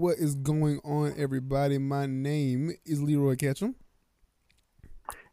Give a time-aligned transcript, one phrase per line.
[0.00, 1.76] What is going on, everybody?
[1.76, 3.74] My name is Leroy Ketchum,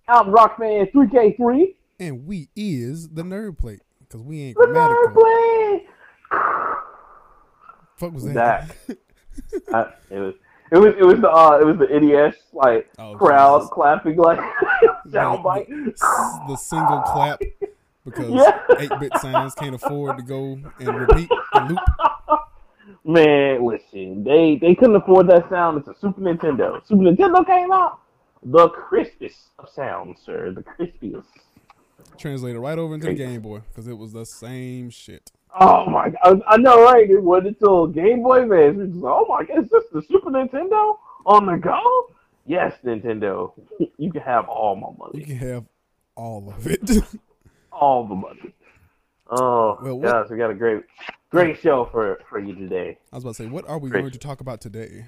[0.10, 1.74] I'm Rockman 3K3.
[2.02, 5.06] and we is the Nerd Plate because we ain't The grammatical.
[5.08, 5.86] Nerd Play.
[7.96, 8.76] Fuck was that?
[9.74, 10.34] I, it was
[10.74, 13.74] it was it was the uh, it was the NES like Oh, crowd Jesus.
[13.74, 14.40] clapping like
[15.10, 15.70] sound bite.
[15.70, 16.00] S-
[16.50, 17.40] the single clap
[18.04, 18.60] because Yeah.
[18.72, 21.80] 8-bit sounds can't afford to go and repeat and loop.
[23.08, 25.78] Man, listen, they they couldn't afford that sound.
[25.80, 26.86] It's a Super Nintendo.
[26.86, 28.00] Super Nintendo came out,
[28.44, 30.52] the crispest of sounds, sir.
[30.52, 31.24] The crispiest.
[32.18, 35.32] Translated right over into the Game Boy because it was the same shit.
[35.58, 37.10] Oh my god, I know, right?
[37.10, 38.78] It wasn't until Game Boy Advance.
[38.92, 42.10] Just, oh my god, is this the Super Nintendo on the go?
[42.46, 43.54] Yes, Nintendo.
[43.98, 45.20] You can have all my money.
[45.20, 45.66] You can have
[46.16, 46.82] all of it.
[47.72, 48.54] All the money.
[49.30, 50.84] Oh, Well, what- guys, we got a great,
[51.30, 52.98] great show for for you today.
[53.12, 54.02] I was about to say, what are we Great.
[54.02, 55.06] going to talk about today?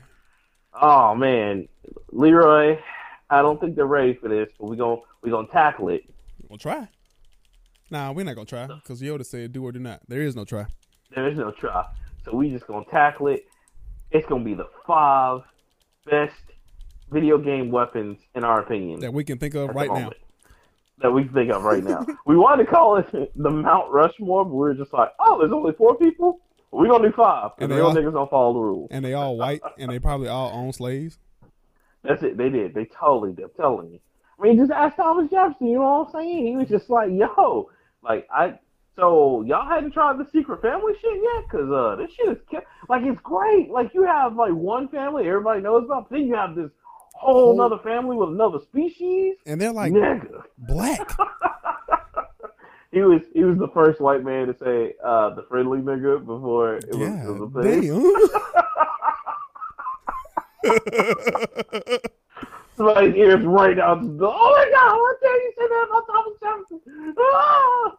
[0.73, 1.67] Oh man,
[2.11, 2.77] Leroy,
[3.29, 6.03] I don't think they're ready for this, but we gonna we gonna tackle it.
[6.47, 6.87] We'll try.
[7.91, 10.01] Nah, we're not gonna try because Yoda said do or do not.
[10.07, 10.65] There is no try.
[11.15, 11.85] There is no try,
[12.23, 13.45] so we just gonna tackle it.
[14.11, 15.41] It's gonna be the five
[16.05, 16.35] best
[17.11, 18.99] video game weapons in our opinion.
[18.99, 19.93] That we can think of right now.
[19.93, 20.17] moment.
[21.01, 22.05] That we think of right now.
[22.25, 25.51] we wanted to call it the Mount Rushmore, but we were just like, oh, there's
[25.53, 26.41] only four people.
[26.71, 27.51] We're gonna do five.
[27.57, 28.87] And And they all- niggas don't follow the rules.
[28.91, 31.17] And they all white and they probably all own slaves.
[32.03, 32.37] That's it.
[32.37, 32.73] They did.
[32.73, 33.45] They totally did.
[33.45, 33.99] I'm telling you.
[34.39, 35.67] I mean, just ask Thomas Jefferson.
[35.67, 36.47] You know what I'm saying?
[36.47, 37.69] He was just like, yo,
[38.03, 38.59] like I.
[38.95, 41.49] So y'all hadn't tried the secret family shit yet?
[41.49, 42.37] Cause uh, this shit is
[42.89, 43.69] like it's great.
[43.69, 46.69] Like you have like one family everybody knows about, but then you have this
[47.19, 49.35] whole Whole- another family with another species.
[49.45, 50.43] And they're like Nigga.
[50.59, 51.11] black.
[52.91, 56.75] he was he was the first white man to say uh the friendly nigga before
[56.75, 57.27] it was, Yeah.
[57.27, 57.89] it was a thing.
[62.75, 64.33] Somebody's ears right out the door.
[64.33, 67.15] Oh my god, what dare you say that about Thomas Jefferson?
[67.19, 67.97] Ah!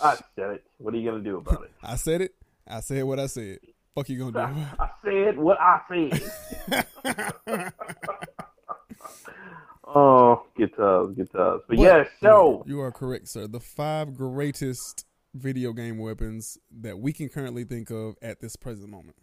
[0.00, 0.64] I said it.
[0.78, 1.72] What are you gonna do about it?
[1.82, 2.34] I said it.
[2.66, 3.58] I said what I said.
[3.96, 4.38] Fuck you gonna do?
[4.60, 4.66] It.
[4.78, 7.64] I said what I said.
[9.84, 11.62] Oh, get tough, get tough.
[11.68, 13.46] But, But- yes, so You are correct, sir.
[13.46, 15.04] The five greatest
[15.34, 19.16] video game weapons that we can currently think of at this present moment.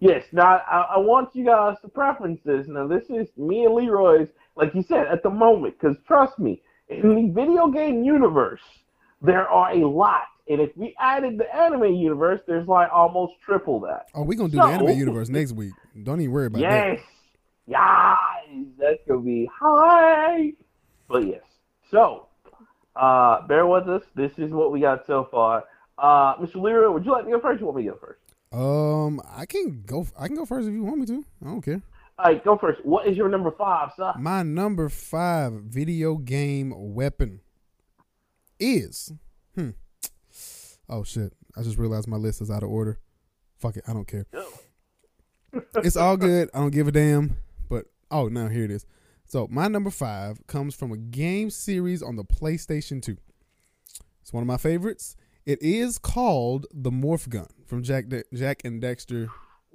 [0.00, 0.24] yes.
[0.32, 2.66] Now I, I want you guys to preference this.
[2.68, 5.74] Now this is me and Leroy's, like you said, at the moment.
[5.78, 8.60] Because trust me, in the video game universe,
[9.22, 10.22] there are a lot.
[10.48, 14.06] And if we added the anime universe, there's like almost triple that.
[14.14, 15.72] Oh, we're gonna do So- the anime universe next week.
[16.02, 16.98] Don't even worry about Yes.
[16.98, 17.06] Yes.
[17.68, 20.52] That's gonna be high.
[21.08, 21.42] But yes.
[21.90, 22.28] So
[22.96, 24.02] uh bear with us.
[24.14, 25.64] This is what we got so far.
[25.98, 26.56] Uh Mr.
[26.56, 27.58] Leroy, would you like to go first?
[27.58, 28.20] or You want me to go first?
[28.52, 30.06] Um, I can go.
[30.16, 31.24] I can go first if you want me to.
[31.42, 31.82] I don't care.
[32.16, 32.84] All right, go first.
[32.84, 34.12] What is your number five, sir?
[34.16, 37.40] My number five video game weapon
[38.60, 39.12] is
[39.56, 39.70] hmm.
[40.88, 41.32] Oh shit!
[41.56, 43.00] I just realized my list is out of order.
[43.58, 44.26] Fuck it, I don't care.
[44.32, 44.46] Go.
[45.76, 46.48] It's all good.
[46.54, 47.36] I don't give a damn.
[48.14, 48.86] Oh now here it is.
[49.26, 53.16] So my number five comes from a game series on the PlayStation Two.
[54.22, 55.16] It's one of my favorites.
[55.44, 59.28] It is called the Morph Gun from Jak De- Jak and Daxter.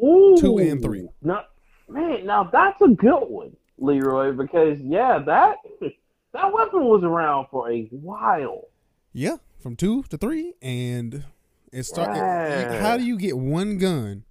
[0.04, 0.38] Ooh.
[0.40, 1.08] Two and three.
[1.22, 1.44] Now,
[1.90, 5.58] man, now that's a good one, Leroy, because yeah, that
[6.34, 8.64] that weapon was around for a while.
[9.12, 11.26] Yeah, from two to three, and
[11.74, 12.16] it start.
[12.16, 12.80] it- Right.
[12.80, 14.24] how do you get one gun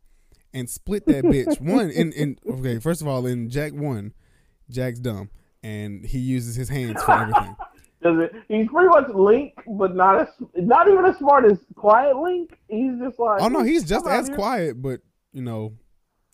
[0.53, 1.61] and split that bitch?
[1.61, 2.79] one in in okay.
[2.79, 4.13] First of all, in Jak one,
[4.71, 5.31] Jak's dumb
[5.63, 7.57] and he uses his hands for everything.
[8.03, 8.33] Does it?
[8.47, 12.57] He's pretty much Link, but not as not even as smart as Quiet Link.
[12.69, 15.01] He's just like oh no, he's just as here." quiet, but
[15.33, 15.75] you know,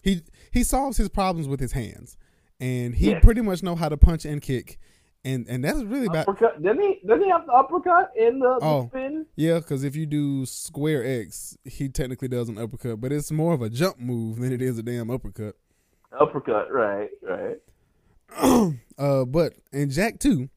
[0.03, 0.21] he
[0.53, 2.19] he solves his problems with his hands,
[2.61, 4.79] and he pretty much know how to punch and kick,
[5.25, 6.63] and and that's really about Uppercut.
[6.63, 7.01] Didn't he?
[7.07, 8.87] Didn't he have the uppercut in the, the Oh.
[8.89, 9.27] spin?
[9.37, 9.59] yeah.
[9.59, 13.63] Because if you do square X, he technically does an uppercut, but it's more of
[13.63, 15.57] a jump move than it is a damn uppercut.
[16.19, 16.71] Uppercut.
[16.73, 17.11] Right.
[17.23, 17.59] Right.
[18.99, 20.49] uh, but in Jak Two,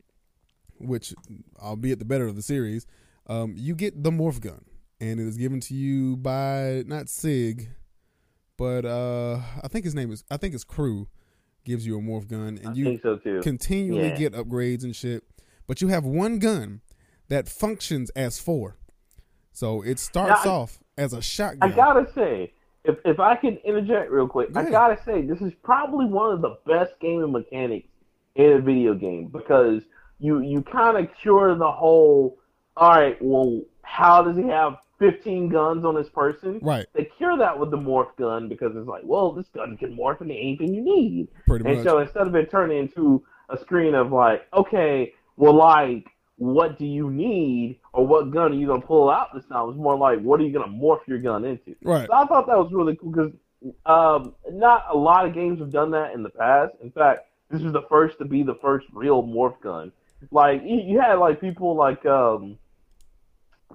[0.79, 1.13] which
[1.61, 2.85] albeit the better of the series,
[3.27, 4.65] um, you get the morph gun,
[4.99, 7.69] and it is given to you by not Sig,
[8.57, 11.07] but uh, I think his name is I think it's Krew
[11.67, 14.15] gives you a morph gun, and I you so continually Yeah.
[14.17, 15.23] get upgrades and shit.
[15.67, 16.81] But you have one gun
[17.27, 18.77] that functions as four,
[19.51, 21.71] so it starts Now, off as a shotgun.
[21.71, 22.53] I gotta say,
[22.85, 24.71] if if I can interject real quick, Go I ahead.
[24.71, 27.89] gotta say this is probably one of the best gaming mechanics
[28.35, 29.83] in a video game because
[30.19, 32.39] you you kind of cure the whole.
[32.77, 36.59] All right, well, how does he have 15 guns on this person.
[36.61, 36.85] Right.
[36.93, 40.21] They cure that with the morph gun because it's like, well, this gun can morph
[40.21, 41.27] into anything you need.
[41.47, 41.85] Pretty And much.
[41.85, 46.07] so instead of it turning into a screen of like, okay, well, like,
[46.37, 49.69] what do you need or what gun are you gonna pull out this time?
[49.69, 51.75] It's more like, what are you gonna morph your gun into?
[51.83, 52.07] right.
[52.07, 53.31] So I thought that was really cool because
[53.85, 56.73] um, not a lot of games have done that in the past.
[56.81, 59.91] In fact, this is the first to be the first real morph gun.
[60.31, 62.57] Like you, you had like people like um,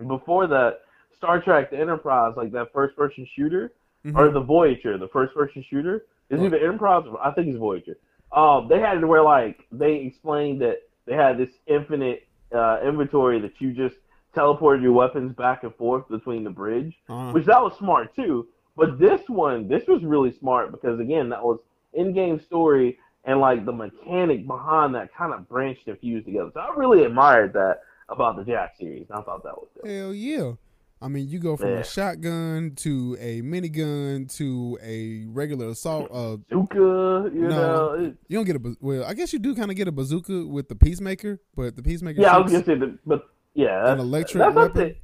[0.06, 0.80] before that
[1.22, 3.72] Star Trek: The Enterprise, like that first person shooter,
[4.04, 4.18] Mhm.
[4.18, 6.04] or the Voyager, the first person shooter.
[6.30, 7.04] Is it the Enterprise?
[7.08, 7.96] Or, I think it's Voyager.
[8.32, 13.38] Um, they had it where like they explained that they had this infinite uh, inventory
[13.40, 13.96] that you just
[14.36, 17.30] teleported your weapons back and forth between the bridge Uh-huh.
[17.32, 18.46] which that was smart too.
[18.76, 21.60] But this one, this was really smart because again, that was
[21.94, 26.50] in-game story and like the mechanic behind that kind of branched and fused together.
[26.52, 29.06] So I really admired that about the Jak series.
[29.10, 29.90] I thought that was good.
[29.90, 30.52] Hell yeah.
[31.02, 31.78] I mean, you go from Yeah.
[31.80, 36.08] a shotgun to a minigun to a regular assault.
[36.12, 37.48] Uh, Bazooka, you No.
[37.48, 38.14] know.
[38.28, 39.04] You don't get a well.
[39.04, 42.20] I guess you do kind of get a bazooka with the peacemaker, but the peacemaker.
[42.20, 44.80] yeah, I was gonna say, that, but yeah, that's, electric that's at weapon?
[44.88, 44.96] the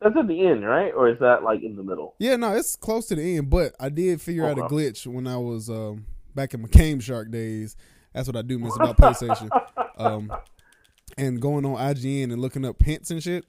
[0.00, 0.92] that's at the end, right?
[0.92, 2.14] Or is that like in the middle?
[2.18, 5.26] Yeah, no, it's close to the end, but I did figure out a glitch when
[5.28, 7.76] I was um, back in my Game Shark days.
[8.12, 9.48] That's what I do miss about PlayStation.
[9.98, 10.32] Um,
[11.18, 13.44] and going on IGN and looking up hints and shit,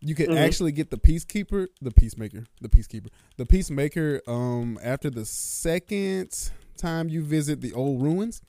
[0.00, 0.36] you can Mhm.
[0.36, 4.20] actually get the Peacekeeper, the Peacemaker, the Peacekeeper, the Peacemaker.
[4.26, 8.42] Um, after the second time you visit the old ruins,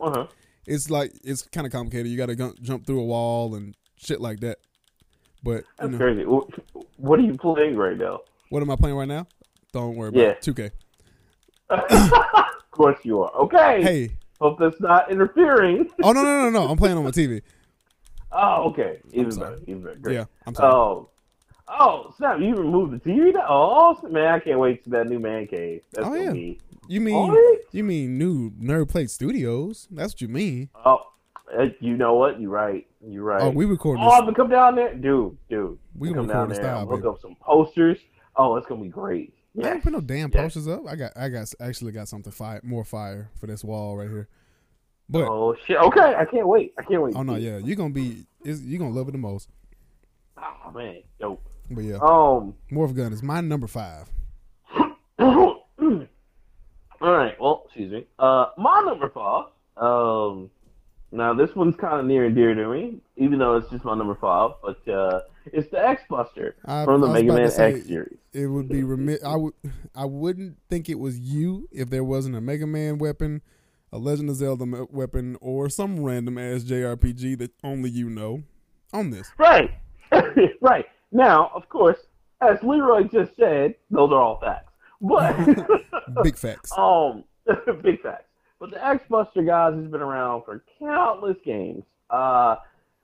[0.00, 0.26] Uh-huh.
[0.66, 2.08] it's like it's kind of complicated.
[2.10, 4.58] You got to gu- jump through a wall and shit like that.
[5.42, 6.22] But you That's know, crazy.
[6.96, 8.20] What are you playing right now?
[8.50, 9.26] what am I playing right now?
[9.72, 10.28] Don't worry about Yeah.
[10.30, 10.42] it.
[10.42, 10.70] 2K.
[11.70, 13.32] of course you are.
[13.34, 13.82] Okay.
[13.82, 14.10] Hey,
[14.40, 15.88] Hope that's not interfering.
[16.02, 16.68] oh no no no no!
[16.68, 17.40] I'm playing on my TV.
[18.34, 19.00] Oh, okay.
[19.12, 19.58] Even better.
[19.66, 19.96] Even better.
[19.96, 20.14] Great.
[20.14, 20.72] Yeah, I'm sorry.
[20.72, 21.08] Oh,
[21.68, 22.40] oh, snap!
[22.40, 23.32] You removed the TV?
[23.32, 23.46] now?
[23.48, 25.82] Oh, man, I can't wait to that new man cave.
[25.92, 26.32] That's Oh, yeah.
[26.32, 26.60] be.
[26.88, 29.86] you mean Oh, you mean new Nerd Plate Studios?
[29.90, 30.68] That's what you mean?
[30.84, 30.98] oh,
[31.56, 32.40] uh, you know what?
[32.40, 32.86] You're right.
[33.06, 33.42] You're right.
[33.42, 34.02] Oh, we recording.
[34.04, 34.10] Oh.
[34.10, 35.78] I'm gonna come down there, dude, dude.
[35.96, 37.98] We come gonna down record there, style, look up some posters.
[38.36, 39.32] Oh, it's gonna be great.
[39.54, 39.68] Yeah.
[39.68, 40.42] I ain't put no damn Yeah.
[40.42, 40.82] posters up.
[40.88, 44.28] I got I got actually got something fire more fire for this wall right here.
[45.08, 45.76] But oh, shit.
[45.76, 46.72] Okay, I can't wait.
[46.78, 47.14] I can't wait.
[47.16, 49.48] Oh no, yeah, you're gonna be you're gonna love it the most.
[50.38, 51.42] Oh man, dope.
[51.70, 52.54] But yeah, Um.
[52.70, 54.08] Morph Gun is my number five.
[57.04, 57.38] All right.
[57.40, 58.06] Well, excuse me.
[58.18, 59.46] Uh, my number five.
[59.76, 60.50] Um,
[61.12, 63.94] now this one's kind of near and dear to me, even though it's just my
[63.94, 64.52] number five.
[64.62, 68.18] But uh, it's the X Buster I, from the Mega Man say, X series.
[68.32, 69.54] It would be remi- I would
[69.94, 73.42] I wouldn't think it was you if there wasn't a Mega Man weapon,
[73.94, 78.42] a Legend of Zelda weapon, or some random ass JRPG that only you know
[78.92, 79.30] on this.
[79.38, 79.70] Right.
[80.60, 80.86] right.
[81.12, 81.98] Now, of course,
[82.40, 84.72] as Leroy just said, those are all facts.
[85.00, 85.36] But
[86.22, 86.72] Big facts.
[86.78, 87.24] Um,
[87.82, 88.24] big facts.
[88.58, 91.84] But the X Buster guys has been around for countless games.
[92.10, 92.56] Uh,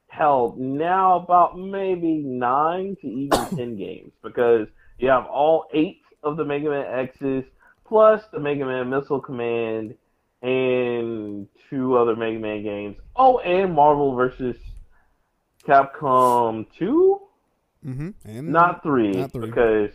[0.09, 4.67] hell, now about maybe nine to even ten games because
[4.99, 7.45] you have all eight of the Mega Man X's
[7.87, 9.95] plus the Mega Man Missile Command
[10.43, 12.97] and two other Mega Man games.
[13.17, 14.57] Oh, and Marvel versus
[15.67, 17.21] Capcom two,
[17.87, 18.11] Mm-hmm.
[18.27, 19.47] And not three, Not three.
[19.47, 19.91] because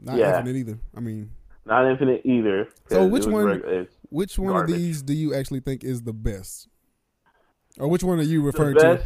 [0.00, 0.38] not yeah.
[0.38, 0.78] Infinite either.
[0.96, 1.30] I mean,
[1.66, 2.68] not Infinite either.
[2.88, 4.74] So which one- reg- which one Garbage.
[4.76, 6.68] of these do you actually think is the best?
[7.80, 9.02] Or which one are you referring to?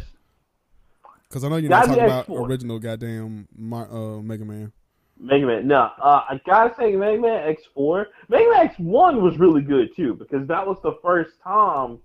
[1.27, 4.71] Because I know you're not talking about original goddamn my, uh, Mega Man.
[5.19, 5.67] Mega Man.
[5.67, 8.05] No, uh, I gotta say Mega Man X4.
[8.29, 11.99] Mega Man X1 was really good too because that was the first time.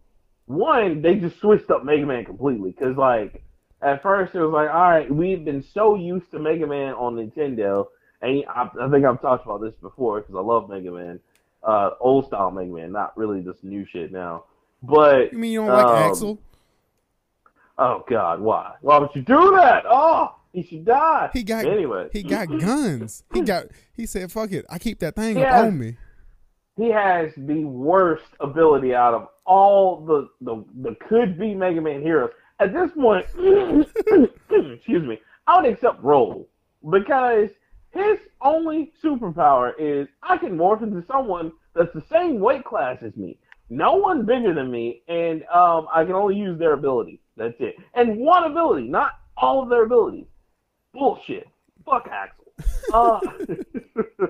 [0.47, 3.43] One, they just switched up Mega Man completely because like
[3.81, 7.15] at first it was like, all right, we've been so used to Mega Man on
[7.17, 7.87] Nintendo,
[8.23, 11.21] and I, I think I've talked about this before because I love Mega Man,
[11.63, 14.45] uh, old style Mega Man, not really this new shit now.
[14.83, 16.39] But You mean you don't like Um, Axl?
[17.79, 18.75] oh god, why?
[18.83, 19.85] Why would you do that?
[19.89, 21.31] Oh, he should die.
[21.33, 22.09] He got anyway.
[22.13, 23.25] he got guns.
[23.35, 25.97] He got he said, "Fuck it, I keep that thing up on me."
[26.77, 32.03] he has the worst ability out of all the the, the could be Mega Man
[32.03, 32.31] heroes.
[32.61, 36.49] At this point, excuse me, I would accept Roll
[36.89, 37.51] because
[37.91, 43.17] his only superpower is I can morph into someone that's the same weight class as
[43.17, 43.39] me.
[43.71, 47.21] No one bigger than me, and um, I can only use their ability.
[47.37, 47.77] That's it.
[47.95, 50.27] And one ability, not all of their abilities.
[50.95, 51.49] Bullshit.
[51.85, 52.41] Fuck Axl.
[52.93, 53.21] Uh,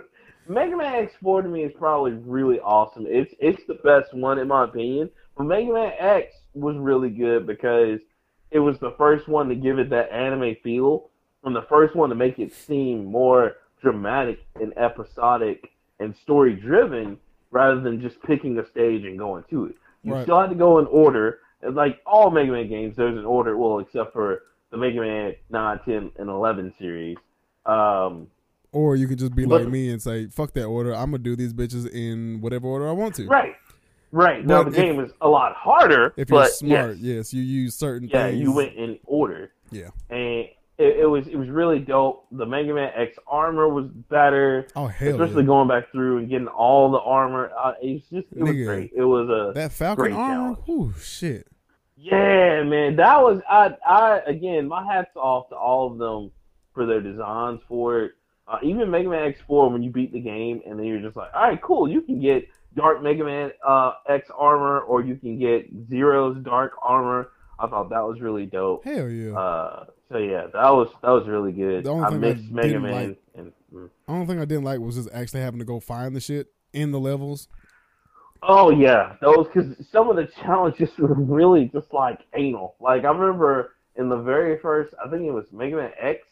[0.48, 3.06] Mega Man X4 to me is probably really awesome.
[3.08, 5.10] It's it's the best one in my opinion.
[5.36, 8.00] But Mega Man X was really good because
[8.50, 11.10] it was the first one to give it that anime feel
[11.44, 17.18] and the first one to make it seem more dramatic and episodic and story driven
[17.50, 19.76] rather than just picking a stage and going to it.
[20.02, 20.22] You Right.
[20.24, 21.40] still had to go in order.
[21.62, 23.56] And Like all Mega Man games, there's an order.
[23.56, 24.42] Well, except for
[24.74, 27.16] the Mega Man 9, 10, and 11 series.
[27.64, 28.26] Um,
[28.72, 30.92] Or you could just be But- like me and say, "Fuck that order.
[30.92, 33.54] I'm gonna do these bitches in whatever order I want to." right,
[34.10, 34.44] right.
[34.44, 36.12] Now the if- game is a lot harder.
[36.16, 38.40] If you're smart, yes, yes, you use certain yeah, things.
[38.40, 39.52] you went in order.
[39.70, 39.90] Yeah.
[40.10, 42.26] and it, it was it was really dope.
[42.32, 45.46] The Mega Man X armor was better, Oh hell especially yeah.
[45.46, 47.52] going back through and getting all the armor.
[47.56, 48.90] Uh, was just it was great.
[48.92, 50.56] It was a That Falcon armor.
[50.68, 51.46] Ooh, shit.
[52.12, 52.96] Yeah, man.
[52.96, 56.30] That was I I again my hats off to all of them
[56.74, 58.12] for their designs for it.
[58.46, 61.30] Uh, even Mega Man X4 when you beat the game and then you're just like,
[61.34, 61.88] all right, cool.
[61.88, 62.46] You can get
[62.76, 67.30] Dark Mega Man uh, X armor or you can get Zero's Dark armor.
[67.58, 68.84] I thought that was really dope.
[68.84, 69.38] Hell yeah.
[69.38, 71.84] Uh, so yeah, that was that was really good.
[71.84, 73.08] The only I thing I missed Mega Man.
[73.08, 73.90] like- and, mm.
[74.06, 76.90] Only thing I didn't like was just actually having to go find the shit in
[76.92, 77.48] the levels.
[78.46, 82.76] Oh yeah, those because some of the challenges were really just like anal.
[82.80, 86.26] Like I remember in the very first, I think it was Mega Man X,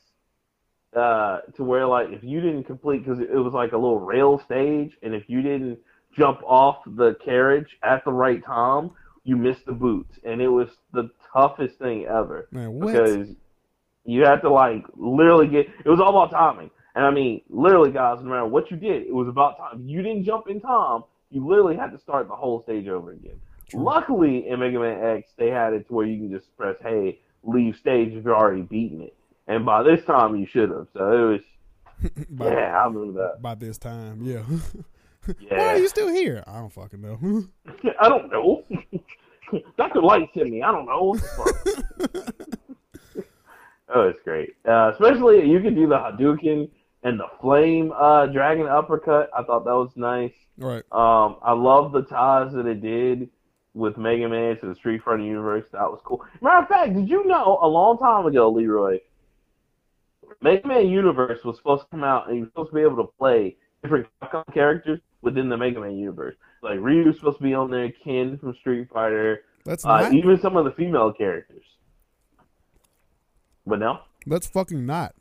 [0.97, 4.41] uh, to where like if you didn't complete because it was like a little rail
[4.45, 5.79] stage, and if you didn't
[6.17, 8.91] jump off the carriage at the right time,
[9.25, 12.49] you missed the boots, and it was the toughest thing ever.
[12.51, 13.29] Man, because
[14.05, 16.71] you had to like literally get it was all about timing.
[16.95, 19.83] And I mean, literally, guys, no matter what you did, it was about time.
[19.87, 23.41] You didn't jump in time, you literally had to start the whole stage over again.
[23.69, 23.83] True.
[23.83, 27.21] Luckily, in Mega Man X, they had it to where you can just press "Hey,
[27.43, 29.17] leave stage" if you're already beaten it.
[29.49, 30.87] And by this time, you should have.
[30.93, 33.43] So it was, by, yeah, I remember that.
[33.43, 34.43] by this time, yeah.
[35.49, 36.43] Why are you still here?
[36.47, 37.19] I don't fucking know.
[38.01, 38.65] I don't know.
[39.77, 40.03] Dr.
[40.03, 40.63] Light sent me.
[40.63, 41.15] I don't know.
[41.15, 43.05] What the fuck?
[43.95, 44.57] oh, it's great.
[44.67, 46.69] Uh, especially you can do the Hadouken
[47.03, 49.31] and the Flame uh, Dragon Uppercut.
[49.37, 50.33] I thought that was nice.
[50.57, 50.83] right.
[50.93, 53.29] Um, I love the ties that it did
[53.75, 55.65] with Mega Man to the Street Fighter universe.
[55.73, 56.25] That was cool.
[56.41, 58.99] Matter of fact, did you know a long time ago, Leroy,
[60.41, 62.97] Mega Man universe was supposed to come out and you were supposed to be able
[62.97, 64.07] to play different
[64.53, 66.37] characters within the Mega Man universe.
[66.63, 70.15] Like Ryu was supposed to be on there, Ken from Street Fighter, Let's uh, not.
[70.15, 71.65] even some of the female characters.
[73.67, 74.01] But no.
[74.27, 75.15] Let's fucking not.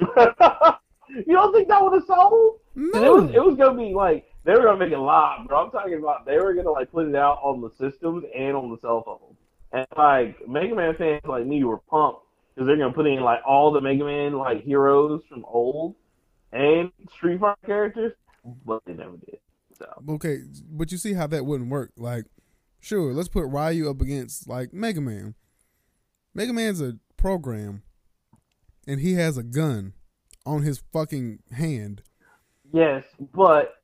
[1.26, 2.60] you don't think that would have sold?
[2.74, 5.64] And it was it was gonna be like they were gonna make it live, bro.
[5.64, 8.70] I'm talking about they were gonna like put it out on the systems and on
[8.70, 9.36] the cell phone.
[9.72, 12.22] And like Mega Man fans like me were pumped
[12.54, 15.94] because they're gonna put in like all the Mega Man like heroes from old
[16.52, 18.12] and Street Fighter characters,
[18.64, 19.38] but they never did.
[19.78, 20.38] So Okay,
[20.70, 21.92] but you see how that wouldn't work.
[21.96, 22.24] Like,
[22.80, 25.34] sure, let's put Ryu up against like Mega Man.
[26.34, 27.82] Mega Man's a program,
[28.90, 29.92] and he has a gun
[30.44, 32.02] on his fucking hand.
[32.72, 33.04] yes,
[33.34, 33.74] but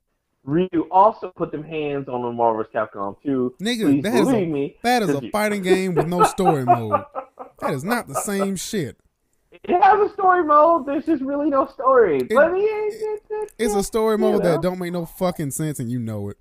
[0.43, 3.55] Ryu also put them hands on the Marvel's Capcom 2.
[3.61, 4.75] Nigga, Please that is a, me.
[4.83, 7.03] that is a you- fighting game with no story mode.
[7.59, 8.97] That is not the same shit.
[9.51, 10.85] It has a story mode.
[10.85, 12.21] There's just really no story.
[12.23, 14.51] but it, it, it, It's a story mode know.
[14.51, 16.37] that don't make no fucking sense, and you know it.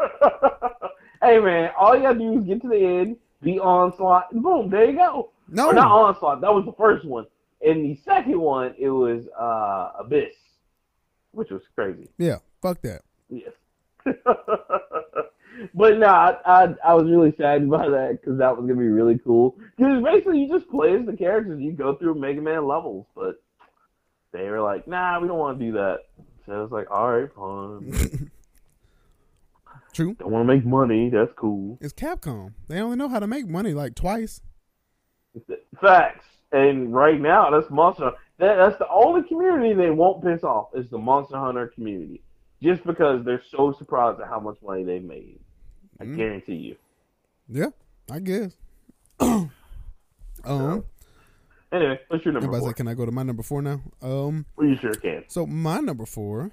[1.22, 4.70] hey man, all you gotta do is get to the end, be onslaught, and boom,
[4.70, 5.30] there you go.
[5.48, 6.40] No, Or not onslaught.
[6.40, 7.26] That was the first one.
[7.64, 10.34] In the second one, it was uh, Abyss,
[11.32, 12.08] which was crazy.
[12.18, 13.02] yeah, fuck that.
[13.30, 13.52] Yes.
[14.04, 18.88] but no, I, I I was really sad by that because that was gonna be
[18.88, 19.56] really cool.
[19.76, 23.42] Because basically, you just play as the characters, you go through Mega Man levels, but
[24.32, 26.00] they were like, "Nah, we don't want to do that."
[26.44, 28.30] So I was like, "All right, fine.
[29.94, 30.14] True.
[30.18, 31.08] Don't want to make money.
[31.08, 32.52] That's cool." It's Capcom.
[32.68, 34.42] They only know how to make money like twice.
[35.80, 36.26] Facts.
[36.52, 38.12] And right now, that's Monster.
[38.38, 42.22] That, that's the only community they won't piss off is the Monster Hunter community,
[42.62, 45.38] just because they're so surprised at how much money they've made.
[46.00, 46.16] I Mm.
[46.16, 46.76] guarantee you.
[47.48, 47.70] Yeah,
[48.10, 48.56] I guess.
[49.20, 50.84] um,
[51.72, 52.68] Anyway, what's your number everybody four?
[52.70, 53.80] say, can I go to my number four now?
[54.00, 55.24] Um, Well, you sure can.
[55.28, 56.52] so my number four,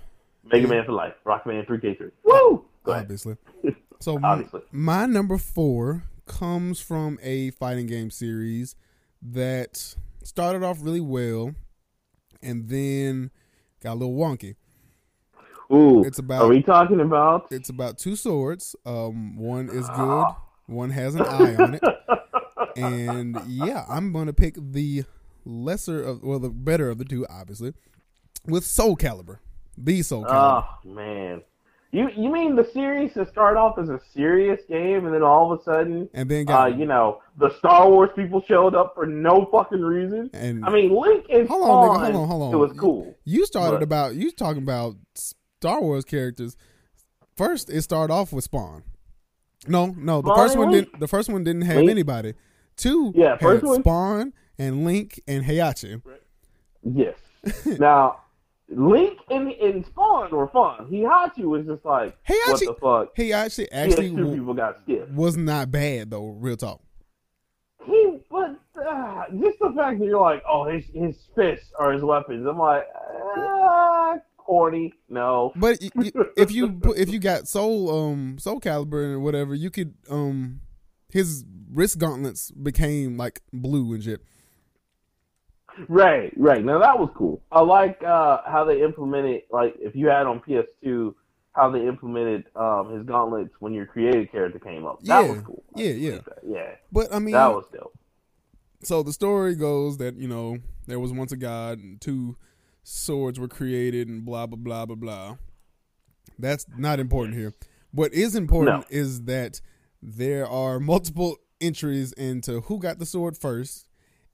[0.51, 1.13] Mega Man for life.
[1.25, 2.11] Rockman 3K3.
[2.23, 2.65] Woo!
[2.83, 3.03] Go ahead.
[3.03, 3.35] obviously.
[3.99, 4.61] So Obviously.
[4.71, 8.75] my number four comes from a fighting game series
[9.21, 11.53] that started off really well,
[12.41, 13.31] and then
[13.81, 14.55] got a little wonky.
[15.71, 16.03] Ooh.
[16.03, 17.47] It's about Are we talking about?
[17.49, 18.75] it's about two swords.
[18.85, 20.25] Um, one is good,
[20.67, 21.83] one has an eye on it,
[22.75, 25.03] and yeah, I'm gonna pick the
[25.45, 27.73] lesser of well, the better of the two, obviously,
[28.45, 29.39] with Soul Calibur,
[29.77, 30.65] the Soul Calibur.
[30.65, 31.41] Oh man,
[31.93, 35.51] You you mean the series to start off as a serious game, and then all
[35.51, 38.93] of a sudden, and then uh, got you know, the Star Wars people showed up
[38.95, 40.29] for no fucking reason.
[40.33, 42.53] and I mean, Link and Hold on, nigga, hold on, hold on.
[42.53, 43.13] it was cool.
[43.25, 46.55] you started but- about you talking about Star Wars characters.
[47.35, 48.83] First, it started off with Spawn.
[49.67, 50.99] No, no, the Spawn first one didn't.
[50.99, 51.89] The first one didn't have Link?
[51.91, 52.35] anybody.
[52.77, 56.01] Two, Yeah, first had one- Spawn and Link and Heihachi.
[56.83, 57.15] Yes.
[57.79, 58.20] now,
[58.73, 60.87] Link and, and Spawn were fun.
[60.89, 63.15] Heihachi was just like, what the fuck?
[63.15, 65.09] Heihachi Yeah, actually two people got stiff.
[65.09, 66.27] was not bad though.
[66.29, 66.81] Real talk.
[67.85, 72.03] He, but uh, just the fact that you're like, oh, his his fists are his
[72.03, 72.45] weapons.
[72.47, 72.87] I'm like,
[73.37, 74.93] ah, corny.
[75.09, 75.51] No.
[75.55, 80.61] But if you if you got Soul um Soul Calibur or whatever, you could um
[81.09, 84.21] his wrist gauntlets became like blue and shit.
[85.87, 86.63] Right, right.
[86.63, 87.41] Now that was cool.
[87.51, 91.13] I like uh, how they implemented, like, if you had on PS2,
[91.53, 95.01] how they implemented um, his gauntlets when your creative character came up.
[95.03, 95.63] That Yeah, was cool.
[95.75, 96.19] I yeah, yeah.
[96.47, 97.93] Yeah, But I mean, that was dope.
[98.83, 102.35] so the story goes that you know there was once a god and two
[102.83, 105.37] swords were created and blah blah blah blah blah.
[106.39, 107.53] That's not important here.
[107.91, 108.85] What is important No.
[108.89, 109.59] is that
[110.01, 113.87] there are multiple entries into who got the sword first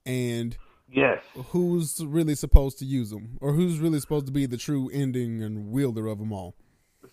[0.06, 0.56] and
[0.90, 1.20] Yes.
[1.48, 5.42] who's really supposed to use them or who's really supposed to be the true ending
[5.42, 6.54] and wielder of them all.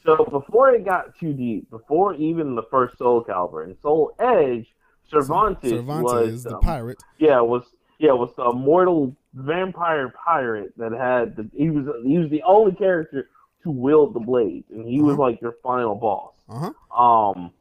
[0.05, 4.67] So before it got too deep, before even the first Soul Calibur and Soul Edge,
[5.10, 6.98] Cervantes, Cervantes, was the um, pirate.
[7.20, 7.63] yeah was
[8.00, 12.72] yeah was the immortal vampire pirate that had the, he was he was the only
[12.74, 13.29] character
[13.63, 15.24] to wield the blade, and he was Uh-huh.
[15.24, 16.34] like your final boss.
[16.48, 17.01] Uh huh.
[17.03, 17.51] Um,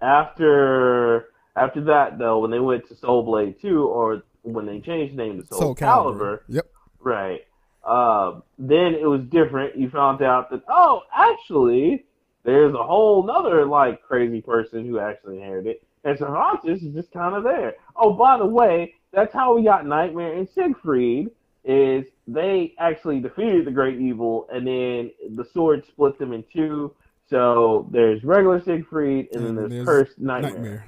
[0.00, 5.14] after after that though, when they went to Soul Blade Two, or when they changed
[5.14, 6.40] the name to Soul, Soul Calibur, Calibur.
[6.48, 6.66] Yep.
[7.00, 7.40] right?
[7.84, 9.76] Uh, then it was different.
[9.76, 12.04] You found out that oh, actually,
[12.44, 17.10] there's a whole nother like crazy person who actually inherited, it, and Cervantes is just
[17.12, 17.74] kind of there.
[17.96, 21.30] Oh, by the way, that's how we got Nightmare and Siegfried.
[21.64, 26.94] Is they actually defeated the great evil, and then the sword split them in two.
[27.28, 30.86] So there's regular Siegfried, and, then there's, there's cursed Nightmare, Nightmare.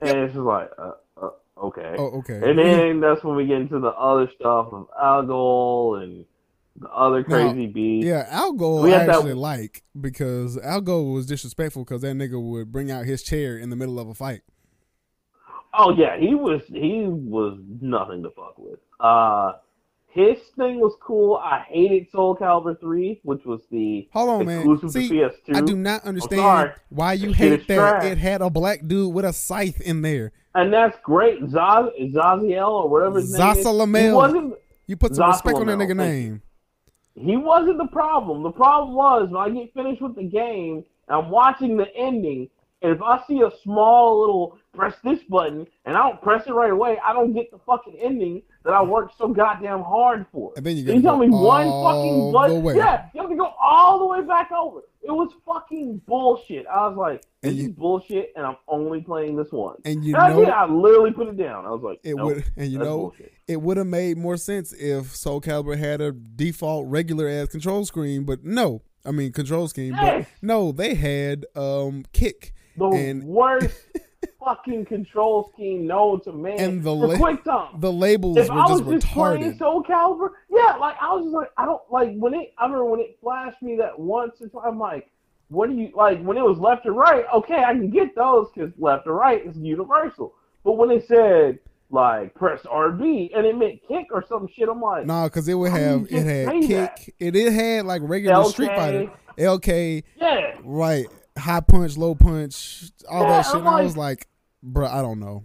[0.00, 1.30] and it's just like, uh, uh,
[1.64, 1.94] okay.
[1.98, 2.40] Oh, okay.
[2.42, 6.24] And then that's when we get into the other stuff of Algol and
[6.80, 8.06] the other crazy beats.
[8.06, 12.40] Yeah, Algol We I had that- actually like because Algol was disrespectful because that nigga
[12.40, 14.42] would bring out his chair in the middle of a fight.
[15.76, 18.78] Oh yeah, he was he was nothing to fuck with.
[19.00, 19.52] Uh
[20.10, 21.36] his thing was cool.
[21.36, 24.58] I hated Soul Calibur 3, which was the Hold on, man.
[24.58, 25.14] exclusive See, to
[25.48, 25.56] PS2.
[25.56, 28.04] I do not understand why you hate that trash.
[28.04, 30.32] it had a black dude with a scythe in there.
[30.54, 31.40] And that's great.
[31.42, 33.58] Zaz, Zaziel or whatever his name is.
[33.58, 34.14] He Zasalamel.
[34.14, 34.54] wasn't
[34.86, 36.42] You put some respect on that Zasalamel, nigga name.
[37.14, 38.42] he wasn't the problem.
[38.42, 42.48] The problem was when I get finished with the game and I'm watching the ending,
[42.82, 46.52] and if I see a small little press this button and I don't press it
[46.52, 50.52] right away, I don't get the fucking ending that I worked so goddamn hard for.
[50.56, 52.62] And then you you tell me one fucking button.
[52.62, 52.76] way.
[52.76, 54.80] Yeah, you have to go all the way back over.
[55.02, 56.66] It was fucking bullshit.
[56.66, 59.80] I was like, this you- is bullshit, and I'm only playing this once.
[59.86, 60.50] And you And I know did.
[60.50, 61.64] I literally put it down.
[61.64, 63.32] I was like, it nope, would and you know bullshit.
[63.46, 67.86] it would have made more sense if Soul Calibur had a default regular ass control
[67.86, 68.82] screen, but no.
[69.06, 72.52] I mean control scheme, but no, they had um kick.
[72.76, 73.74] the and- worst
[74.42, 76.58] fucking control scheme known to man.
[76.60, 77.80] And the la- quick time.
[77.80, 79.58] The labels if were I just was just playing retarded.
[79.58, 82.54] Soul Calibur, yeah, like I was just like, I don't like when it.
[82.58, 85.10] I remember when it flashed me that once, and I'm like,
[85.48, 87.24] what do you like when it was left or right?
[87.34, 90.34] Okay, I can get those because left or right is universal.
[90.64, 91.58] But when it said
[91.90, 95.54] like press RB and it meant kick or some shit, I'm like, Nah, because it
[95.54, 96.68] would have it had kick.
[96.68, 97.08] that?
[97.18, 101.06] It it had like regular Street Fighter, LK, yeah, right?
[101.38, 103.54] High punch, low punch, all Yeah, that shit.
[103.56, 104.26] And I was like,
[104.62, 105.44] bro, I don't know.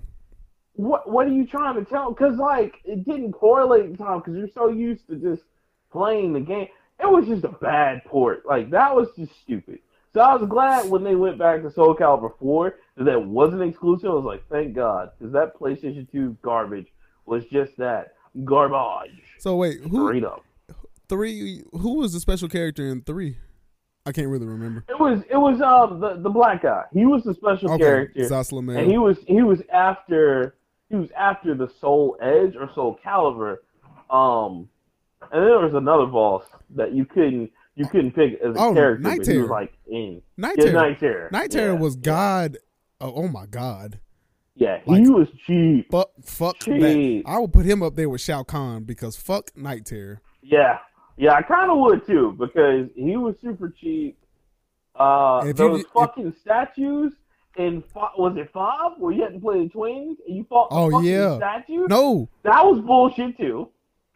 [0.74, 2.12] what what are you trying to tell?
[2.12, 5.44] Because like it didn't correlate in time because you're so used to just
[5.92, 6.68] playing the game.
[7.00, 8.44] It was just a bad port.
[8.46, 9.80] Like that was just stupid.
[10.14, 13.64] So I was glad when they went back to Soul Calibur 4 that that wasn't
[13.64, 14.12] exclusive.
[14.12, 16.88] I was like, thank God, because that PlayStation 2 garbage
[17.26, 18.14] was just that
[18.46, 19.24] garbage.
[19.40, 20.44] So wait, who Straight up.
[21.10, 21.64] three?
[21.74, 23.38] Who was the special character in three?
[24.06, 24.84] I can't really remember.
[24.90, 26.84] It was it was um the the black guy.
[26.94, 28.44] He was the special Okay, character.
[28.78, 30.56] And he was he was after
[30.90, 33.58] he was after the Soul Edge or Soul Calibur,
[34.14, 34.68] um,
[35.32, 36.44] and then there was another boss
[36.76, 39.48] that you couldn't you couldn't pick as a Oh, character, Night he Terror.
[39.48, 40.82] like in Night yeah, Terror.
[40.82, 41.30] Night Terror.
[41.32, 41.80] Night Terror yeah.
[41.80, 42.58] was God.
[43.00, 44.00] Oh, oh my God.
[44.56, 45.90] yeah he like- was cheap.
[45.92, 47.24] Fuck, fuck that.
[47.26, 50.22] I would put him up there with Shao Kahn because fuck Night Terror.
[50.42, 50.80] Yeah,
[51.18, 54.18] yeah, I kind of would too because he was super cheap,
[54.96, 57.14] Uh, if you those if- fucking statues
[57.56, 60.90] fi- was it five where you had to play the twins and you fought Oh,
[60.92, 61.36] fucking yeah.
[61.38, 61.88] statues?
[61.90, 62.28] No.
[62.44, 63.70] That was bullshit too.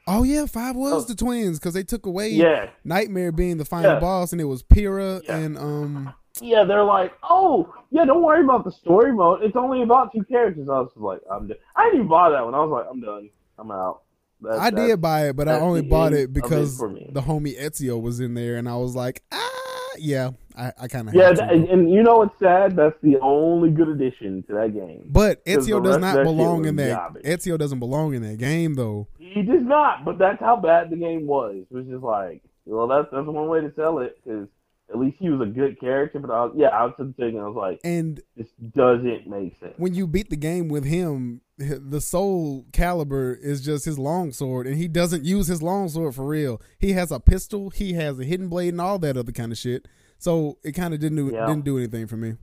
[0.08, 1.08] Oh yeah, five was Oh.
[1.08, 4.00] the twins because they took away Yeah, Nightmare being the final Yeah.
[4.00, 5.36] boss, and it was Pyrrha Yeah.
[5.38, 6.14] and um.
[6.42, 6.64] yeah.
[6.64, 9.44] They're like, oh yeah, don't worry about the story mode.
[9.44, 10.70] It's only about two characters.
[10.70, 11.48] I was like, I'm.
[11.48, 11.58] Done.
[11.76, 12.56] I didn't even buy that one.
[12.56, 13.30] I was like, I'm done.
[13.60, 14.02] I'm out.
[14.42, 18.20] That- I did buy it, but I only bought it because the homie Ezio was
[18.20, 19.50] in there, and I was like, ah,
[19.98, 22.76] yeah, I, I kind of Yeah, that, and, you know what's sad?
[22.76, 25.04] That's the only good addition to that game.
[25.08, 26.96] But Ezio does not of that shit belong in that.
[26.96, 27.24] garbage.
[27.24, 29.08] Ezio doesn't belong in that game though.
[29.18, 31.66] He does not, but that's how bad the game was.
[31.70, 34.48] It was just like, well, that's that's one way to sell it because
[34.90, 36.20] at least he was a good character.
[36.20, 39.60] But I was, yeah, I was there and I was like, And this doesn't make
[39.60, 39.74] sense.
[39.78, 44.78] when you beat the game with him, the Soul Calibur is just his longsword, and
[44.78, 46.62] he doesn't use his longsword for real.
[46.78, 49.58] He has a pistol, he has a hidden blade, and all that other kind of
[49.58, 49.88] shit.
[50.20, 51.48] So it kind of didn't do, Yeah.
[51.48, 52.36] didn't do anything for me.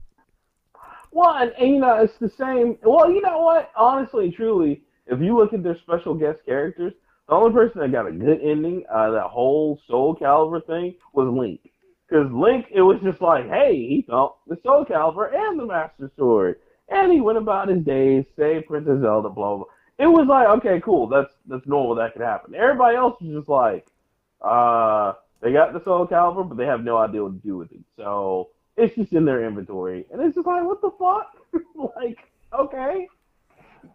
[1.11, 2.77] Well, and, and you know, it's the same.
[2.83, 3.71] Well, you know what?
[3.77, 6.93] Honestly, truly, if you look at their special guest characters,
[7.29, 11.27] the only person that got a good ending of that whole Soul Calibur thing was
[11.33, 11.61] Link.
[12.07, 16.11] Because Link, it was just like, hey, he found the Soul Calibur and the Master
[16.15, 19.65] Sword, and he went about his days, saved Princess Zelda, blah blah.
[19.97, 22.53] It was like, okay, cool, that's that's normal, that could happen.
[22.53, 23.87] Everybody else was just like,
[24.41, 27.71] uh, they got the Soul Calibur, but they have no idea what to do with
[27.71, 27.83] it.
[27.97, 31.35] So it's just in their inventory, and it's just like, what the fuck?
[31.95, 32.19] like,
[32.53, 33.07] okay,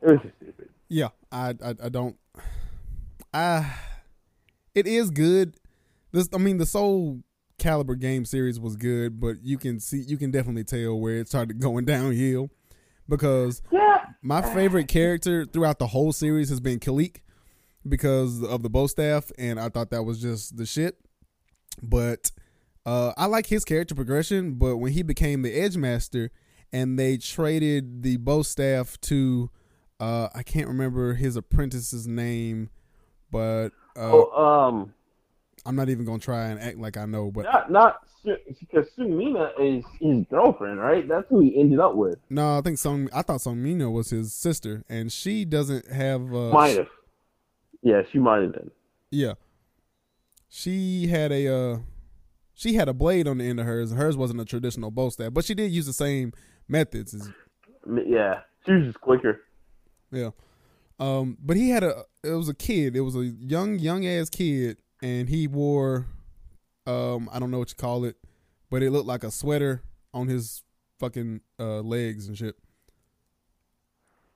[0.02, 0.68] it was just stupid.
[0.88, 2.16] Yeah, I, I, I don't.
[3.32, 3.72] I,
[4.74, 5.54] it is good.
[6.12, 7.20] This, I mean, the Soul
[7.60, 11.28] Calibur game series was good, but you can see, you can definitely tell where it
[11.28, 12.50] started going downhill
[13.08, 17.18] because Yeah, my favorite character throughout the whole series has been Kilik
[17.88, 20.98] because of the bow staff, and I thought that was just the shit.
[21.82, 22.30] But
[22.84, 24.54] uh, I like his character progression.
[24.54, 26.30] But when he became the Edge Master,
[26.72, 29.50] and they traded the bow staff to,
[29.98, 32.70] uh, I can't remember his apprentice's name,
[33.30, 34.94] but uh, oh, um,
[35.66, 37.30] I'm not even gonna try and act like I know.
[37.30, 41.06] But not not because Sumina is his girlfriend, right?
[41.08, 42.18] That's who he ended up with.
[42.28, 43.08] no, I think Song.
[43.12, 46.34] I thought Song was his sister, and she doesn't have.
[46.34, 46.88] Uh, Might have.
[47.82, 48.70] Yeah, she might have been.
[49.10, 49.34] Yeah.
[50.48, 51.78] She had a uh
[52.54, 53.92] she had a blade on the end of hers.
[53.92, 56.32] Hers wasn't a traditional bow staff, but she did use the same
[56.68, 57.14] methods.
[57.14, 57.30] As,
[58.06, 59.40] Yeah, she was just quicker.
[60.10, 60.30] yeah.
[60.98, 62.96] Um but he had a it was a kid.
[62.96, 66.06] It was a young young ass kid and he wore
[66.86, 68.16] um I don't know what you call it,
[68.70, 69.82] but it looked like a sweater
[70.12, 70.62] on his
[70.98, 72.56] fucking uh legs and shit.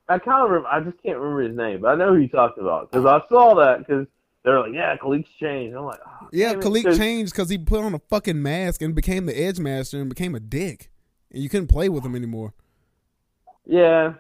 [0.09, 2.29] I kind of remember, I just can't remember his name, but I know who you
[2.29, 4.07] talked about because I saw that because
[4.45, 5.75] they're like, yeah, Kilik's changed.
[5.75, 9.25] I'm like, oh, Yeah, it, changed because he put on a fucking mask and became
[9.25, 10.91] the Edge Master and became a dick.
[11.33, 12.53] And you couldn't play with him anymore.
[13.65, 14.15] Yeah,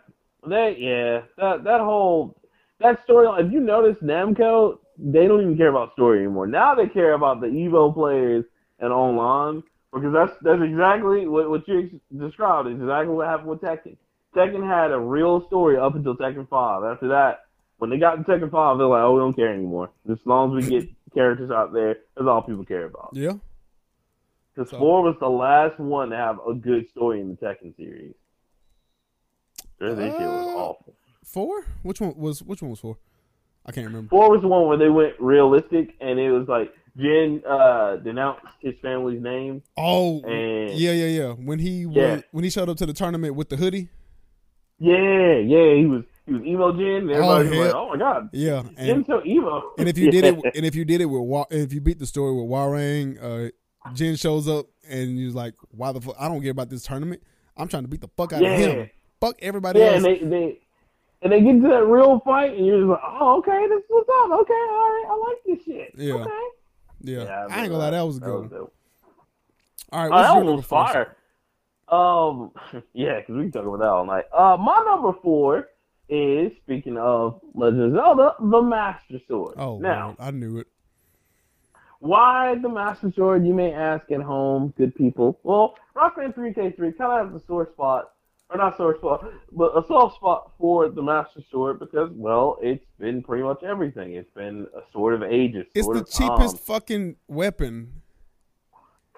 [0.46, 2.40] that yeah, that that whole
[2.80, 3.46] that storyline.
[3.46, 6.46] If you notice, Namco they don't even care about story anymore.
[6.46, 8.44] Now they care about the Evo players
[8.78, 12.68] and online because that's that's exactly what what you described.
[12.68, 13.96] Is exactly what happened with Tekken.
[14.34, 16.82] Tekken had a real story up until Tekken Five.
[16.84, 17.46] After that,
[17.78, 19.90] when they got to Tekken Five, they're like, oh, we don't care anymore.
[20.10, 23.10] As long as we get characters out there, that's all people care about.
[23.12, 23.34] Yeah.
[24.54, 27.76] Because So- four was the last one to have a good story in the Tekken
[27.76, 28.14] series.
[29.78, 30.94] This shit was Uh, awful.
[31.24, 31.64] Four?
[31.82, 32.96] Which one was which one was four?
[33.66, 34.08] I can't remember.
[34.10, 38.44] Four was the one where they went realistic, and it was like Jin uh, denounced
[38.60, 41.32] his family's name, Oh, and yeah, yeah, yeah.
[41.32, 42.20] When he Yeah.
[42.32, 43.88] when he showed up to the tournament with the hoodie.
[44.78, 47.08] yeah, yeah, he was he was emo Jin.
[47.08, 47.64] And everybody was yeah.
[47.64, 50.74] like, "Oh my god, Yeah, and so emo." and if you did it, and if
[50.74, 53.50] you did it with, if you beat the story with Warang, uh,
[53.94, 56.16] Jin shows up and he's like, "Why the fuck?
[56.18, 57.22] I don't care about this tournament.
[57.56, 58.50] I'm trying to beat the fuck out Yeah.
[58.52, 58.90] of him.
[59.20, 60.58] Fuck everybody yeah, else." and they they
[61.24, 63.84] and they get to that real fight, and you're just like, "Oh, okay, this is
[63.88, 64.38] what's up.
[64.40, 66.14] Okay, all right, I like this shit." Yeah.
[66.14, 66.30] Okay.
[67.00, 68.50] yeah, I ain't gonna lie, that was good.
[68.50, 68.72] dope.
[69.90, 70.86] All right, Oh, that your was four?
[70.86, 71.16] fire.
[71.88, 72.52] Um,
[72.94, 74.24] yeah, because we can talk about that all night.
[74.32, 75.68] Uh, my number four
[76.08, 79.54] is speaking of Legend of Zelda, the Master Sword.
[79.58, 80.66] Oh, now, Lord, I knew it.
[82.00, 83.46] why the Master Sword?
[83.46, 85.38] You may ask at home, good people.
[85.42, 88.10] Well, Rockman 3K3 kind of has a sore spot,
[88.50, 92.84] or not sore spot, but a soft spot for the Master Sword because, well, it's
[92.98, 94.14] been pretty much everything.
[94.14, 95.66] It's been a sword of ages.
[95.74, 98.02] It's the cheapest fucking weapon.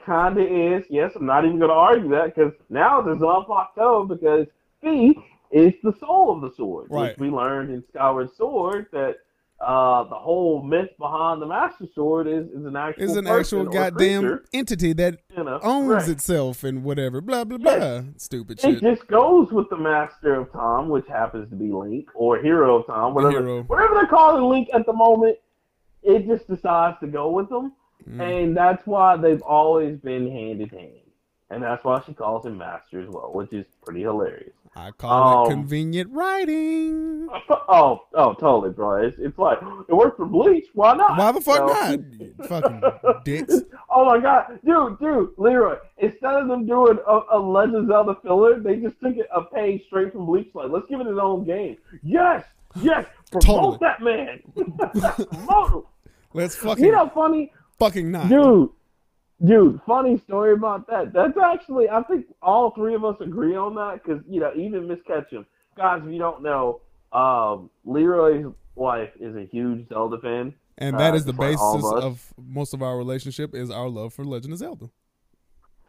[0.05, 0.85] Kinda is.
[0.89, 4.47] Yes, I'm not even going to argue that because now there's on plateau because
[4.81, 5.15] Fi
[5.51, 7.09] is the soul of the sword, Right.
[7.11, 9.17] which we learned in Skyward Sword that
[9.61, 13.65] uh, the whole myth behind the Master Sword is, is an actual It's an actual
[13.65, 16.09] goddamn creature, entity that you know, owns right.
[16.09, 17.21] itself and whatever.
[17.21, 17.73] Blah blah blah.
[17.75, 18.05] Yes.
[18.19, 18.83] Stupid It shit.
[18.83, 22.87] just goes with the Master of Time, which happens to be Link or Hero of
[22.87, 25.39] Time, whatever whatever they're calling Link at the moment.
[26.03, 27.73] It just decides to go with them,
[28.09, 28.21] Mm.
[28.21, 31.01] and that's why they've always been hand in hand,
[31.51, 34.53] and that's why she calls him Master as well, which is pretty hilarious.
[34.79, 37.29] I call it Um, convenient writing.
[37.69, 39.03] Oh, oh, totally, bro.
[39.05, 39.59] It's, it's like
[39.89, 40.67] it worked for Bleach.
[40.75, 41.19] Why not?
[41.19, 42.49] Why the fuck So- not?
[42.49, 42.83] Fucking
[43.25, 43.57] dicks.
[43.91, 45.75] Oh my god, dude, dude, Leroy.
[45.99, 49.43] Instead of them doing a, a Legend of Zelda filler, they just took it a
[49.43, 50.49] page straight from Bleach.
[50.55, 51.77] Like, let's give it its own game.
[52.05, 52.45] Yes,
[52.81, 53.55] yes, Totally.
[53.59, 54.41] promote that man.
[54.55, 55.83] promote him.
[56.33, 58.29] Let's fucking You know, funny, fucking not.
[58.29, 58.71] dude,
[59.45, 59.81] dude.
[59.87, 61.13] Funny story about that.
[61.13, 64.87] That's actually, I think all three of us agree on that because you know, even
[64.89, 65.47] Miss Ketchum,
[65.77, 66.81] guys, if you don't know,
[67.13, 70.55] um, Leroy's wife is a huge Zelda fan.
[70.79, 73.89] And that Uh, is the all of basis of most of our relationship is our
[73.89, 74.91] love for Legend of Zelda.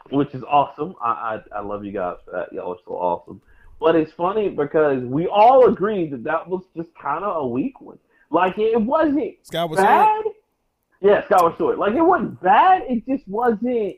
[0.09, 0.95] which is awesome.
[1.01, 2.53] I, I I love you guys for that.
[2.53, 3.41] Y'all are so awesome.
[3.79, 7.81] But it's funny because we all agreed that that was just kind of a weak
[7.81, 7.99] one.
[8.29, 9.75] Like it wasn't Sword.
[9.75, 10.23] bad.
[11.01, 11.77] Yeah, Skyward Sword.
[11.77, 12.83] Like it wasn't bad.
[12.89, 13.95] It just wasn't.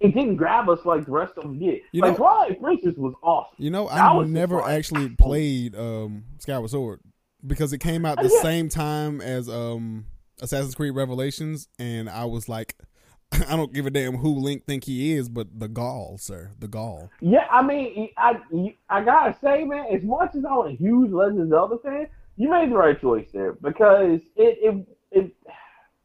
[0.00, 1.80] It didn't grab us like the rest of them did.
[1.92, 3.54] You like know- Twilight Princess was awesome.
[3.58, 7.00] You know, I was never actually played um, Skyward Sword
[7.46, 8.42] because it came out the Yeah.
[8.42, 10.06] same time as um,
[10.40, 12.76] Assassin's Creed Revelations, and I was like,
[13.48, 16.68] I don't give a damn who Link think he is, but the gall, sir, the
[16.68, 17.10] gall.
[17.20, 18.40] Yeah, I mean, I
[18.88, 22.06] I gotta say, man, as much as I'm a huge Legend of Zelda fan,
[22.36, 25.32] you made the right choice there because it it it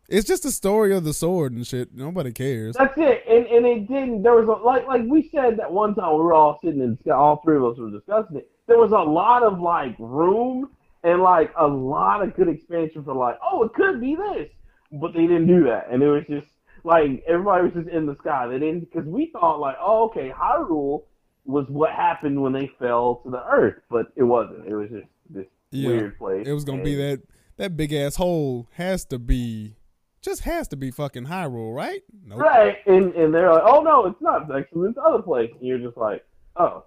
[0.08, 1.94] It's just the story of the sword and shit.
[1.94, 2.76] Nobody cares.
[2.76, 4.24] That's it, and and it didn't.
[4.24, 6.98] There was a, like like we said that one time we were all sitting and
[7.12, 8.52] all three of us were discussing it.
[8.68, 10.70] There was a lot of like room
[11.04, 14.50] and like a lot of good expansion for like, oh, it could be this,
[14.91, 16.48] but they didn't do that, and it was just
[16.84, 18.48] like everybody was just in the sky.
[18.48, 21.04] They didn't because we thought like, oh, okay, Hyrule
[21.46, 24.68] was what happened when they fell to the earth, but it wasn't.
[24.68, 26.48] It was just this Yeah, weird place.
[26.48, 27.22] It was gonna be that
[27.58, 29.76] that big ass hole has to be
[30.26, 32.02] just has to be fucking Hyrule, right?
[32.26, 32.40] Nope.
[32.40, 35.80] Right, and and they're like, "Oh no, it's not Vexen, it's other place." And you're
[35.80, 36.26] just like,
[36.58, 36.84] "Oh,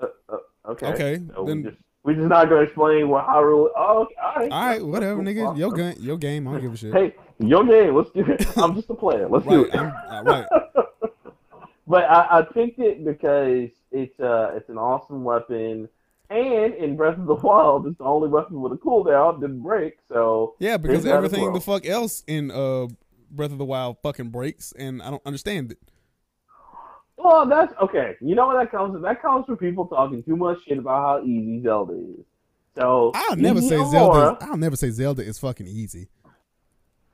[0.00, 0.36] uh, uh,
[0.70, 3.68] okay, Okay, So then- we just we just not gonna explain what Hyrule.
[3.76, 5.56] Oh, okay, all right, All right, whatever, nigga.
[5.58, 6.48] Your game, your game.
[6.48, 6.94] I don't give a shit.
[6.94, 7.94] Hey, your game.
[7.94, 8.46] Let's do it.
[8.56, 9.28] I'm just a player.
[9.28, 9.74] Let's do it.
[9.76, 10.46] I'm, uh, right.
[11.86, 15.88] but I, I picked it because it's uh it's an awesome weapon,
[16.30, 19.98] and in Breath of the Wild, it's the only weapon with a cooldown didn't break.
[20.08, 22.86] So Yeah, because There's that as everything the fuck else in uh
[23.30, 25.78] Breath of the Wild fucking breaks, and I don't understand it.
[27.16, 28.16] well, that's okay.
[28.20, 29.02] You know what that comes from?
[29.02, 32.24] That comes from people talking too much shit about how easy Zelda is.
[32.76, 34.36] So I'll never say Aurora- Zelda.
[34.40, 36.08] Is, I'll never say Zelda is fucking easy.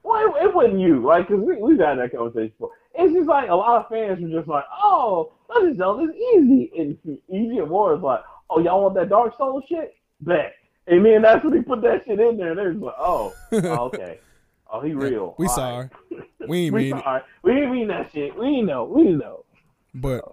[0.03, 2.72] Well, it, it wasn't you, like, because we, we've had that conversation before.
[2.96, 5.33] It's just like a lot of fans were just like, oh,
[5.77, 6.70] Zelda is easy.
[6.79, 6.98] And
[7.31, 8.20] Easy and War is like,
[8.51, 9.95] oh, y'all want that Dark Souls shit?
[10.21, 10.55] Bet.
[10.87, 14.19] And then that's when he put that shit in there, they're like, oh, oh, okay.
[14.71, 15.35] Oh, he real.
[15.39, 15.91] we All sorry.
[16.11, 16.49] right.
[16.49, 17.23] We ain't we mean it.
[17.43, 18.37] We didn't mean that shit.
[18.39, 18.85] We know.
[18.85, 19.45] We know.
[19.95, 20.25] But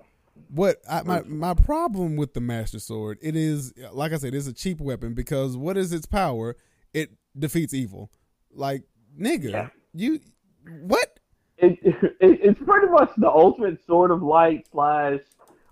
[0.50, 4.48] what I, my my problem with the Master Sword, it is like I said, it's
[4.48, 6.58] a cheap weapon because what is its power?
[6.94, 8.12] It defeats evil.
[8.54, 8.84] Like
[9.20, 9.70] nigga, Yeah.
[9.94, 10.20] you
[10.82, 11.20] what?
[11.58, 15.20] It, it, it's pretty much the ultimate sword of light slash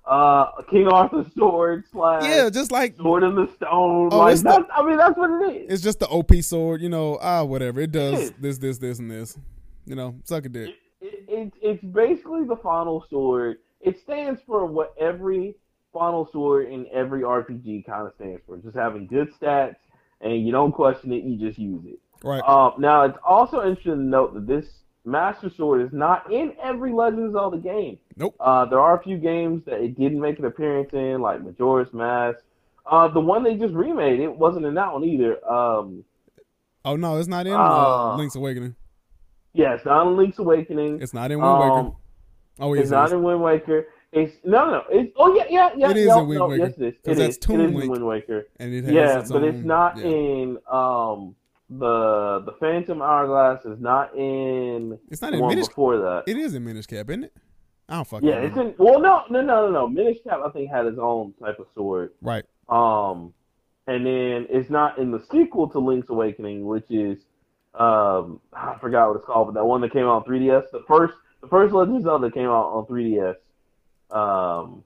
[0.09, 4.09] uh, King Arthur's sword slash Yeah, just like sword in the stone.
[4.11, 5.73] Oh, like it's the- I mean, that's what it is.
[5.73, 7.19] it's just the OP sword, you know.
[7.21, 7.79] Ah, whatever.
[7.79, 8.31] It does is.
[8.39, 9.37] this, this, this, and this.
[9.85, 10.75] You know, suck a dick.
[11.01, 13.57] it, it, it's basically the final sword.
[13.81, 15.55] It stands for what every
[15.93, 18.57] final sword in every RPG kind of stands for.
[18.57, 19.75] Just having good stats,
[20.21, 21.99] and you don't question it, you just use it.
[22.23, 22.41] Right.
[22.45, 24.65] Uh, now, it's also interesting to note that this
[25.05, 27.97] Master Sword is not in every Legend of Zelda game.
[28.17, 28.35] Nope.
[28.39, 31.91] Uh, there are a few games that it didn't make an appearance in, like Majora's
[31.93, 32.39] Mask.
[32.85, 35.43] Uh, the one they just remade, it wasn't in that one either.
[35.49, 36.03] Um,
[36.85, 38.73] Oh no, it's not in uh, Uh, Link's Awakening.
[39.53, 41.01] yeah, it's not in Link's Awakening.
[41.01, 41.71] It's not in Wind Waker.
[41.79, 41.95] Um,
[42.61, 43.87] Oh yes, it's it not in Wind Waker.
[44.11, 44.83] It's no, no.
[44.89, 45.91] It's oh yeah, yeah, yeah.
[45.91, 46.93] It is no, in Wind no, Waker, Yes, it is.
[47.03, 47.37] It that's is.
[47.37, 48.47] Toon it is Wind Waker.
[48.59, 50.05] and it has Yeah, its but it's not yeah.
[50.05, 51.35] in um
[51.69, 55.67] the the Phantom Hourglass is not in It's not in one Minish.
[55.67, 56.23] before that.
[56.27, 57.33] It is in Minish Cap, isn't it?
[57.87, 58.75] I don't fucking yeah, it's in.
[58.77, 59.87] Well, no, no, no, no, no.
[59.87, 62.11] Minish Cap I think had his own type of sword.
[62.21, 62.45] Right.
[62.69, 63.33] Um,
[63.87, 67.19] and then it's not in the sequel to Link's Awakening, which is
[67.75, 70.71] um I forgot what it's called, but that one that came out on 3DS.
[70.71, 73.35] The first the first Legend of Zelda came out on 3DS.
[74.11, 74.83] Um,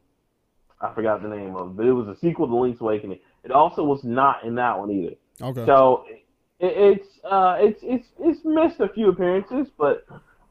[0.82, 3.20] I forgot the name of it, but it was a sequel to Link's Awakening.
[3.44, 5.16] It also was not in that one either.
[5.42, 5.66] Okay.
[5.66, 6.06] So
[6.66, 10.06] it's uh, it's it's it's missed a few appearances, but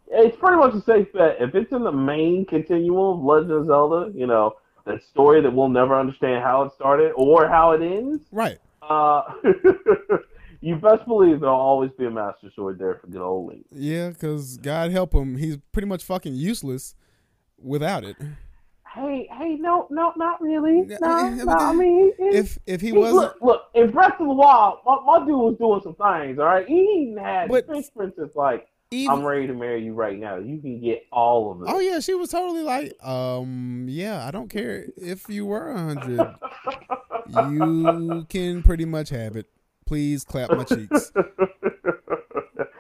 [0.09, 1.37] it's pretty much a safe bet.
[1.41, 5.51] If it's in the main continuum of Legend of Zelda, you know, that story that
[5.53, 8.59] we'll never understand how it started or how it ends, Right.
[8.83, 9.23] uh,
[10.61, 13.65] you best believe there'll always be a Master Sword there for good old Link.
[13.71, 16.95] Yeah, because God help him, he's pretty much fucking useless
[17.59, 18.17] without it.
[18.95, 20.83] Hey, hey, no, no, not really.
[21.01, 21.53] No, no.
[21.53, 24.99] I mean, If if he He- wasn't, look, look, in Breath of the Wild, my,
[25.07, 26.39] my dude was doing some things.
[26.39, 29.95] All right, he even had But- Fish Princess like, even, "I'm ready to marry you
[29.95, 30.37] right now.
[30.37, 34.31] You can get all of it." oh yeah, she was totally like, um, yeah, I
[34.31, 36.21] don't care if you were a hundred,
[37.51, 39.47] you can pretty much have it.
[39.87, 41.13] Please clap my cheeks.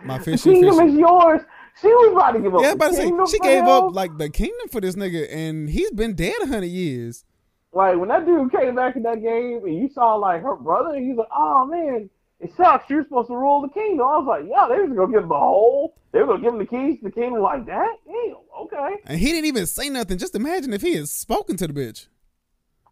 [0.05, 0.88] My the fishy kingdom fishy.
[0.94, 1.40] is yours.
[1.81, 2.63] She was about to give up.
[2.63, 5.91] Yeah, the but say she gave up like the kingdom for this nigga, and he's
[5.91, 7.25] been dead a hundred years.
[7.73, 10.95] Like when that dude came back in that game, and you saw like her brother,
[10.99, 12.89] he's like, "Oh man, it sucks.
[12.91, 15.29] You're supposed to rule the kingdom." I was like, "Yeah, they was gonna give him
[15.31, 15.95] the whole.
[16.13, 17.97] They were gonna give him the keys to the kingdom like that.
[18.07, 20.19] Damn, okay." And he didn't even say nothing.
[20.19, 22.09] Just imagine if he had spoken to the bitch.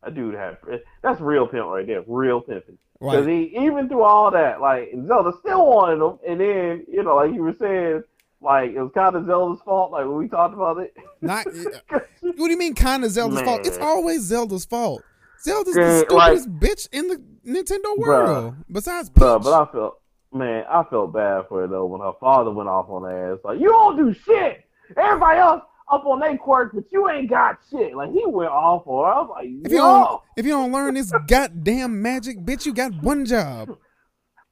[0.02, 0.56] That dude had
[1.02, 2.78] that's real pimp right there, real pimping.
[2.98, 3.50] Because Right.
[3.52, 7.32] he even through all that, like Zelda still wanted him, and then you know, like
[7.34, 8.02] you were saying,
[8.42, 9.92] like it was kind of Zelda's fault.
[9.92, 10.94] Like when we talked about it.
[11.20, 11.46] Not
[11.92, 13.66] eh, what do you mean kind of Zelda's fault?
[13.66, 15.02] It's always Zelda's fault.
[15.42, 17.98] Zelda's Yeah, the like- stupidest bitch in the Nintendo Bruh.
[17.98, 18.54] world.
[18.70, 20.00] Besides Bruh, but I felt,
[20.32, 23.38] man, I felt bad for her though when her father went off on her ass.
[23.44, 24.64] Like, you don't do shit.
[24.96, 27.94] Everybody else up on their quirk, but you ain't got shit.
[27.96, 29.12] Like, he went off on her.
[29.12, 32.74] I was like, if you don't if you don't learn this goddamn magic, bitch, you
[32.74, 33.76] got one job.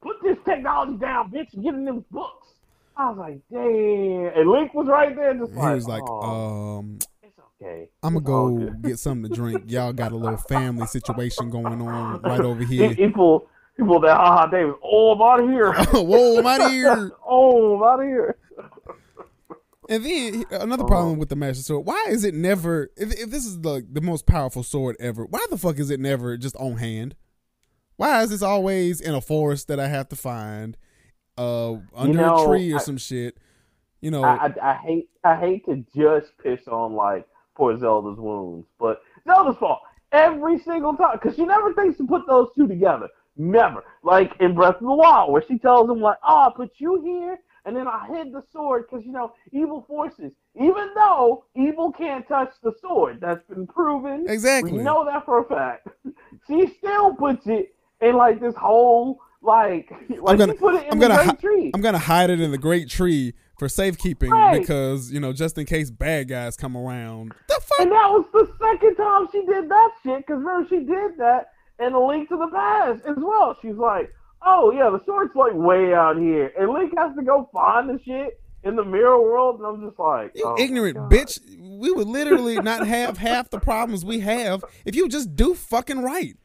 [0.01, 2.38] put this technology down, bitch, and get in them books.
[2.99, 4.37] I was like, damn.
[4.37, 7.87] And Link was right there, just He was like, um, it's okay.
[8.03, 9.63] I'm gonna go get something to drink.
[9.67, 12.91] Y'all got a little family situation going on right over here.
[12.93, 13.43] he pulled,
[13.77, 14.73] he pulled that, haha, David.
[14.83, 15.71] Oh, I'm out of here.
[16.03, 17.11] Whoa, I'm out of here.
[17.25, 18.35] oh, I'm out of here.
[19.87, 20.87] And then another Oh.
[20.87, 21.85] problem with the Master Sword.
[21.87, 22.91] Why is it never?
[22.97, 25.99] If, if this is the the most powerful sword ever, why the fuck is it
[26.01, 27.15] never just on hand?
[27.95, 30.77] Why is this always in a forest that I have to find,
[31.39, 33.37] uh, under know, a tree or I- some shit?
[34.01, 38.17] You know, I, I, I hate I hate to just piss on like poor Zelda's
[38.17, 39.79] wounds, but Zelda's fault
[40.13, 43.09] every single time because she never thinks to put those two together.
[43.35, 43.83] Never.
[44.03, 47.01] Like in Breath of the Wild, where she tells him like, "Oh, I put you
[47.01, 50.31] here, and then I hid the sword because you know evil forces.
[50.55, 54.25] Even though evil can't touch the sword, that's been proven.
[54.29, 54.71] exactly.
[54.71, 55.87] We know that for a fact.
[56.47, 59.89] She still puts it in like this whole like
[60.21, 61.71] like gonna- she put it in I'm the gonna great tree.
[61.73, 64.59] I'm gonna hide it in the great tree for safekeeping Right.
[64.59, 67.33] because you know just in case bad guys come around.
[67.47, 67.79] The fuck?
[67.81, 71.51] And that was the second time she did that shit, because remember she did that
[71.79, 73.55] in A Link to the Past as well.
[73.61, 74.11] She's like,
[74.45, 77.99] oh yeah, the sword's like way out here, and Link has to go find the
[78.05, 81.39] shit in the mirror world, and I'm just like, You oh ignorant bitch.
[81.57, 86.01] We would literally not have half the problems we have if you just do fucking
[86.01, 86.35] right.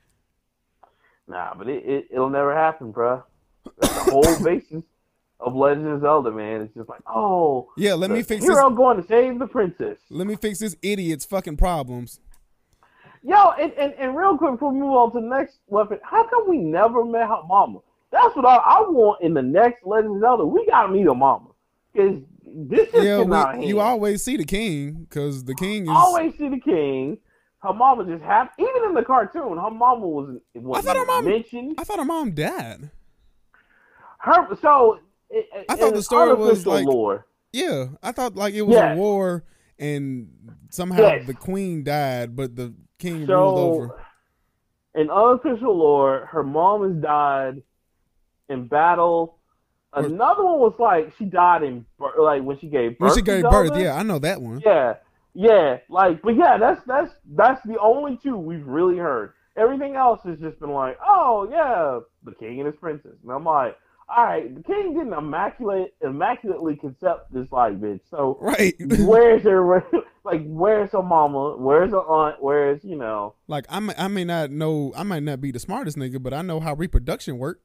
[1.26, 3.22] Nah, but it, it it'll never happen, bruh.
[3.80, 4.82] That's the whole basis
[5.40, 6.60] of Legend of Zelda, man.
[6.62, 8.48] It's just like, oh, Yeah, let me fix this.
[8.50, 9.98] hero going to save the princess.
[10.10, 12.20] Let me fix this idiot's fucking problems.
[13.22, 16.26] Yo, and, and, and real quick before we move on to the next weapon, how
[16.28, 17.78] come we never met her mama?
[18.10, 20.44] That's what I, I want in the next Legend of Zelda.
[20.44, 21.48] We gotta meet her mama.
[21.96, 25.54] Cause this is Yeah, getting out of we, you always see the king because the
[25.54, 25.88] king is.
[25.90, 27.16] always see the king.
[27.64, 28.68] Her mama just happened.
[28.68, 31.74] Even in the cartoon, her mama was was thought her mom- mentioned.
[31.78, 32.90] I thought her mom died.
[34.18, 34.98] Her so.
[35.30, 37.26] It, I thought the story was like- lore.
[37.52, 39.44] Yeah, I thought like it was a war
[39.78, 40.28] and
[40.70, 41.26] somehow Yes.
[41.26, 44.00] the queen died, but the king ruled So, over.
[44.94, 47.62] in unofficial lore, her mom has died
[48.48, 49.38] in battle.
[49.92, 51.86] Another one was like she died in
[52.18, 53.10] like when she gave birth.
[53.10, 54.60] When she gave birth, yeah, I know that one.
[54.64, 54.94] Yeah,
[55.34, 59.32] yeah, like, but yeah, that's that's that's the only two we've really heard.
[59.56, 63.44] Everything else has just been like, oh yeah, the king and his princess, and I'm
[63.44, 63.76] like,
[64.08, 68.00] all right, the king didn't immaculate immaculately concept this like bitch.
[68.10, 68.74] So Right.
[69.00, 69.84] where's her
[70.24, 71.56] like where's her mama?
[71.56, 72.42] Where's her aunt?
[72.42, 73.34] Where's you know?
[73.48, 76.32] like I may, I may not know, I might not be the smartest nigga, but
[76.34, 77.60] I know how reproduction work.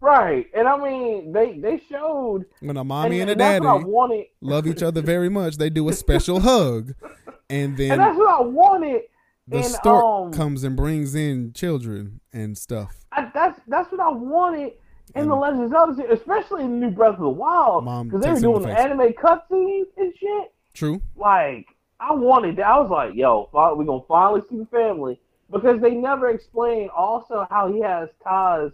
[0.00, 4.26] Right, and I mean they they showed When a mommy and, a that's daddy wanted,
[4.40, 6.92] love each other very much, they do a special hug,
[7.48, 9.02] and and then that's what I wanted.
[9.48, 12.94] the and, stork um, comes and brings in children and stuff.
[13.12, 14.72] I, that's that's what I wanted
[15.14, 18.22] in the And- Legend of Zelda, especially in New Breath of the Wild, Mom because
[18.22, 18.84] they were takes it in the doing face.
[18.84, 20.52] anime cutscenes and shit.
[20.74, 21.00] True.
[21.16, 21.66] Like
[22.00, 22.66] I wanted that.
[22.66, 25.18] I was like, yo, we're gonna finally see the family
[25.50, 28.72] because they never explain also how he has ties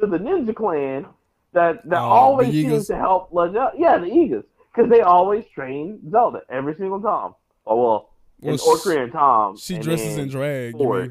[0.00, 1.06] to the Ninja Clan,
[1.52, 3.70] that that Oh, always seems to help Legend.
[3.78, 7.34] Yeah, the Eagles, because they always train Zelda every single time.
[7.66, 9.56] Oh well, Well, and sh- and Tom.
[9.56, 10.72] She and dresses in drag.
[10.74, 11.02] You Ford.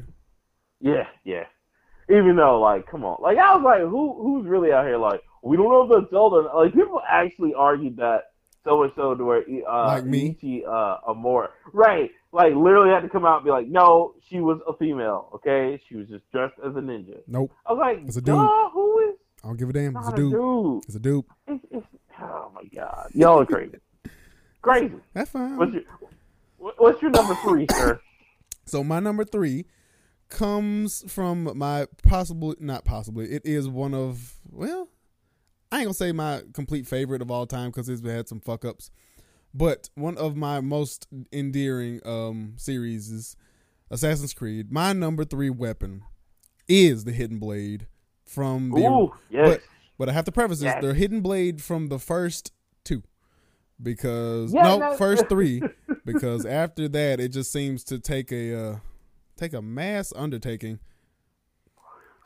[0.80, 0.94] mean?
[0.94, 1.44] Yeah, yeah.
[2.10, 4.98] Even though, like, come on, like I was like, who who's really out here?
[4.98, 6.54] Like, we don't know if that's Zelda.
[6.54, 8.24] Like, people actually argued that
[8.62, 10.36] so much so to where uh, Like me?
[10.38, 12.10] Ichi, uh, Amora, right?
[12.34, 15.30] Like, literally had to come out and be like, no, she was a female.
[15.36, 17.18] Okay, she was just dressed as a ninja.
[17.28, 17.52] Nope.
[17.64, 18.34] I was like, It's a dude.
[18.72, 19.14] who is
[19.44, 19.96] I don't give a damn.
[19.96, 20.32] It's a dude.
[20.32, 20.84] dude?
[20.86, 21.24] It's a dude.
[21.46, 21.86] It's, it's,
[22.20, 23.76] oh my god, y'all are crazy,
[24.62, 24.94] crazy.
[25.12, 25.58] That's fine.
[25.58, 25.82] What's your
[26.78, 28.00] What's your number three, sir?
[28.64, 29.66] So my number three
[30.30, 33.26] comes from my possible, not possibly.
[33.26, 34.88] It is one of well,
[35.70, 38.64] I ain't gonna say my complete favorite of all time because it's had some fuck
[38.64, 38.90] ups,
[39.54, 43.36] but one of my most endearing um series is
[43.90, 44.72] Assassin's Creed.
[44.72, 46.02] My number three weapon
[46.68, 47.86] is the Hidden Blade
[48.24, 48.80] from the.
[48.80, 49.48] Ooh, yes.
[49.48, 49.60] but
[49.98, 50.82] but I have to preface this: Yes.
[50.82, 52.52] the Hidden Blade from the first
[52.82, 53.02] two,
[53.80, 55.62] because Yeah, no, no- first three,
[56.04, 58.76] because after that it just seems to take a uh,
[59.36, 60.80] take a mass undertaking.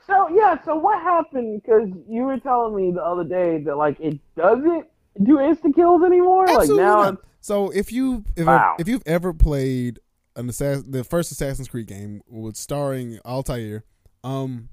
[0.07, 1.61] So yeah, so what happened?
[1.63, 4.87] Because you were telling me the other day that like it doesn't
[5.23, 6.45] do insta kills anymore.
[6.49, 7.19] Absolutely like now, not.
[7.41, 8.77] So if you if Wow.
[8.79, 10.01] if you've ever played
[10.37, 13.85] an Assass- the first Assassin's Creed game with starring Altair,
[14.23, 14.69] um,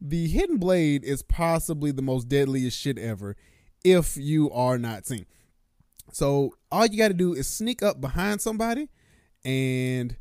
[0.00, 3.36] the Hidden Blade is possibly the most deadliest shit ever.
[3.84, 5.26] If you are not seen,
[6.12, 8.88] so all you got to do is sneak up behind somebody,
[9.44, 10.16] and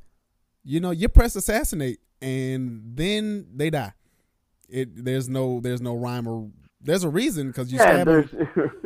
[0.64, 3.94] you know you press assassinate, and then they die.
[4.70, 6.50] It there's no there's no rhyme or
[6.82, 8.72] there's a reason because you yeah, stab them, there's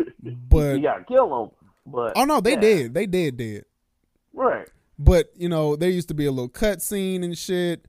[0.50, 1.52] but you gotta kill them.
[1.86, 3.66] But oh no, they yeah, did, they did, did.
[4.34, 4.68] right.
[4.98, 7.86] But you know, there used to be a little cut scene and shit.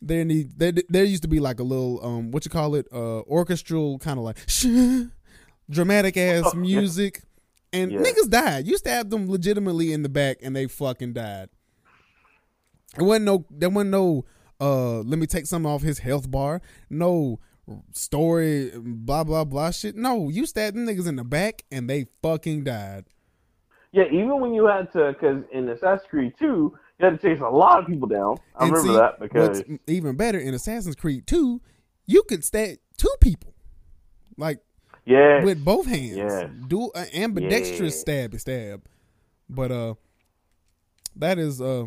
[0.00, 2.86] There need there there used to be like a little um what you call it
[2.92, 4.38] uh orchestral kind of like
[5.70, 6.60] dramatic ass Oh, yeah.
[6.60, 7.22] music,
[7.72, 8.00] and Yeah.
[8.00, 8.66] niggas died.
[8.66, 11.48] You stabbed them legitimately in the back, and they fucking died.
[12.96, 14.24] There wasn't no there wasn't no
[14.60, 16.62] uh let me take some off his health bar.
[16.88, 17.38] No
[17.92, 19.96] story blah blah blah shit.
[19.96, 23.04] No, you stabbed them niggas in the back, and they fucking died.
[23.92, 26.72] Yeah, even when you had to, because in Assassin's Creed 2, you
[27.04, 28.36] had to chase a lot of people down.
[28.54, 31.60] I And remember see, that because even better in Assassin's Creed 2,
[32.06, 33.54] you could stab two people,
[34.36, 34.60] like
[35.06, 36.50] yeah, with both hands, Yes.
[36.68, 38.00] do an ambidextrous Yeah.
[38.28, 38.82] stab stab.
[39.48, 39.94] But uh,
[41.16, 41.86] that is uh,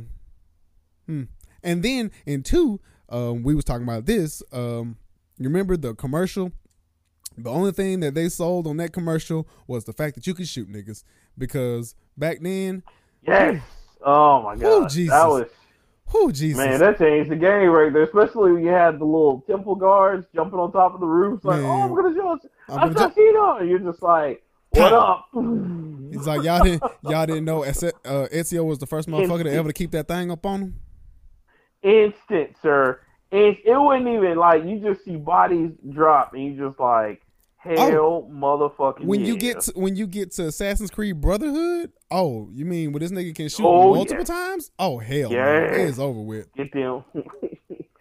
[1.06, 1.24] hmm.
[1.64, 2.80] And then in two,
[3.10, 4.42] um, we was talking about this.
[4.52, 4.98] Um,
[5.44, 6.52] you remember the commercial?
[7.38, 10.48] The only thing that they sold on that commercial was the fact that you could
[10.48, 11.04] shoot niggas
[11.38, 12.84] because back then,
[13.26, 13.62] yes.
[14.04, 15.12] Oh my god, Jesus.
[15.12, 15.48] that was
[16.08, 18.04] who Jesus, man, that changed the game right there.
[18.04, 21.62] Especially when you had the little temple guards jumping on top of the roofs, like,
[21.62, 21.70] Man.
[21.70, 22.38] oh, I'm gonna show
[22.68, 25.28] I'm gonna ju- Assassino, and you're just like, what up?
[26.12, 29.70] He's like y'all didn't y'all didn't know uh, Ezio was the first motherfucker to ever
[29.70, 30.80] to keep that thing up on him.
[31.84, 33.00] instant, sir.
[33.32, 37.22] It, it wouldn't even like you just see bodies drop, and you just like,
[37.66, 37.90] oh.
[37.92, 39.04] hell, motherfucking.
[39.04, 39.06] Oh.
[39.06, 43.02] When you get to, when you get to Assassin's Creed Brotherhood, oh, you mean when
[43.02, 44.36] this nigga can shoot Oh, multiple yeah.
[44.36, 44.72] times?
[44.78, 45.46] Oh hell, Yeah.
[45.46, 45.80] man.
[45.88, 46.54] it's over with.
[46.56, 47.04] get them,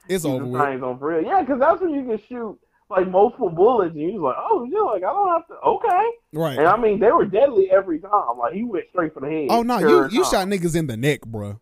[0.08, 0.60] It's over with.
[0.60, 1.22] on for real.
[1.22, 2.58] Yeah, because that's when you can shoot
[2.88, 5.54] like multiple bullets, and you're like, oh, yeah, like I don't have to.
[5.64, 6.58] Okay, Right.
[6.58, 8.36] and I mean they were deadly every time.
[8.36, 9.46] Like he went straight for the head.
[9.50, 11.60] Oh no, you every you shot niggas in the neck, bruh.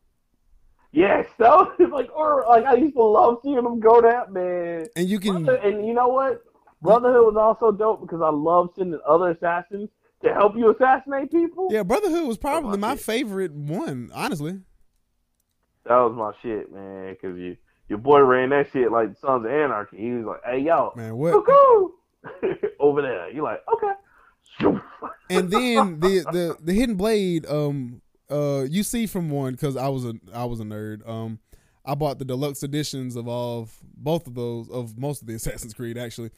[0.93, 4.87] Yes, that was like, or like I used to love seeing them go that man.
[4.97, 6.43] And you can Brother- and you know what?
[6.81, 9.91] Brotherhood was also dope because I love sending other assassins
[10.23, 11.69] to help you assassinate people.
[11.71, 14.61] yeah, Brotherhood was probably my my favorite one, honestly.
[15.85, 17.15] That was my shit, man.
[17.15, 17.57] Because you,
[17.89, 19.97] your boy ran that shit like Sons of Anarchy.
[19.97, 21.35] He was like, "Hey, yo, Man, what?
[22.81, 23.93] over there." You're like, okay.
[25.31, 29.89] and then the the the hidden blade um uh you see from one because i
[29.89, 31.09] was a i was a nerd.
[31.09, 31.39] Um
[31.85, 35.35] i bought the deluxe editions of all of both of those of most of the
[35.41, 36.31] assassin's creed actually.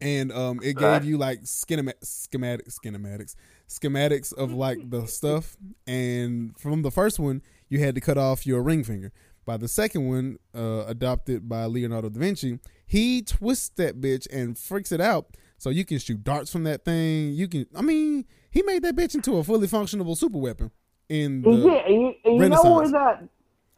[0.00, 3.34] And um it gave you like schema- schematic schematics
[3.68, 5.56] schematics of like the stuff.
[5.86, 9.12] And from the first one you had to cut off your ring finger.
[9.44, 14.56] By the second one uh adopted by leonardo da vinci he twists that bitch and
[14.56, 15.36] freaks it out.
[15.58, 17.32] So you can shoot darts from that thing.
[17.34, 20.70] You can i mean he made that bitch into a fully functional super weapon
[21.08, 23.28] in the yeah, and you, and you know where that?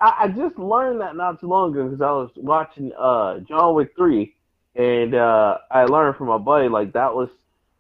[0.00, 3.74] I, I just learned that not too long ago because I was watching uh, John
[3.74, 4.34] Wick three,
[4.74, 7.28] and uh, I learned from my buddy like that was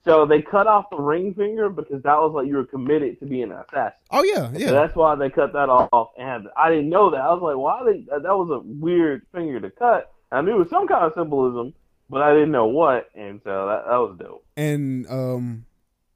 [0.04, 3.26] so they cut off the ring finger because that was like you were committed to
[3.26, 3.98] being an assassin.
[4.10, 6.10] oh yeah So yeah that's why they cut that off.
[6.18, 7.20] And I didn't know that.
[7.20, 8.00] I was like, why they?
[8.10, 10.12] That that was a weird finger to cut.
[10.32, 11.74] I knew it was some kind of symbolism,
[12.08, 14.44] but I didn't know what, and so that, that was dope.
[14.56, 15.66] And um,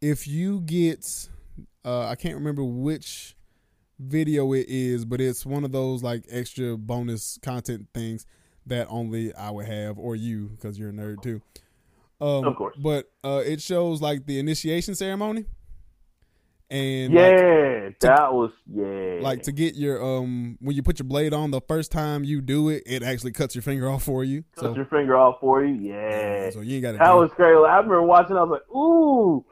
[0.01, 1.29] if you get,
[1.85, 3.37] uh, I can't remember which
[3.99, 8.27] video it is, but it's one of those like extra bonus content things
[8.67, 11.41] that only I would have or you because you're a nerd too.
[12.21, 12.77] Um, Of course.
[12.79, 15.45] But uh, it shows like the initiation ceremony.
[16.71, 19.19] And like, Yeah, that was yeah.
[19.21, 22.41] like to get your um when you put your blade on the first time you
[22.41, 24.45] do it, it actually cuts your finger off for you.
[24.57, 25.75] cut So, your finger off for you.
[25.75, 26.99] Yeah, so you ain't got to.
[26.99, 27.55] that was crazy.
[27.55, 28.37] I remember watching.
[28.37, 29.45] I was like, ooh,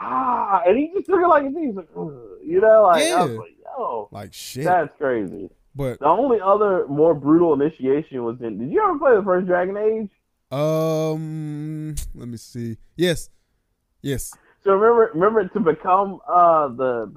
[0.00, 1.66] ah, and he just took it like a thing.
[1.68, 4.64] He's like, you know, like I was like, yo, like shit.
[4.64, 5.50] that's crazy.
[5.74, 8.58] but The only other more brutal initiation was in.
[8.58, 10.10] Did you ever play the first Dragon Age?
[10.50, 12.76] um, let me see.
[12.96, 13.30] Yes,
[14.02, 14.32] yes.
[14.64, 17.10] So remember, remember to become uh the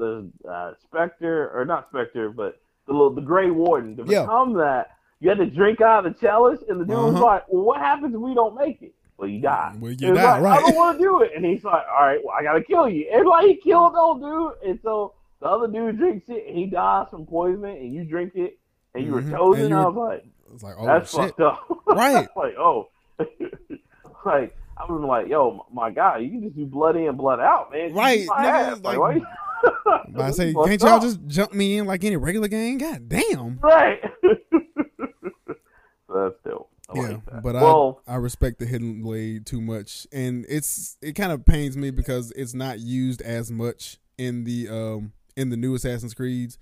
[0.44, 3.96] the uh, Spectre or not Spectre, but the little the Grey Warden.
[3.98, 4.22] To Yeah.
[4.24, 7.24] become that, you had to drink out of the chalice, and the dude was Uh-huh.
[7.26, 9.76] like, "Well, what happens if we don't make it?" Well, you die.
[9.80, 10.60] Well, you die, like, right?
[10.60, 12.90] I don't want to do it, and he's like, "All right, well, I gotta kill
[12.90, 16.58] you." And like he killed old dude, and so the other dude drinks it, and
[16.58, 18.58] he dies from poison, and you drink it,
[18.96, 19.32] and you Mhm.
[19.32, 19.70] were chosen.
[19.70, 21.20] You I was like, It's like oh "That's shit.
[21.22, 22.28] fucked up." Right.
[22.36, 22.90] like, oh,
[24.26, 27.72] like I was like, "Yo, my God, you can just do blood in, blood out,
[27.72, 28.78] man." Right, My nigga, ass.
[28.78, 29.22] it's like-
[30.10, 31.02] But I say, can't y'all up.
[31.04, 32.80] just jump me in like any regular game?
[32.80, 33.60] God damn.
[33.62, 34.02] right?
[34.24, 36.71] so that's dope.
[36.94, 37.44] I yeah, like that.
[37.44, 41.46] but well, I I respect the hidden blade too much, and it's it kind of
[41.46, 46.14] pains me because it's not used as much in the um in the new Assassin's
[46.14, 46.58] Creeds.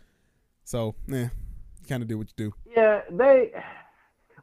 [0.64, 1.30] So, yeah,
[1.88, 2.54] kind of do what you do.
[2.76, 3.52] yeah, they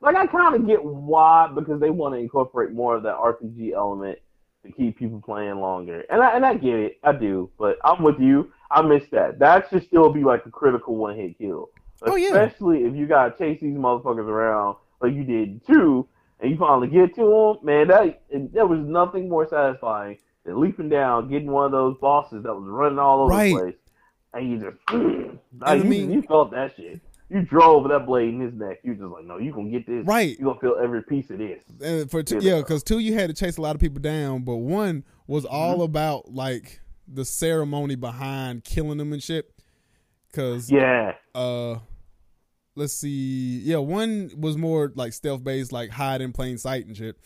[0.00, 3.72] like I kind of get why because they want to incorporate more of that RPG
[3.72, 4.18] element
[4.64, 8.02] to keep people playing longer, and I and I get it, I do, but I'm
[8.02, 8.52] with you.
[8.70, 9.38] I miss that.
[9.38, 11.70] That should still be like a critical one hit kill,
[12.02, 12.26] Oh, yeah.
[12.30, 16.06] especially if you gotta chase these motherfuckers around like you did too,
[16.40, 17.64] and you finally get to them.
[17.66, 18.22] Man, that
[18.52, 22.64] there was nothing more satisfying than leaping down, getting one of those bosses that was
[22.66, 23.54] running all over Right.
[23.54, 23.74] the place,
[24.34, 24.76] and you just
[25.60, 27.00] like, I you, mean- you felt that shit.
[27.28, 28.78] You drove that blade in his neck.
[28.84, 30.06] You're just like, no, you gonna get this.
[30.06, 30.38] Right.
[30.38, 31.60] You gonna feel every piece of this.
[31.82, 32.58] And for two, Yeah.
[32.58, 35.82] because two, you had to chase a lot of people down, but one was all
[35.82, 39.50] about like the ceremony behind killing them and shit.
[40.30, 41.14] Because Yeah.
[41.34, 41.78] uh
[42.76, 46.96] let's see yeah one was more like stealth based like hide in plain sight and
[46.96, 47.16] shit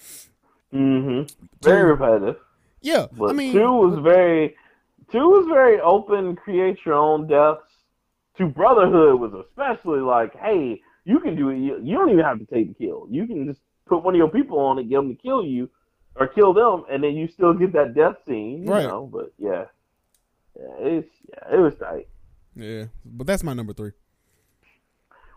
[0.72, 1.26] Mm-hmm.
[1.62, 2.36] Very Two- repetitive.
[2.80, 4.54] yeah But i mean two was very,
[5.10, 6.36] two was very open.
[6.36, 7.60] Create your own deaths.
[8.38, 11.58] To Brotherhood was especially like, hey, you can do it.
[11.58, 13.06] You, you don't even have to take the kill.
[13.10, 15.68] You can just put one of your people on it, get them to kill you,
[16.14, 18.62] or kill them, and then you still get that death scene.
[18.64, 18.84] You Right.
[18.86, 19.10] know?
[19.12, 19.64] But yeah,
[20.56, 22.06] yeah, it's yeah, it was tight.
[22.54, 23.90] yeah but that's my number three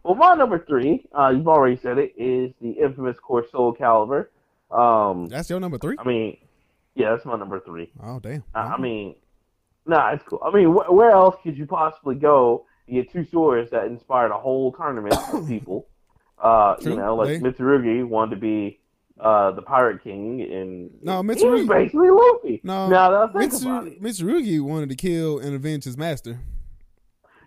[0.04, 4.28] Well, my number three, uh, you've already said it, is the infamous Core Soul Calibur.
[4.72, 6.38] Um, that's your number three I mean,
[6.95, 7.91] yeah, that's my number three.
[8.01, 9.16] oh damn I, I mean,
[9.86, 10.41] nah, it's cool.
[10.43, 14.32] I mean, wh- where else could you possibly go and get two swords that inspired
[14.32, 15.88] a whole tournament of people?
[16.41, 18.80] Uh, you True, know, like they- Mitsurugi wanted to be
[19.20, 22.60] uh, the Pirate King, and No, he was basically Luffy.
[22.64, 26.39] no now that I think about it, mitsurugi wanted to kill and avenge his master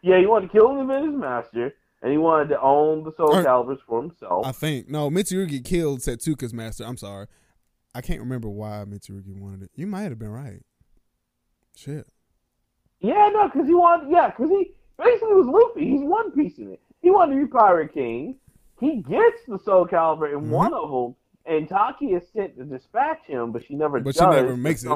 [0.02, 1.74] yeah, he wanted to kill the his Master,
[2.06, 4.46] and he wanted to own the Soul Or- Calibers for himself.
[4.46, 7.26] i think no mitsurugi killed setsuka's master i'm sorry
[7.96, 10.62] i can't remember why mitsurugi wanted it you might have been right
[11.74, 12.06] shit
[13.00, 15.84] Yeah, no, because he wanted, yeah, because he basically was Luffy.
[15.90, 16.80] He's one piece in it.
[17.02, 18.36] He wanted to be Pirate King.
[18.80, 20.48] He gets the Soul Calibur in Mhm.
[20.48, 24.24] one of them, and Taki is sent to dispatch him, but she never but does.
[24.24, 24.90] she never makes it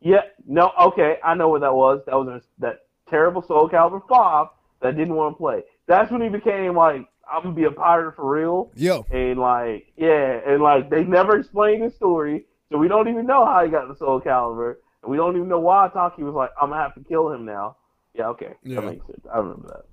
[0.00, 2.02] Yeah, no, okay, I know what that was.
[2.06, 4.48] That was a, that terrible Soul Calibur 5
[4.82, 5.62] that didn't want to play.
[5.88, 8.70] That's when he became like, I'm gonna be a pirate for real.
[8.74, 9.00] Yeah.
[9.10, 13.44] And like, yeah, and like they never explained the story, so we don't even know
[13.44, 16.50] how he got the Soul Calibur, and we don't even know why Taki was like,
[16.60, 17.76] I'm gonna have to kill him now.
[18.14, 18.80] Yeah, okay, Yeah.
[18.80, 19.26] that makes sense.
[19.32, 19.84] I remember that.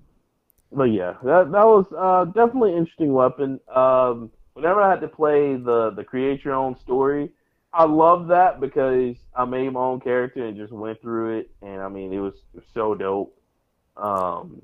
[0.72, 3.60] But yeah, that that was uh, definitely an interesting weapon.
[3.74, 7.32] Um, whenever I had to play the the create your own story,
[7.74, 11.82] I love that because I made my own character and just went through it, and
[11.82, 12.34] I mean it was,
[12.74, 13.38] so dope.
[13.98, 14.62] Um,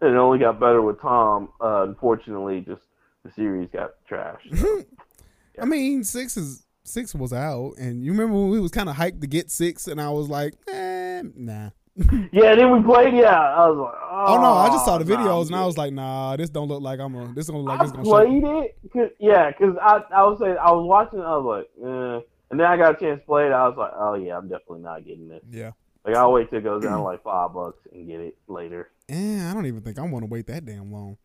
[0.00, 1.50] it only got better with Tom.
[1.60, 2.82] Uh, unfortunately, just
[3.24, 4.86] the series got trashed.
[5.60, 8.96] I mean, six is six was out, and you remember when we was kind of
[8.96, 11.70] hyped to get six, and I was like, eh, nah.
[12.30, 13.14] yeah, then we played.
[13.14, 15.66] Yeah, I was like, oh, Oh no, I just saw the videos, I'm and I
[15.66, 17.32] was like, nah, this don't look like I'm a.
[17.32, 18.04] This don't look like I it's gonna.
[18.04, 18.10] Show.
[18.10, 21.84] played it, cause, yeah, because I I was saying I was watching, I was like,
[21.86, 22.20] eh.
[22.50, 23.52] and then I got a chance to play it.
[23.52, 25.42] I was like, oh yeah, I'm definitely not getting this.
[25.50, 25.70] Yeah.
[26.04, 28.90] Like I'll wait till it goes down like five bucks and get it later.
[29.08, 31.16] Eh, I don't even think I want to wait that damn long.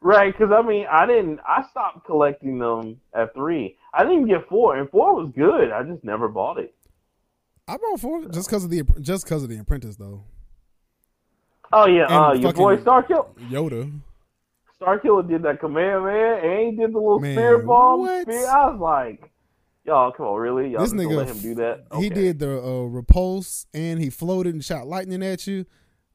[0.00, 1.40] Right, because I mean, I didn't.
[1.46, 3.76] I stopped collecting them at three.
[3.92, 5.72] I didn't even get four, and four was good.
[5.72, 6.74] I just never bought it.
[7.66, 10.22] I bought four just because of the just because of the Apprentice though.
[11.72, 13.34] Oh yeah, uh, your boy Starkill.
[13.50, 13.92] Yoda.
[14.80, 18.06] Starkiller did that command man, and he did the little Man, spear bomb.
[18.22, 18.48] Spear.
[18.48, 19.30] I was like,
[19.84, 20.70] y'all, come on, really?
[20.70, 21.86] Y'all This nigga, let him do that?
[21.96, 25.66] He did the uh, repulse and he floated and shot lightning at you.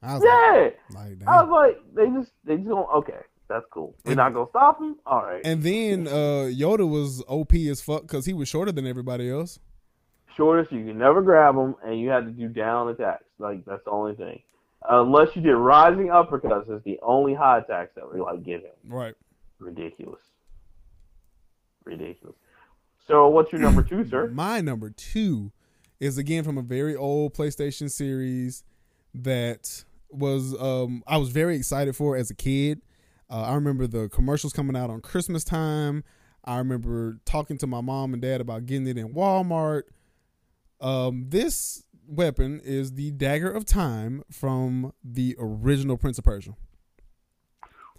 [0.03, 2.89] I was Yeah, like, like I was like, they just, they just don't.
[2.97, 3.95] Okay, that's cool.
[4.05, 4.97] We're And- not gonna stop him.
[5.05, 5.41] All right.
[5.45, 9.59] And then uh, Yoda was OP as fuck because he was shorter than everybody else.
[10.35, 13.23] Shortest, you can never grab him, and you had to do down attacks.
[13.39, 14.41] Like that's the only thing.
[14.89, 18.71] Unless you did rising uppercuts, is the only high attacks that we like give him.
[18.85, 19.13] Right.
[19.59, 20.19] Ridiculous.
[21.85, 22.35] Ridiculous.
[23.07, 24.27] So, what's your number two, sir?
[24.33, 25.51] My number two
[25.99, 28.63] is again from a very old PlayStation series
[29.13, 29.83] that
[30.13, 32.81] was um I was very excited for as a kid.
[33.29, 36.03] Uh, I remember the commercials coming out on Christmas time.
[36.45, 39.83] I remember talking to my mom and dad about getting it in Walmart.
[40.81, 46.55] Um, this weapon is the Dagger of Time from the original Prince of Persia.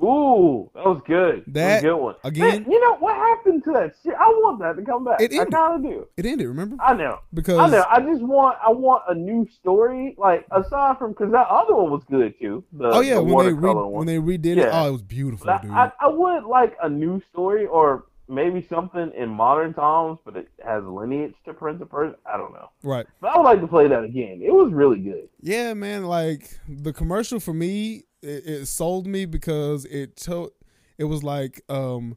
[0.03, 1.45] Ooh, that was good.
[1.47, 2.49] That- that was a good one.
[2.51, 4.15] again- Man, you know what happened to that shit?
[4.15, 5.21] I want that to come back.
[5.21, 5.53] It I ended.
[5.55, 6.07] kind of do.
[6.17, 6.77] It ended, remember?
[6.81, 7.19] I know.
[7.33, 7.85] Because I know.
[7.89, 8.59] I just want.
[8.67, 10.15] I want a new story.
[10.19, 12.65] Like aside from because that other one was good too.
[12.73, 13.93] The, oh yeah, the when they re- one.
[13.93, 15.49] when they redid it, oh, it was beautiful.
[15.51, 20.35] I, I, I would like a new story or maybe something in modern times, but
[20.37, 22.17] it has lineage to Prince of Persia.
[22.27, 22.71] I don't know.
[22.83, 23.07] right.
[23.21, 24.41] But I would like to play that again.
[24.43, 25.29] It was really good.
[25.43, 26.05] Yeah, man.
[26.05, 30.51] Like the commercial for me, it, it sold me because it told
[30.99, 32.17] it was like um,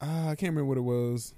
[0.00, 1.34] ah, I can't remember what it was,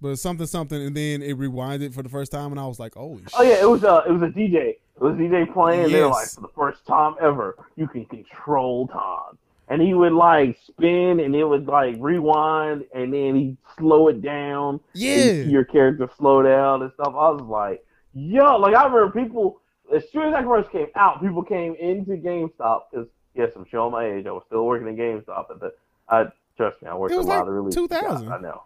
[0.00, 2.94] but something something, and then it rewinded for the first time, and I was like,
[2.94, 4.54] holy Oh yeah, it was a it was a DJ.
[4.70, 5.84] It was a DJ playing.
[5.84, 9.38] and They're like for the first time ever, you can control time,
[9.68, 14.22] and he would like spin, and it would like rewind, and then he slow it
[14.22, 14.80] down.
[14.94, 17.08] yeah, your character slow down and stuff.
[17.08, 19.60] I was like, yo, like I remember people
[19.94, 23.92] as soon as that commercial came out, people came into GameStop because yes, I'm showing
[23.92, 24.26] my age.
[24.26, 25.72] I was still working at GameStop at the.
[26.08, 26.24] I
[26.56, 27.74] trust me, I worked a lot like of release.
[27.74, 28.32] 2000.
[28.32, 28.62] I know,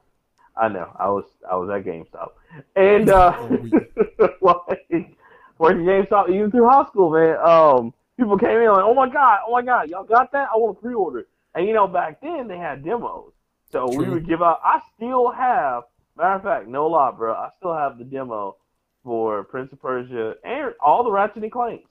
[0.56, 0.90] I know.
[0.98, 2.30] I was I was at GameStop,
[2.76, 4.28] and uh, Oh,
[4.70, 5.16] like
[5.58, 7.36] working GameStop even through high school, man.
[7.44, 10.48] Um, people came in like, oh my god, oh my god, y'all got that?
[10.52, 11.20] I want to pre-order.
[11.20, 13.32] it." And you know, back then they had demos,
[13.70, 14.60] so we would give out.
[14.64, 15.84] I still have,
[16.16, 17.34] matter of fact, no lie, bro.
[17.34, 18.56] I still have the demo
[19.04, 21.88] for Prince of Persia and all the Ratchet and Clanks.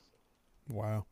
[0.68, 1.06] wow.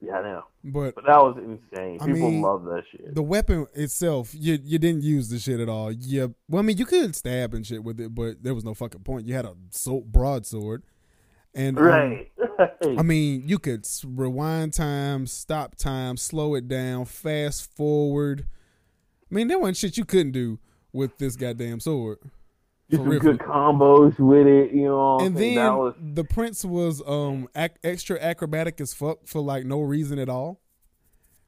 [0.00, 1.96] Yeah, I know, But but that was insane.
[1.98, 3.14] I People mean, love that shit.
[3.14, 5.90] the weapon itself, you you didn't use the shit at all.
[5.92, 8.74] Yeah, well, I mean, you could stab and shit with it, but there was no
[8.74, 9.26] fucking point.
[9.26, 10.82] You had a so broadsword,
[11.54, 12.30] and um, right,
[12.82, 18.46] I mean, you could rewind time, stop time, slow it down, fast forward.
[19.30, 20.58] I mean, there wasn't shit you couldn't do
[20.92, 22.18] with this goddamn sword.
[22.90, 25.18] Just for some good combos with it, you know.
[25.20, 29.80] And then was the prince was um ac- extra acrobatic as fuck for like no
[29.80, 30.60] reason at all.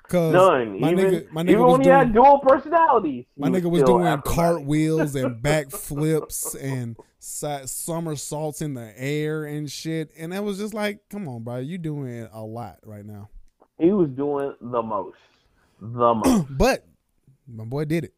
[0.09, 0.80] Cause none.
[0.80, 3.68] my even nigga, my nigga even was when he doing, had dual personalities, my nigga
[3.68, 4.37] was doing acrobatic.
[4.37, 10.12] cartwheels and backflips and si- somersaults in the air and shit.
[10.16, 13.30] And that was just like, come on, bro, you doing a lot right now.
[13.78, 15.18] He was doing the most,
[15.80, 16.57] the most.
[16.57, 16.87] But
[17.49, 18.14] my boy did it,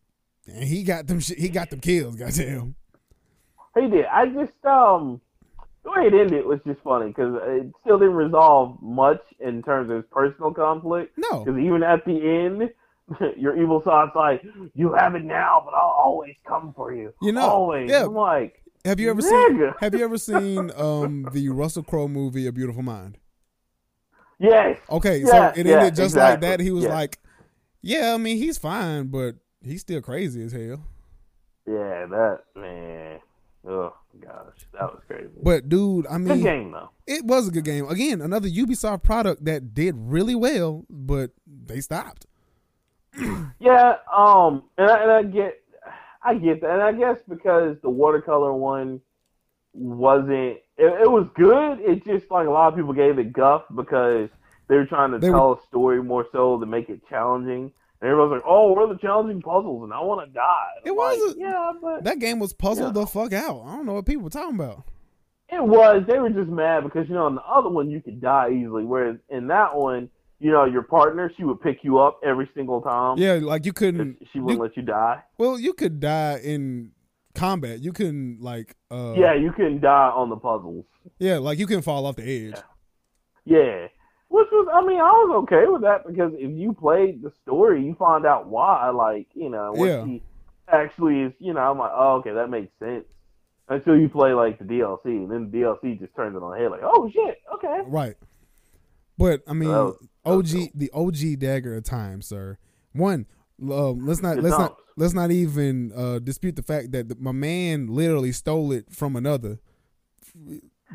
[0.47, 1.21] and he got them.
[1.21, 2.16] Shit, he got them kills.
[2.16, 2.75] Goddamn.
[3.81, 4.07] He did.
[4.07, 5.20] I just um,
[5.85, 9.91] the way it ended was just funny because it still didn't resolve much in terms
[9.91, 11.16] of his personal conflict.
[11.18, 12.70] No, Because even at the end,
[13.37, 14.43] your evil side's like,
[14.74, 17.91] "You have it now, but I'll always come for you." You know, always.
[17.91, 18.05] yeah.
[18.05, 19.72] I'm like, have you ever seen?
[19.81, 23.18] Have you ever seen um the Russell Crowe movie A Beautiful Mind?
[24.39, 26.61] yes, Okay, Yeah, so it ended yeah, just like that.
[26.61, 26.95] He was Yeah.
[26.95, 27.18] like,
[27.83, 30.85] "Yeah, I mean, he's fine, but he's still crazy as hell."
[31.66, 33.20] yeah, that man.
[33.67, 35.29] Oh gosh, that was crazy.
[35.43, 36.91] But dude, I Good mean, game though.
[37.07, 37.87] it was a good game.
[37.89, 42.27] Again, another Ubisoft product that did really well, but they stopped.
[43.61, 45.61] Yeah, um, and I, and I get,
[46.23, 49.01] I get that, and I guess because the watercolor one
[49.73, 51.81] wasn't, it, it was good.
[51.81, 54.31] It just like a lot of people gave it guff because
[54.69, 57.73] they were trying to They tell a story more so to make it challenging.
[58.01, 60.68] And everyone's like, "Oh, what are the challenging puzzles?" And I want to die.
[60.84, 63.01] It I'm like, wasn't- Yeah, but That game was puzzled Yeah.
[63.03, 63.62] the fuck out.
[63.66, 64.84] I don't know what people were talking about.
[65.51, 66.05] It was.
[66.07, 68.84] They were just mad because you know in the other one you could die easily,
[68.84, 72.80] whereas in that one, you know, your partner she would pick you up every single
[72.82, 73.16] time.
[73.18, 74.18] Yeah, like you couldn't.
[74.32, 75.22] She wouldn't you- let you die.
[75.38, 76.92] Well, you could die in
[77.34, 77.80] combat.
[77.80, 78.76] You couldn't like.
[78.90, 80.84] uh yeah, you couldn't die on the puzzles.
[81.18, 82.61] Yeah, like you can fall off the edge.
[83.44, 83.88] Yeah.
[84.29, 87.85] Which was, I mean, I was okay with that because if you played the story,
[87.85, 88.91] you find out why.
[88.91, 90.05] Like, you know, what Yeah.
[90.05, 90.22] he
[90.68, 91.33] actually is.
[91.39, 93.05] You know, I'm like, oh, okay, that makes sense.
[93.70, 96.59] Until you play like the DLC, and then the DLC just turns it on the
[96.59, 96.70] head.
[96.70, 97.81] Like, oh shit, okay.
[97.87, 98.16] Right.
[99.16, 100.70] But I mean, that was- that OG dope.
[100.74, 102.59] the OG dagger of time, sir.
[102.93, 103.26] One,
[103.62, 107.33] um, let's not let's not let's not even uh, dispute the fact that the, my
[107.33, 109.59] man literally stole it from another.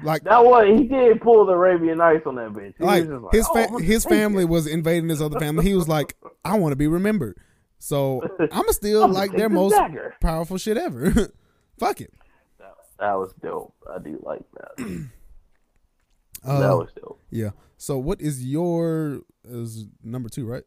[0.02, 2.74] Like That was he did pull the Arabian Nights on that bitch.
[2.78, 5.64] He like just his oh, fa- I'm his family was invading his other family.
[5.66, 6.16] He was like,
[6.46, 7.38] I want to be remembered.
[7.78, 8.22] So
[8.52, 10.16] I'ma still I'm like their most dagger.
[10.20, 11.12] powerful shit ever.
[11.78, 12.14] Fuck it.
[12.58, 13.76] That, that was dope.
[13.94, 15.08] I do like that.
[16.44, 17.20] Uh, that was dope.
[17.30, 17.50] yeah.
[17.78, 20.64] So what is your is number two, right?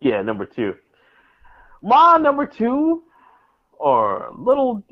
[0.00, 0.74] Yeah, number two.
[1.82, 3.02] My number two
[3.80, 4.84] are a little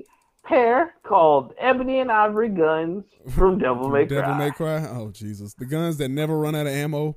[0.45, 4.21] pair called Ebony and Ivory Guns from Devil May Cry.
[4.21, 4.87] Devil May Cry.
[4.89, 7.17] Oh Jesus, the guns that never run out of ammo.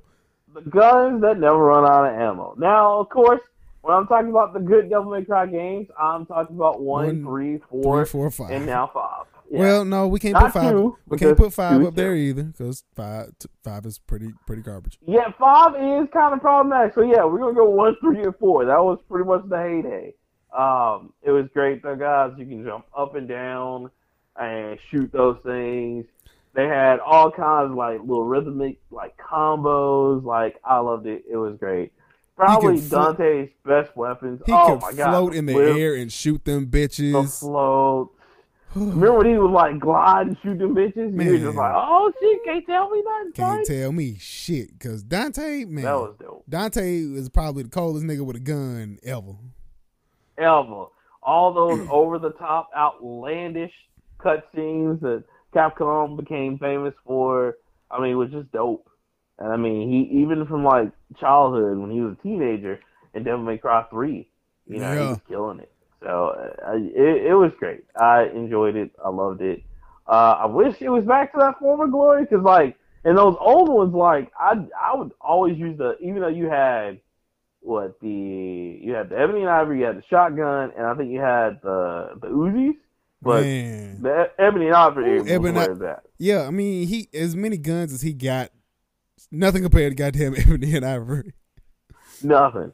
[0.54, 2.54] The guns that never run out of ammo.
[2.58, 3.40] Now, of course,
[3.82, 7.22] when I'm talking about the good Devil May Cry games, I'm talking about one, One,
[7.24, 8.50] three, Three, four, four, five.
[8.50, 9.26] and now five.
[9.50, 9.58] Yeah.
[9.58, 10.70] Well, no, we can't Not put five.
[10.70, 13.30] two, we can't put five two up there either because five
[13.62, 14.98] five is pretty pretty garbage.
[15.06, 16.94] Yeah, five is kind of problematic.
[16.94, 18.64] So yeah, we're gonna go one, three, and four.
[18.64, 20.14] That was pretty much the heyday.
[20.56, 22.32] Um, it was great though, guys.
[22.38, 23.90] You can jump up and down
[24.36, 26.06] and shoot those things.
[26.54, 30.22] They had all kinds of like little rhythmic like combos.
[30.24, 31.24] Like I loved it.
[31.28, 31.92] It was great.
[32.36, 34.42] Probably flo- Dante's best weapons.
[34.46, 37.40] He oh could my god, float in the air and shoot them The bitches.
[37.40, 38.10] float.
[38.74, 40.96] Remember when he was like glide and shoot them bitches?
[40.96, 41.40] You were Man.
[41.42, 43.32] just like, oh shit, can't tell me nothing.
[43.32, 46.44] Can't tell me shit because Dante, man, That was dope.
[46.48, 49.34] Dante is probably the coldest nigga with a gun ever.
[50.38, 50.86] Ever.
[51.22, 53.72] All those over the top, outlandish
[54.20, 55.24] cutscenes that
[55.54, 57.56] Capcom became famous for.
[57.90, 58.88] I mean, it was just dope.
[59.38, 62.80] And I mean, he even from like childhood when he was a teenager
[63.14, 64.28] in Devil May Cry three,
[64.66, 65.08] you know, he Yeah.
[65.08, 65.72] was killing it.
[66.02, 66.34] So
[66.66, 67.84] uh, it, it was great.
[68.00, 68.90] I enjoyed it.
[69.04, 69.62] I loved it.
[70.06, 73.68] Uh, I wish it was back to that former glory because, like, in those old
[73.68, 77.00] ones, like I I would always use the even though you had
[77.64, 81.10] what the you had the ebony and ivory, you had the shotgun, and I think
[81.10, 82.74] you had the the Uzis.
[83.22, 86.02] But man, the ebony and ivory Ooh, Ebony- where it's at.
[86.18, 88.50] yeah, I mean, he as many guns as he got,
[89.32, 91.32] nothing compared to goddamn Ebony and Ivory.
[92.22, 92.72] Nothing.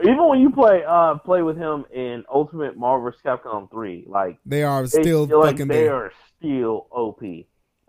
[0.00, 3.20] Even when you play uh play with him in Ultimate Marvel vs.
[3.24, 5.94] Capcom three, like They are still like fucking they there.
[5.94, 7.20] are still OP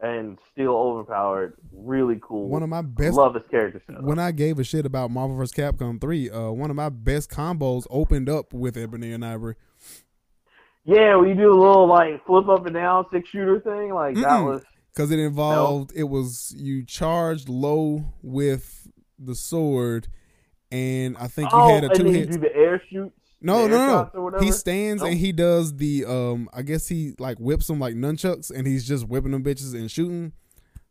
[0.03, 1.55] and still overpowered.
[1.71, 2.49] Really cool.
[2.49, 4.03] One of my best Love his character setup.
[4.03, 5.53] when I gave a shit about Marvel vs.
[5.53, 9.55] Capcom 3, uh, one of my best combos opened up with Ebony and Ivory.
[10.83, 14.15] yeah, when you do a little like flip up and down six shooter thing, like
[14.15, 14.45] that Mm-mm.
[14.45, 18.87] was Because it involved, it was you charged low with
[19.17, 20.09] the sword,
[20.69, 22.29] and I think you oh, had a two hit.
[22.29, 23.17] do the air shoots.
[23.43, 24.23] No, no, no, shots or no.
[24.23, 24.43] whatever.
[24.45, 25.09] He stands No?
[25.09, 28.87] and he does the, um, I guess he like whips them like nunchucks, and he's
[28.87, 30.31] just whipping them bitches and shooting.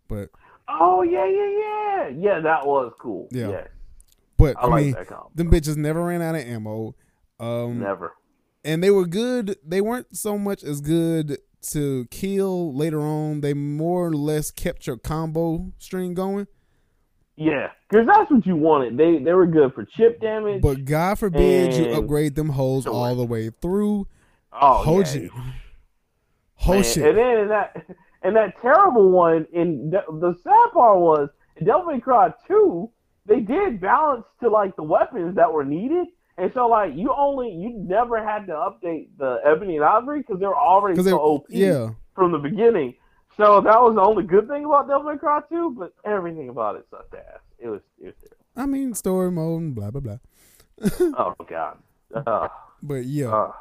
[0.09, 0.29] But,
[0.69, 2.41] Oh yeah, yeah, yeah, yeah.
[2.41, 3.29] That was cool.
[3.33, 3.49] Yeah.
[3.51, 3.69] Yes.
[4.37, 5.31] but I, I, like mean, that combo.
[5.35, 6.95] them bitches never ran out of ammo.
[7.41, 8.13] Um, Never.
[8.65, 9.57] and they were good.
[9.67, 11.39] They weren't so much as good
[11.73, 13.41] to kill later on.
[13.41, 16.47] They more or less kept your combo string going.
[17.43, 18.97] Yeah, because that's what you wanted.
[18.97, 20.63] They they were good for chip damage.
[20.63, 24.07] But God forbid you upgrade them holes all the way through.
[24.53, 25.31] oh Hoji.
[26.67, 26.83] yeah.
[26.83, 27.05] Shit.
[27.05, 27.87] And then in that
[28.23, 31.29] and that terrible one in the, the sad part was
[31.65, 32.91] Devil May Cry two,
[33.27, 36.07] they did balance to like the weapons that were needed.
[36.39, 40.41] And so, like, you only, you never had to update the Ebony and Ivory because
[40.41, 42.95] they were already so OP yeah, from the beginning.
[43.37, 46.77] So that was the only good thing about Devil May Cry 2, but everything about
[46.77, 47.41] it sucked ass.
[47.59, 48.37] It was, it was terrible.
[48.57, 50.19] I mean story mode and blah blah blah.
[51.19, 51.79] Oh god.
[52.15, 52.49] Uh,
[52.83, 53.53] But yeah, uh.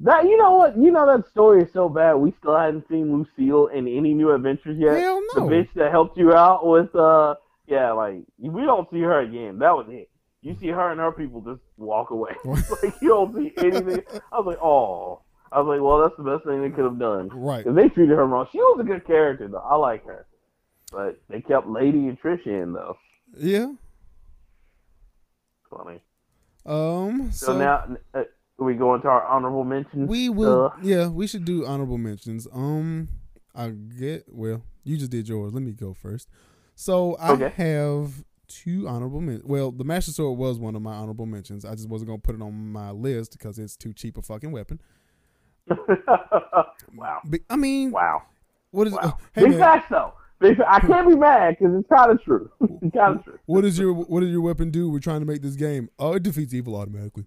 [0.00, 0.76] That you know what?
[0.76, 2.14] You know that story is so bad.
[2.14, 4.98] We still hadn't seen Lucille in any new adventures yet.
[5.00, 5.48] hell no.
[5.48, 9.60] The bitch that helped you out with uh yeah, like we don't see her again.
[9.60, 10.10] That was it.
[10.42, 12.32] You see her and her people just walk away.
[12.44, 14.02] like you don't see anything.
[14.32, 15.20] I was like, oh.
[15.54, 17.28] I was like, well, that's the best thing they could have done.
[17.32, 17.64] Right.
[17.64, 19.58] If they treated her wrong, she was a good character though.
[19.58, 20.26] I like her,
[20.90, 22.96] but they kept Lady and Trish in though.
[23.38, 23.72] Yeah.
[25.70, 26.00] Funny.
[26.66, 27.30] Um.
[27.32, 28.22] So, So, now uh,
[28.58, 30.08] we go into our honorable mentions.
[30.08, 30.66] we will.
[30.74, 32.46] Uh, yeah, we should do honorable mentions.
[32.52, 33.08] Um.
[33.54, 34.24] I get.
[34.28, 35.52] Well, you just did yours.
[35.52, 36.28] Let me go first.
[36.74, 37.50] So I Okay.
[37.56, 39.42] have two honorable men.
[39.44, 41.64] Well, the Master Sword was one of my honorable mentions.
[41.64, 44.50] I just wasn't gonna put it on my list because it's too cheap a fucking
[44.50, 44.80] weapon.
[46.94, 47.20] wow.
[47.50, 48.22] I mean, Wow.
[48.70, 48.92] what is?
[48.92, 48.98] Wow.
[49.02, 50.12] uh, hey Big facts though.
[50.42, 52.50] I can't be mad because it's kind of true.
[52.60, 53.38] it's kind of true.
[53.46, 54.90] What does your What does your weapon do?
[54.90, 55.88] We're trying to make this game.
[55.98, 57.24] Oh, it defeats evil automatically.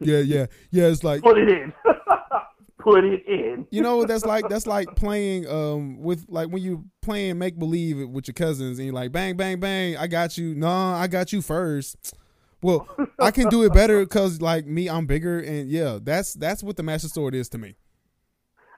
[0.00, 0.84] Yeah, yeah, yeah.
[0.88, 1.72] It's like Put it in.
[2.78, 3.64] Put it in.
[3.70, 7.56] you know what that's like that's like playing um with like when you playing make
[7.56, 11.06] believe with your cousins and you're like bang bang bang I got you no I
[11.06, 12.12] got you first
[12.62, 12.88] well
[13.18, 16.76] I can do it better because like me I'm bigger and yeah that's that's what
[16.76, 17.76] the master sword is to me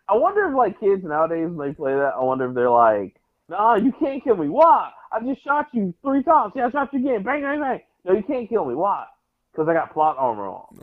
[0.09, 2.13] I wonder if like kids nowadays when they play that.
[2.19, 3.17] I wonder if they're like,
[3.49, 4.49] "Nah, you can't kill me.
[4.51, 4.91] Why?
[5.11, 6.53] I just shot you three times.
[6.55, 7.23] Yeah, I shot you again.
[7.23, 7.81] Bang, bang, bang.
[8.05, 8.75] No, you can't kill me.
[8.75, 9.07] Why?
[9.51, 10.67] Because I got plot armor on.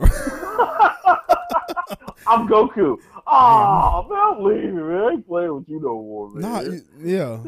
[2.26, 2.96] I'm Goku.
[3.26, 4.96] Oh, man, I'm leaving, man.
[4.96, 6.42] I ain't playing with you no more, man.
[6.42, 6.60] nah
[6.98, 7.42] yeah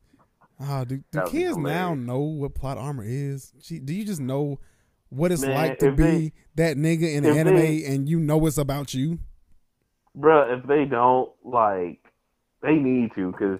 [0.60, 3.94] ah do, do That would be kids now know what plot armor is Gee, do
[3.94, 4.60] you just know
[5.14, 8.18] what it's Man, like to be they- that nigga in an anime they- and you
[8.20, 9.18] know it's about you
[10.16, 11.98] Bruh, if they don't, like,
[12.62, 13.58] they need to, because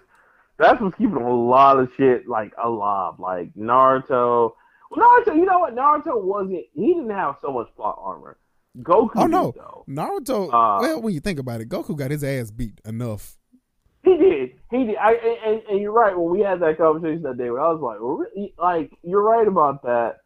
[0.57, 3.14] that's what's keeping a lot of shit, like, alive.
[3.18, 4.52] Like, Naruto.
[4.90, 5.74] Well, Naruto, you know what?
[5.74, 8.36] Naruto wasn't, he didn't have so much plot armor.
[8.82, 9.50] Goku Oh, no.
[9.50, 9.84] did, though.
[9.88, 13.36] Naruto Uh, well when you think about it Goku got his ass beat enough
[14.05, 14.50] He did.
[14.70, 14.96] He did.
[14.96, 16.16] I, and, and, and you're right.
[16.16, 18.52] When we had that conversation that day, where I was like, well, really?
[18.59, 20.18] like, you're right about that.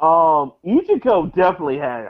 [0.00, 2.08] Um, Ichigo definitely had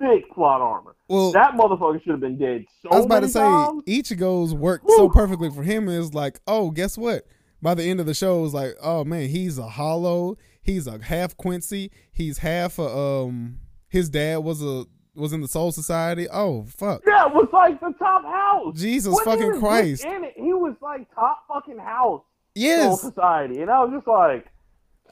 [0.00, 0.96] thick plot armor.
[1.08, 3.82] well That motherfucker should have been dead so I was about to say times.
[3.84, 7.26] Ichigo's worked so perfectly for him is like, oh, guess what?
[7.62, 10.36] By the end of the show, it's like, oh man, he's a hollow.
[10.62, 11.90] He's a half Quincy.
[12.12, 13.58] He's half a um.
[13.88, 16.26] His dad was a was in the Soul Society.
[16.30, 18.78] Oh fuck, Yeah, it was like the top house.
[18.80, 20.04] Jesus Wasn't fucking Christ!
[20.04, 20.34] In it.
[20.36, 22.22] He was like top fucking house.
[22.56, 24.46] Soul Yes, Society, and I was just like,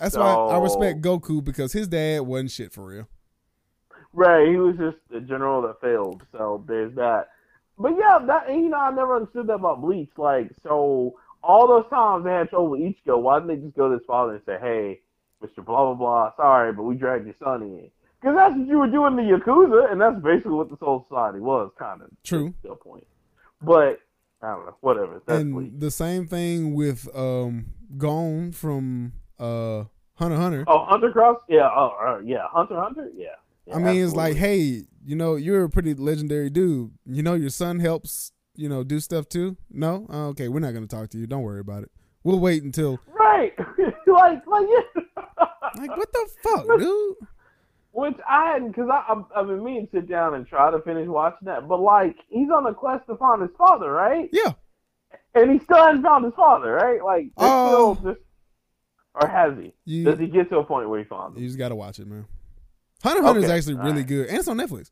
[0.01, 3.09] that's why I respect Goku because his dad wasn't shit for real.
[4.12, 6.22] Right, he was just a general that failed.
[6.32, 7.28] So there's that.
[7.78, 10.11] But yeah, that you know, I never understood that about Bleach.
[10.16, 13.88] Like, so all those times they had trouble with Ichigo, why didn't they just go
[13.88, 15.01] to his father and say, "Hey,
[15.40, 17.90] Mister Blah blah blah, sorry, but we dragged your son in"?
[18.20, 21.07] Because that's what you were doing in the Yakuza, and that's basically what the Soul
[21.09, 22.09] Society was, kind of.
[22.24, 22.53] True.
[22.68, 23.07] A point.
[23.62, 24.01] But
[24.42, 25.22] I don't know, whatever.
[25.24, 29.84] That's and the same thing with um Gon from uh
[30.14, 30.64] Hunter Hunter.
[30.66, 31.39] Oh, Hunter Cross?
[31.49, 31.68] Yeah.
[31.74, 32.49] Oh, uh, yeah.
[32.51, 33.09] Hunter Hunter?
[33.14, 33.26] Yeah.
[33.66, 36.91] Yeah, I mean, it's like, hey, you know, you're a pretty legendary dude.
[37.07, 39.57] You know, your son helps, you know, do stuff too.
[39.70, 41.26] No, Oh, okay, we're not gonna talk to you.
[41.26, 41.91] Don't worry about it.
[42.24, 43.53] We'll wait until right,
[44.07, 45.03] like, like, yeah.
[45.76, 47.16] like what the fuck, dude?
[47.93, 50.80] Which I hadn't, because I've I mean, been meaning to sit down and try to
[50.80, 51.68] finish watching that.
[51.68, 54.28] But like, he's on a quest to find his father, right?
[54.32, 54.53] Yeah,
[55.34, 57.03] And he still hasn't found his father, right?
[57.05, 57.95] Like, they're Oh.
[58.01, 58.24] still just,
[59.21, 59.73] or has he?
[59.85, 61.43] you Does he get to a point where he finds him?
[61.43, 62.27] you just gotta watch it, man.
[63.03, 64.07] Hunter Hunter is Okay, actually really alright.
[64.07, 64.91] good, and it's on Netflix.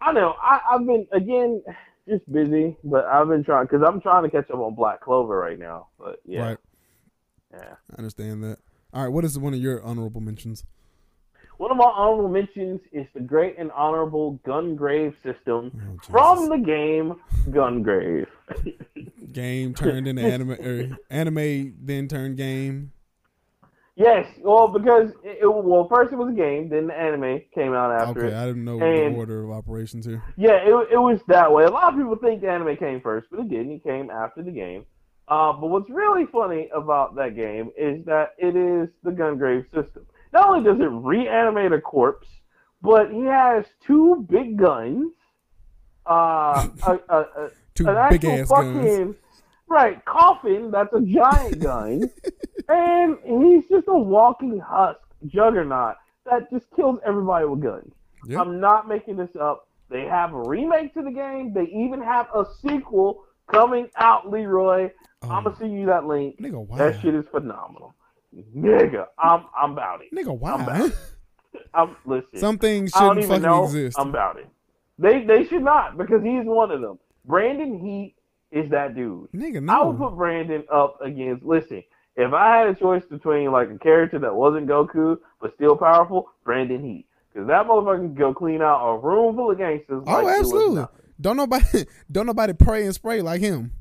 [0.00, 0.34] I know.
[0.40, 1.62] I, I've been again
[2.08, 5.36] just busy, but I've been trying because I'm trying to catch up on Black Clover
[5.36, 5.88] right now.
[5.98, 6.58] But yeah, Right,
[7.52, 7.74] yeah.
[7.92, 8.58] I understand that.
[8.92, 10.64] All right, what is one of your honorable mentions?
[11.58, 16.56] One of my honorable mentions is the great and honorable Gungrave system Oh, from the
[16.56, 17.14] game
[17.50, 18.26] Gungrave.
[19.32, 22.92] game turned into anime, or anime then turned game.
[23.96, 27.72] Yes, well, because it, it- well, first it was a game, then the anime came
[27.74, 28.38] out after Okay, it.
[28.38, 30.22] I didn't know And- the order of operations here.
[30.36, 31.64] Yeah, it, it was that way.
[31.64, 33.72] A lot of people think the anime came first, but it didn't.
[33.72, 34.84] It came after the game.
[35.28, 40.04] Uh, but what's really funny about that game is that it is the Gungrave system.
[40.32, 42.28] Not only does it reanimate a corpse,
[42.82, 45.12] but he has two big guns,
[46.06, 48.74] uh, a, a, a, Two an big ass fucking
[49.04, 49.16] guns.
[49.70, 52.10] Right coffin that's a giant gun,
[52.68, 55.96] and he's just a walking husk juggernaut
[56.26, 57.92] that just kills everybody with guns.
[58.26, 58.40] Yeah.
[58.40, 59.66] I'm not making this up.
[59.88, 61.52] They have a remake to the game.
[61.54, 64.90] They even have a sequel coming out, Leroy.
[65.22, 66.38] I'm Oh, gonna send you that link.
[66.40, 66.78] nigga, why?
[66.78, 67.94] That shit is phenomenal.
[68.56, 70.14] Nigga, I'm I'm about it.
[70.14, 70.64] Nigga, I'm why?
[70.88, 70.92] back.
[71.74, 72.38] I'm listen.
[72.38, 73.64] Some things shouldn't fucking know.
[73.64, 73.98] exist.
[73.98, 74.48] I'm about it.
[74.98, 76.98] They they should not because he's one of them.
[77.24, 78.14] Brandon Heat
[78.52, 79.30] is that dude.
[79.32, 81.44] Nigga, I would put Brandon up against.
[81.44, 81.82] Listen,
[82.16, 86.30] if I had a choice between like a character that wasn't Goku but still powerful,
[86.44, 90.02] Brandon Heat, because that motherfucker can go clean out a room full of gangsters.
[90.06, 90.86] Oh, like absolutely.
[91.20, 93.72] Don't nobody, don't nobody pray and spray like him.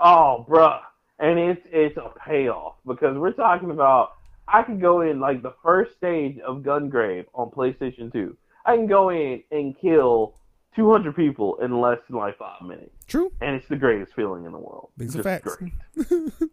[0.00, 0.80] Oh, bruh.
[1.18, 4.12] And it's it's a payoff because we're talking about
[4.48, 8.36] I can go in like the first stage of Gungrave on PlayStation 2.
[8.64, 10.34] I can go in and kill
[10.76, 13.32] 200 people in less than like five minutes, True.
[13.40, 14.90] and it's the greatest feeling in the world.
[14.96, 15.56] These are Just facts.
[15.56, 16.32] Great.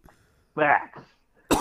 [0.56, 1.02] Facts.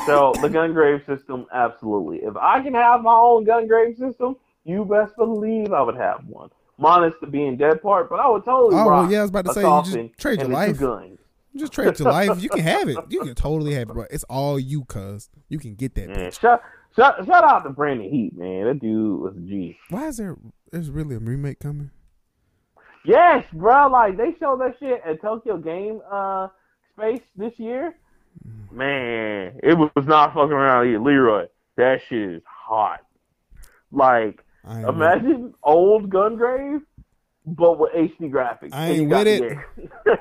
[0.07, 2.19] So the Gungrave system, absolutely.
[2.19, 6.51] If I can have my own Gungrave system, you best believe I would have one.
[6.79, 9.47] Minus the being dead part, but I would totally Oh, rock yeah, I was about
[9.47, 10.79] to say, you just trade your life.
[10.79, 11.19] Guns.
[11.55, 12.43] Just trade to life.
[12.43, 12.97] You can have it.
[13.09, 14.07] You can totally have it, bro.
[14.11, 15.29] It's all you, cuz.
[15.49, 16.09] You can get that.
[16.09, 16.41] Man, bitch.
[16.41, 16.63] shout,
[16.97, 18.67] shout, shout out to Brandon Heat, man.
[18.67, 19.79] That dude was a G.
[19.91, 20.37] Why is there?
[20.71, 21.91] There's really a remake coming.
[23.05, 23.89] Yes, bro.
[23.89, 26.49] Like they showed that shit at Tokyo Game uh
[26.95, 27.95] Space this year.
[28.71, 31.47] Man, it was not fucking around here, Leroy.
[31.77, 33.01] That shit is hot.
[33.91, 36.83] Like, I ain't with imagine old Gungrave,
[37.45, 38.71] but with HD graphics.
[38.73, 39.63] I ain't with game.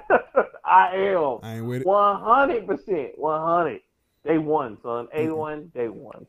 [0.66, 1.40] I am.
[1.44, 1.88] I ain't with it.
[1.88, 3.18] One hundred percent.
[3.18, 3.82] One hundred.
[4.26, 5.08] Day one, son.
[5.14, 5.72] A one.
[5.74, 6.26] Day one.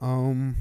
[0.00, 0.56] Um,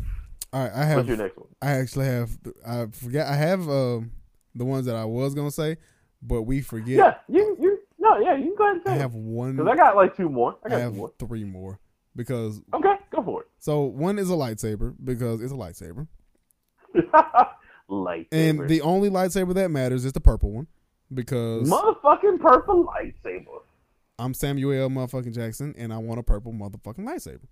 [0.54, 0.72] all right.
[0.74, 1.48] I What's your next one?
[1.62, 2.38] I actually have.
[2.66, 3.28] I forget.
[3.28, 4.12] I have um
[4.56, 5.78] the ones that I was gonna say,
[6.22, 6.98] but we forget.
[6.98, 8.92] Yeah, you you no yeah you can go ahead and say.
[8.94, 9.56] I have one.
[9.56, 10.58] because I got like two more.
[10.64, 11.14] I I got have two more.
[11.20, 11.80] three more
[12.16, 13.48] because Okay, go for it.
[13.60, 16.08] so one is a lightsaber because it's a lightsaber,
[17.90, 18.28] lightsaber.
[18.32, 20.68] and the only lightsaber that matters is the purple one
[21.14, 23.46] because motherfucking purple lightsaber.
[24.20, 27.48] I'm Samuel motherfucking Jackson and I want a purple motherfucking lightsaber.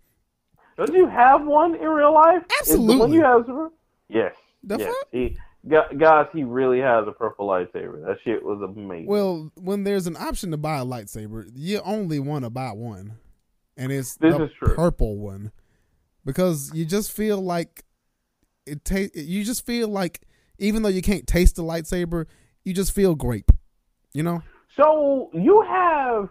[0.77, 2.43] Don't you have one in real life?
[2.61, 3.17] Is the one Absolutely.
[3.17, 3.69] you have, sir?
[4.07, 4.35] Yes.
[4.63, 4.87] The yes.
[4.87, 5.07] fuck?
[5.11, 5.37] He,
[5.67, 8.05] guys, he really has a purple lightsaber.
[8.05, 9.07] That shit was amazing.
[9.07, 13.17] Well, when there's an option to buy a lightsaber, you only want to buy one,
[13.77, 15.51] and it's This the purple one
[16.25, 17.83] because you just feel like
[18.65, 18.85] it.
[18.85, 20.21] Ta- you just feel like
[20.59, 22.25] even though you can't taste the lightsaber,
[22.63, 23.51] you just feel grape.
[24.13, 24.43] You know?
[24.79, 26.29] so you have,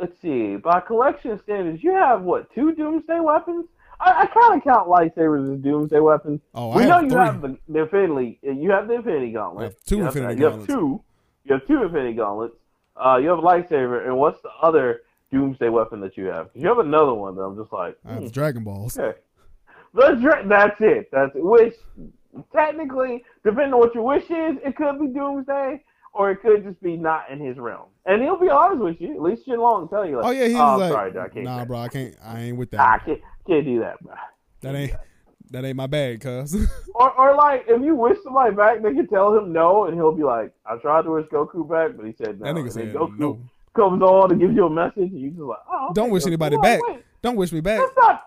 [0.00, 3.66] let's see, by collection standards, you have what two Doomsday weapons?
[4.00, 6.40] I, I kind of count lightsabers as Doomsday weapons.
[6.54, 7.18] Oh, we I know have you three.
[7.18, 8.38] have the, the Infinity.
[8.42, 9.60] You have the Infinity Gauntlet.
[9.62, 10.40] I have two you have, Infinity.
[10.40, 10.70] You Gauntlets.
[10.72, 11.02] have two.
[11.44, 12.54] You have two Infinity Gauntlets.
[12.96, 16.50] Uh, you have a lightsaber, and what's the other Doomsday weapon that you have?
[16.54, 18.98] You have another one that I'm just like, I have hmm, Dragon Balls.
[18.98, 19.18] okay.
[19.94, 21.08] The dra- that's it.
[21.10, 21.42] That's it.
[21.44, 21.74] Which
[22.52, 25.82] technically, depending on what your wish is, it could be Doomsday,
[26.12, 27.86] or it could just be not in his realm.
[28.06, 29.14] And he'll be honest with you.
[29.14, 31.20] At least Shin Long will tell you, like, Oh yeah, he's oh, like, sorry, dude,
[31.20, 31.44] I can't.
[31.44, 32.14] nah, bro, I can't.
[32.24, 32.80] I ain't with that.
[32.80, 34.14] I can't, can't do that, bro.
[34.62, 34.92] That ain't
[35.50, 36.54] that ain't my bag, cuz.
[36.94, 40.10] Or, or like, if you wish somebody back, they can tell him no, and he'll
[40.10, 42.92] be like, "I tried to wish Goku back, but he said no." that nigga said
[42.92, 43.38] Goku no.
[43.76, 46.24] comes on and gives you a message, and you just like, "Oh." okay, Don't wish
[46.24, 46.80] Goku." anybody Like, back.
[46.88, 47.78] wait, Don't wish me back.
[47.78, 48.24] That's not.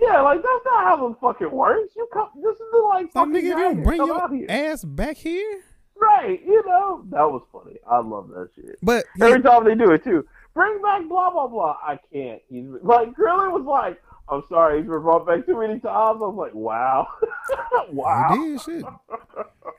[0.00, 1.92] Yeah, like that's not how it fucking works.
[1.96, 2.28] You come.
[2.36, 5.60] This is the like So, fucking nigga, you don't bring your ass back here,
[5.96, 7.78] Right, you know that was funny.
[7.90, 8.78] I love that shit.
[8.82, 10.24] but Every time they do it too.
[10.54, 11.76] Bring back blah blah blah.
[11.82, 12.40] I can't.
[12.48, 15.84] He's like Krillin was like, I'm sorry, he's been brought back too many times.
[15.84, 17.06] I was like, wow,
[17.92, 18.26] wow.
[18.30, 18.84] I did shit.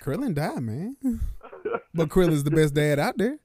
[0.02, 0.96] Krillin died, man.
[1.94, 3.40] But Krillin's the best dad out there.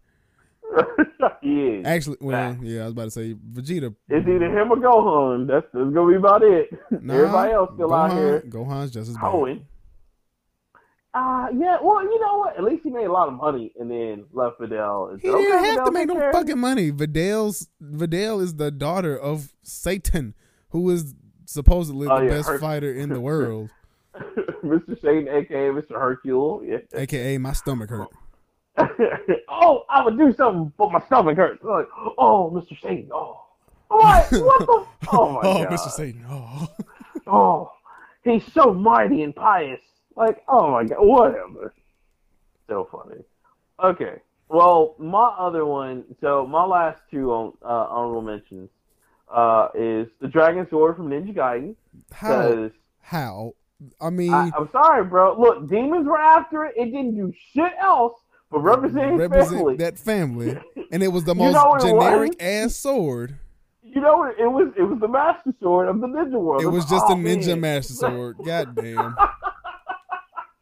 [1.43, 1.87] he is.
[1.87, 2.63] Actually, well, Facts.
[2.65, 3.95] yeah, I was about to say Vegeta.
[4.09, 5.47] It's either him or Gohan.
[5.47, 6.69] That's, that's gonna be about it.
[7.01, 9.31] Nah, Everybody else still out here Gohan's just as bad.
[9.31, 9.67] hoeing.
[11.13, 12.57] Uh yeah, well, you know what?
[12.57, 15.11] At least he made a lot of money and then left Videl.
[15.11, 16.93] And He didn't okay, have to make no care fucking money.
[16.93, 20.35] Videl's Videl is the daughter of Satan,
[20.71, 21.15] who is
[21.47, 23.71] supposedly Oh, the yeah, best her- fighter in the world.
[24.65, 25.01] Mr.
[25.01, 25.93] Satan, aka Mr.
[25.93, 26.63] Hercule.
[26.65, 26.79] Yeah.
[26.95, 28.09] AKA my stomach hurt.
[29.49, 31.63] oh, I would do something, but my stomach hurts.
[31.63, 31.87] Like,
[32.19, 32.81] oh, Mr.
[32.81, 33.11] Satan.
[33.13, 33.41] Oh,
[33.89, 34.31] what?
[34.33, 34.87] What the?
[35.13, 35.73] Oh my oh, god.
[35.73, 35.91] Mr.
[35.91, 36.25] Satan.
[36.29, 36.69] Oh.
[37.27, 37.73] Oh,
[38.23, 39.81] he's so mighty and pious.
[40.17, 41.73] Like, oh my god, whatever.
[42.69, 43.23] So funny.
[43.83, 44.21] Okay.
[44.49, 46.05] Well, my other one.
[46.21, 48.69] So my last two on uh, honorable mentions
[49.33, 51.77] uh, is the Dragon Sword from Ninja Gaiden.
[52.13, 52.71] How?
[53.01, 53.55] How?
[54.01, 55.41] I mean, I, I'm sorry, bro.
[55.41, 56.75] Look, demons were after it.
[56.77, 58.21] It didn't do shit else
[58.51, 59.77] but represent represent family.
[59.77, 60.59] that family,
[60.93, 62.37] and it was the most generic was?
[62.41, 63.39] ass sword.
[63.83, 66.63] You know, it was it was the Master Sword of the Ninja World.
[66.63, 68.37] It was I'm just like, a "Oh, ninja man." master sword.
[68.45, 69.17] God damn.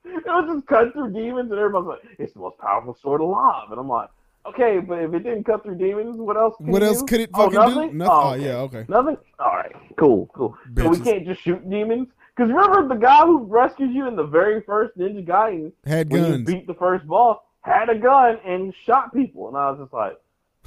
[0.04, 3.70] it was just cut through demons, and everybody's like, "It's the most powerful sword alive."
[3.70, 4.10] And I'm like,
[4.46, 6.54] "Okay, but if it didn't cut through demons, what else?
[6.56, 7.06] Can What else do?
[7.06, 7.90] could it Oh, fucking nothing?
[7.90, 7.96] do?
[7.96, 8.12] Nothing.
[8.12, 8.84] Oh, Oh, yeah, okay.
[8.88, 9.16] Nothing.
[9.38, 10.56] All right, cool, cool.
[10.76, 12.08] So we can't just shoot demons.
[12.36, 16.24] Because remember, the guy who rescues you in the very first Ninja Gaiden, Had when
[16.24, 16.44] you guns.
[16.46, 20.16] beat the first boss, had a gun and shot people, and I was just like,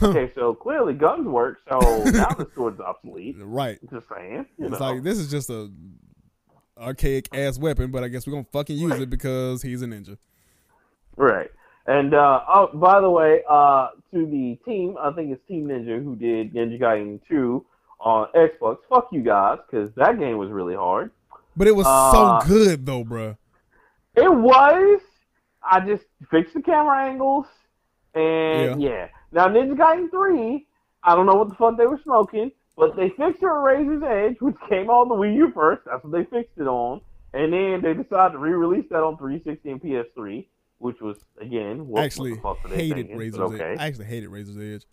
[0.04, 1.60] okay, so clearly guns work.
[1.72, 1.80] So
[2.12, 3.38] now the sword's obsolete.
[3.40, 3.80] Right.
[3.90, 4.92] Just saying, you It's know.
[4.92, 5.72] like this is just a
[6.78, 10.18] archaic ass weapon, but I guess we're gonna fucking use it because he's a ninja.
[11.16, 11.50] Right.
[11.88, 16.04] And uh, oh, by the way, uh, to the team, I think it's Team Ninja
[16.04, 17.66] who did Ninja Gaiden 2
[18.00, 18.78] on Xbox.
[18.90, 21.12] Fuck you guys, because that game was really hard.
[21.58, 23.36] But it was Uh, so good though, bruh.
[24.16, 25.00] It was.
[25.64, 27.46] I just fixed the camera angles,
[28.16, 29.08] and yeah.
[29.32, 30.68] Now Ninja Gaiden 3,
[31.04, 34.04] I don't know what the fuck they were smoking, but they fixed it at Razor's
[34.04, 35.84] Edge, which came on the Wii U first.
[35.86, 37.02] That's what they fixed it on,
[37.34, 40.48] and then they decided to re-release that on 360 and PS3,
[40.82, 43.10] which was again what, actually what hated?
[43.16, 43.64] Razor's okay.
[43.74, 43.80] Edge.
[43.80, 44.86] I actually hated Razor's Edge.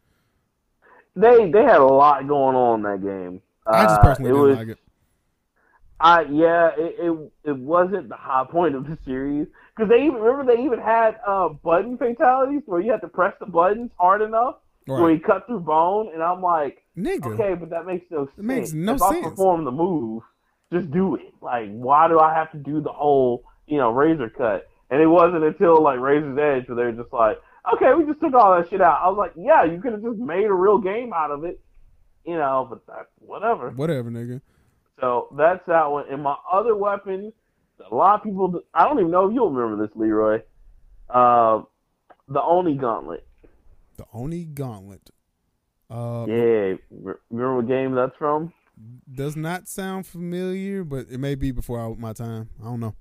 [1.17, 3.43] they they had a lot going on in that game.
[3.67, 4.79] I just Uh, personally it didn't was, like it.
[6.01, 10.15] I yeah, it, it it wasn't the high point of the series because they even
[10.15, 14.23] remember they even had uh button fatalities where you had to press the buttons hard
[14.23, 15.19] enough where Right.
[15.19, 17.35] you cut through bone, and I'm like, Nigga.
[17.35, 18.39] okay, but that makes no sense.
[18.39, 20.23] makes no if I perform the move,
[20.73, 21.35] just do it.
[21.43, 24.67] Like, why do I have to do the whole you know razor cut?
[24.91, 27.39] And it wasn't until like Razor's Edge where they're just like,
[27.75, 29.01] okay, we just took all that shit out.
[29.03, 31.61] I was like, yeah, you could have just made a real game out of it,
[32.25, 33.71] you know, but that's whatever.
[33.71, 34.41] Whatever, nigga.
[35.01, 36.07] So that's that one.
[36.11, 37.33] And my other weapon,
[37.91, 40.41] a lot of people, I don't even know if you'll remember this, Leroy.
[41.09, 41.63] Uh,
[42.29, 43.27] the Oni Gauntlet.
[43.97, 45.11] The Oni Gauntlet.
[45.91, 46.75] Uh, Yeah,
[47.31, 48.53] remember what game that's from?
[49.13, 52.49] Does not sound familiar, but it may be before I, my time.
[52.61, 52.95] I don't know.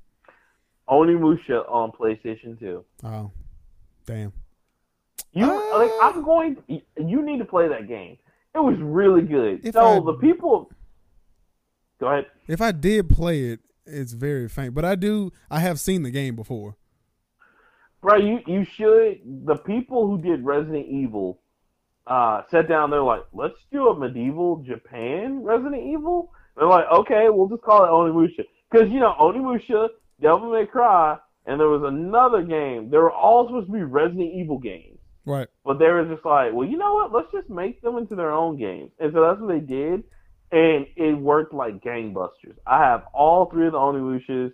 [0.90, 2.84] Onimusha on PlayStation 2.
[3.04, 3.32] Oh,
[4.06, 4.32] damn.
[5.34, 5.78] You Ah.
[5.78, 6.58] like I'm going.
[6.98, 8.18] You need to play that game.
[8.56, 9.72] It was really good.
[9.74, 10.72] So I- the people.
[12.00, 12.28] Go ahead.
[12.48, 14.74] If I did play it, it's very faint.
[14.74, 15.32] But I do.
[15.50, 16.76] I have seen the game before.
[18.02, 19.20] Bro, you you should.
[19.46, 21.40] The people who did Resident Evil
[22.06, 22.90] uh, sat down.
[22.92, 26.32] They're like, let's do a medieval Japan Resident Evil.
[26.56, 29.90] They're like, okay, we'll just call it Onimusha because you know Onimusha,
[30.22, 32.90] Devil May Cry, and there was another game.
[32.90, 35.48] They were all supposed to be Resident Evil games, Right.
[35.64, 37.12] but they were just like, well, you know what?
[37.14, 40.04] Let's just make them into their own games, and so that's what they did,
[40.52, 42.56] and it worked like gangbusters.
[42.66, 44.54] I have all three of the Onimushas.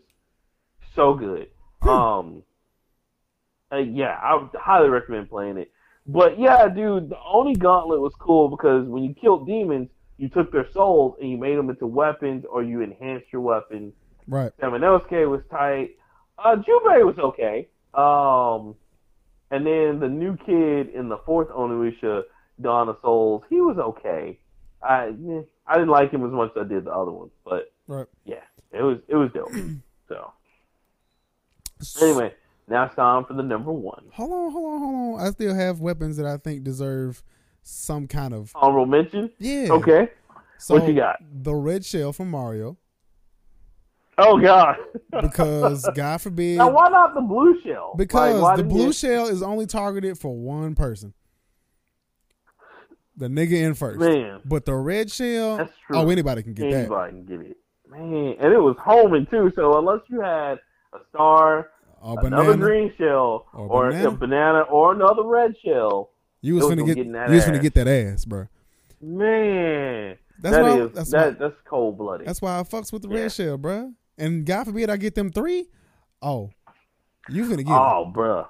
[0.95, 1.47] So good.
[1.82, 2.43] Um.
[3.72, 5.72] Uh, yeah, I would highly recommend playing it.
[6.05, 10.51] But yeah, dude, the Oni Gauntlet was cool because when you killed demons, you took
[10.51, 13.93] their souls and you made them into weapons or you enhanced your weapons.
[14.28, 14.52] Right.
[14.62, 15.92] Samanosuke was tight.
[16.38, 17.68] Uh, Jubei was okay.
[17.94, 18.76] Um,
[19.52, 22.24] and then the new kid in the fourth Onimusha,
[22.62, 24.40] Dawn of Souls, he was okay.
[24.82, 25.14] I
[25.68, 28.08] I didn't like him as much as I did the other ones, but Right.
[28.26, 29.52] yeah, it was it was dope.
[30.08, 30.32] so
[32.02, 32.34] anyway,
[32.68, 34.04] now it's time for the number one.
[34.14, 35.28] Hold on, hold on, hold on.
[35.28, 37.24] I still have weapons that I think deserve
[37.62, 39.32] some kind of Honorable mention.
[39.40, 39.68] yeah.
[39.72, 40.10] Okay.
[40.58, 41.18] So what you got?
[41.44, 42.78] The red shell from Mario,
[44.18, 44.76] Oh God.
[45.22, 47.93] because God forbid, now why not the blue shell?
[47.97, 51.14] because Like, the blue you- shell is only targeted for one person.
[53.16, 53.99] The nigga in first.
[53.99, 55.97] man, But the red shell, that's true.
[55.97, 56.78] oh, anybody can get that.
[56.80, 57.57] Anybody can get it.
[57.88, 59.51] Man, and it was homing too.
[59.55, 60.57] So unless you had
[60.93, 61.70] a star,
[62.01, 62.57] Or another banana.
[62.57, 64.07] green shell, Or or, banana.
[64.09, 66.09] a banana, or another red shell,
[66.41, 67.61] You was gonna get, get in that you was finna ass.
[67.61, 68.47] get that ass, bro.
[68.99, 70.80] man, That's that why.
[70.80, 71.47] is- that's that why.
[71.47, 72.26] that's cold blooded.
[72.28, 73.22] That's why I fucks with the Yeah.
[73.22, 73.91] red shell, bro.
[74.18, 75.70] And God forbid I get them three.
[76.22, 76.51] Oh,
[77.30, 77.70] you finna get it.
[77.70, 78.47] Oh, bruh.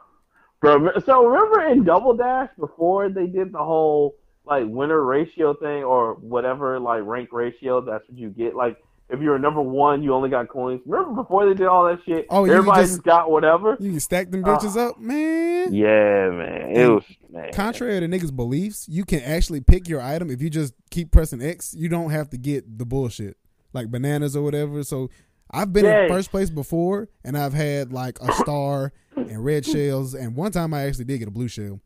[0.63, 5.83] Bruh, so remember in Double Dash before they did the whole like winner ratio thing
[5.83, 8.55] or whatever like rank ratio, that's what you get.
[8.55, 8.77] Like
[9.09, 10.81] if you were number one, you only got coins.
[10.85, 12.25] Remember before they did all that shit?
[12.29, 13.75] Oh, everybody just- just got whatever.
[13.79, 15.67] You can stack them bitches up, man.
[15.67, 15.71] Ah.
[15.71, 16.69] Yeah, man.
[16.71, 17.51] It And was man.
[17.53, 21.41] Contrary to niggas' beliefs, you can actually pick your item if you just keep pressing
[21.41, 21.73] X.
[21.77, 23.37] You don't have to get the bullshit
[23.73, 24.83] like bananas or whatever.
[24.83, 25.09] So
[25.53, 30.13] I've been in first place before, and I've had like a star and red shells,
[30.13, 31.79] and one time I actually did get a blue shell.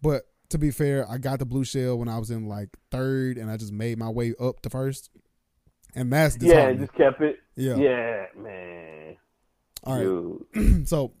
[0.00, 3.36] But to be fair, I got the blue shell when I was in like third,
[3.36, 5.10] and I just made my way up to first,
[5.94, 7.38] and that's yeah, just kept it.
[7.56, 7.76] yeah.
[7.76, 9.16] Yeah, man.
[9.84, 10.54] All right.
[10.54, 10.88] Dude.
[10.88, 11.12] so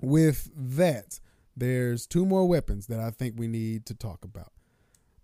[0.00, 1.20] with that,
[1.56, 4.52] there's two more weapons that I think we need to talk about.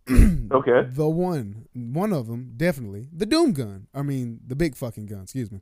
[0.53, 0.87] Okay.
[0.91, 3.87] The one, one of them, definitely the Doom gun.
[3.95, 5.23] I mean, the big fucking gun.
[5.23, 5.61] Excuse me,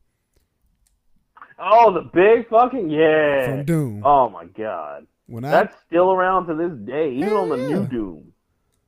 [1.59, 3.47] Oh, the big fucking yeah.
[3.47, 4.03] from Doom.
[4.05, 5.07] Oh my god.
[5.27, 8.33] when I That's still around to this day, even Hell on the new Doom.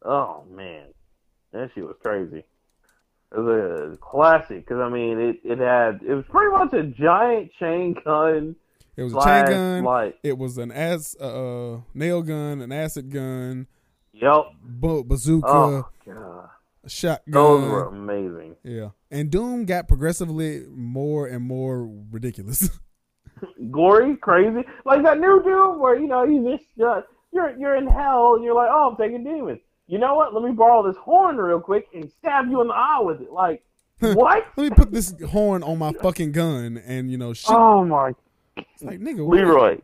[0.05, 0.87] Oh man,
[1.53, 2.45] that shit was crazy.
[3.35, 6.83] It was a classic because I mean, it it had it was pretty much a
[6.85, 8.57] giant chain gun.
[8.97, 9.85] it was a chain gun.
[9.85, 13.67] Like, It was an ass, uh, nail gun, an acid gun,
[14.13, 14.45] yep.
[14.63, 16.49] bu- bazooka, Oh god,
[16.87, 17.33] shotgun.
[17.33, 18.57] those were amazing.
[18.63, 22.69] Yeah, and Doom got progressively more and more ridiculous.
[23.71, 27.03] Gory, crazy, like that new Doom where you know you just uh,
[27.33, 29.61] you're you're in hell and you're like, oh, I'm taking demons.
[29.89, 30.33] You know what?
[30.33, 33.33] Let me borrow this horn real quick and stab you in the eye with it.
[33.33, 33.65] Like,
[33.99, 34.45] what?
[34.57, 37.53] Let me put this horn on my fucking gun, and you know, shoot.
[37.55, 38.13] Oh my
[38.57, 39.37] It's like nigga, what?
[39.39, 39.79] Leroy,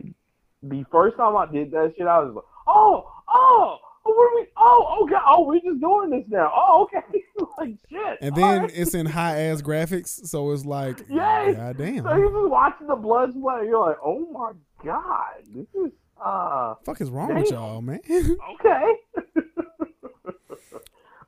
[0.63, 4.35] the first time I did that shit, I was like, oh, oh, oh, what are
[4.35, 4.47] we?
[4.57, 6.51] Oh, okay, oh, we're just doing this now.
[6.55, 7.23] Oh, okay,
[7.57, 8.17] like shit.
[8.21, 8.71] And then right.
[8.73, 11.55] it's in high ass graphics, so it's like, Yes.
[11.55, 13.65] god so you're just watching the blood splatter.
[13.65, 14.51] You're like, oh my
[14.83, 15.91] god, this is
[16.23, 17.99] uh fuck is wrong with y'all, man?
[18.09, 18.93] okay.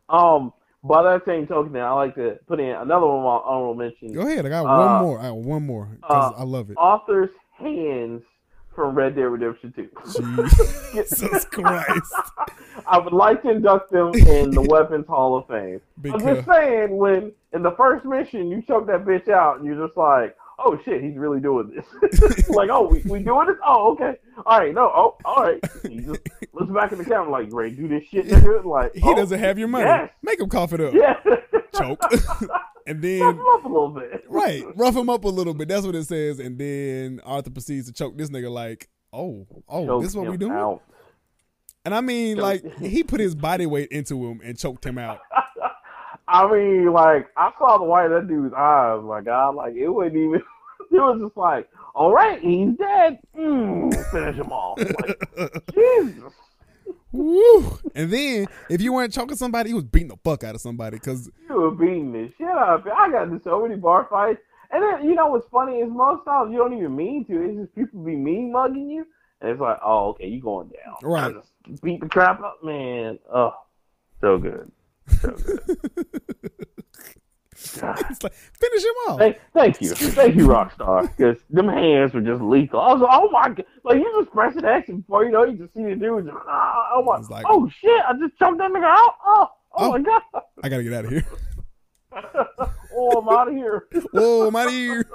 [0.10, 0.52] Um,
[0.84, 4.12] by that same token, I like to put in another one on honorable mention.
[4.12, 4.46] Go ahead.
[4.46, 5.20] I got Uh, one more.
[5.20, 6.76] I got one more because uh, I love it.
[6.78, 8.22] Arthur's hands
[8.74, 9.90] from Red Dead Redemption 2.
[10.94, 12.14] Jesus Christ.
[12.88, 15.82] I would like to induct them in the Weapons Hall of Fame.
[16.12, 19.86] I'm just saying, when in the first mission you choke that bitch out, and you're
[19.86, 23.58] just like, "Oh shit, he's really doing this." like, "Oh, we, we doing this?
[23.66, 24.16] Oh, okay,
[24.46, 26.22] all right, no, oh, all right." He just
[26.54, 29.16] looks back at the camera like, "Ready to do this shit, nigga?" Like, he oh,
[29.16, 29.86] doesn't have your money.
[29.86, 30.10] Yes.
[30.22, 30.94] Make him cough it up.
[30.94, 31.16] Yeah,
[31.76, 32.04] Choke.
[32.88, 34.24] and then him up a little bit.
[34.28, 35.68] right, rough him up a little bit.
[35.68, 36.40] That's what it says.
[36.40, 40.30] And then Arthur proceeds to choke this nigga like, oh, oh, Choke this is what
[40.30, 40.52] we doing?
[40.52, 40.82] out.
[41.84, 44.98] And I mean, Choke- like, he put his body weight into him and choked him
[44.98, 45.20] out.
[46.28, 49.02] I mean, like, I saw the white of that dude's eyes.
[49.04, 50.42] My God, like, it wasn't even.
[50.92, 53.20] It was just like, all right, he's dead.
[53.38, 54.78] Mm, finish him off.
[54.80, 56.34] Like, Jesus.
[57.14, 57.80] Woo!
[57.96, 60.98] And then if you weren't choking somebody, he was beating the fuck out of somebody
[60.98, 62.92] because You were beating the shit out of me.
[62.96, 64.40] I got into so many bar fights.
[64.72, 67.42] And then, you know what's funny is most times you don't even mean to.
[67.42, 69.06] It's just people be mean mugging you.
[69.42, 70.96] And it's like, oh, okay, you going down.
[71.04, 71.36] Right.
[71.84, 73.20] Beat the crap up, man.
[73.34, 73.54] Oh,
[74.22, 74.72] so good.
[75.20, 76.58] So good.
[77.82, 79.20] Like finish him off.
[79.20, 79.90] Thank, thank you.
[79.94, 81.04] Thank you, Rockstar.
[81.16, 82.80] Because them hands were just lethal.
[82.80, 83.66] I was like, oh my God.
[83.84, 86.38] Like, you just press an X before you know, you just see the dude just,
[86.48, 89.14] oh my, It's like- oh shit, I just jumped that nigga out.
[89.26, 89.92] Oh, oh, Oh.
[89.92, 90.22] my God.
[90.64, 91.26] I gotta get out of here.
[92.94, 93.88] oh, I'm out of here.
[94.12, 95.06] Whoa, I'm out of here.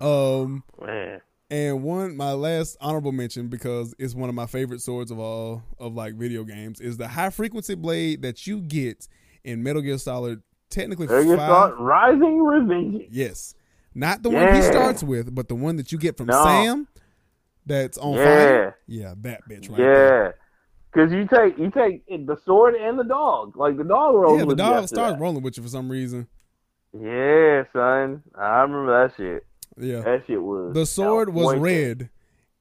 [0.00, 1.20] Um, Man.
[1.50, 5.62] and one my last honorable mention because it's one of my favorite swords of all
[5.78, 9.06] of like video games is the high frequency blade that you get
[9.44, 10.42] in Metal Gear Solid.
[10.70, 11.74] Technically, you five.
[11.78, 13.04] rising revenge.
[13.10, 13.54] Yes,
[13.94, 16.42] not the one he starts with, but the one that you get from No.
[16.44, 16.88] Sam.
[17.66, 18.24] That's on Yeah.
[18.24, 18.76] fire.
[18.88, 20.24] Yeah, that bitch right there.
[20.24, 20.32] Yeah.
[20.94, 23.56] Cause you take you take the sword and the dog.
[23.56, 24.38] Like the dog rolls.
[24.40, 25.20] Yeah, the dog starts that.
[25.20, 26.26] rolling with you for some reason.
[26.92, 28.22] Yeah, son.
[28.38, 29.46] I remember that shit.
[29.78, 30.00] Yeah.
[30.02, 32.10] That shit was the sword was red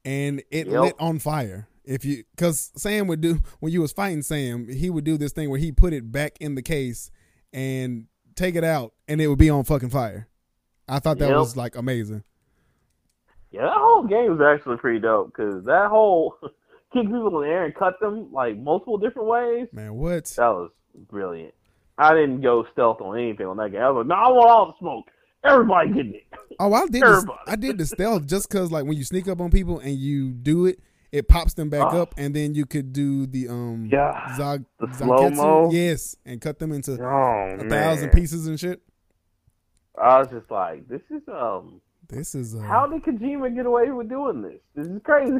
[0.05, 0.81] and it Yep.
[0.81, 4.89] lit on fire if you because sam would do when you was fighting sam he
[4.89, 7.09] would do this thing where he put it back in the case
[7.53, 8.05] and
[8.35, 10.27] take it out and it would be on fucking fire
[10.87, 11.37] i thought that Yep.
[11.37, 12.23] was like amazing
[13.51, 16.35] Yeah, that whole game was actually pretty dope because that whole
[16.93, 19.67] kick people in the air and cut them like multiple different ways.
[19.73, 20.71] man what That was
[21.09, 21.53] brilliant.
[21.97, 23.81] I didn't go stealth on anything on that game.
[23.81, 25.05] I was like, no, I want all the smoke.
[25.43, 26.27] Everybody getting it.
[26.59, 27.39] oh i did Everybody.
[27.47, 30.29] i did the stealth just because like when you sneak up on people and you
[30.31, 30.79] do it
[31.11, 32.01] it pops them back Oh.
[32.01, 34.35] up and then you could do the um Yeah.
[34.37, 35.69] Zag, The slow-mo.
[35.71, 37.69] yes and cut them into Oh a man.
[37.69, 38.81] thousand pieces and shit
[40.01, 41.81] I was just like, this is um.
[42.07, 44.59] this is uh, How did Kojima get away with doing this?
[44.73, 45.37] This is crazy.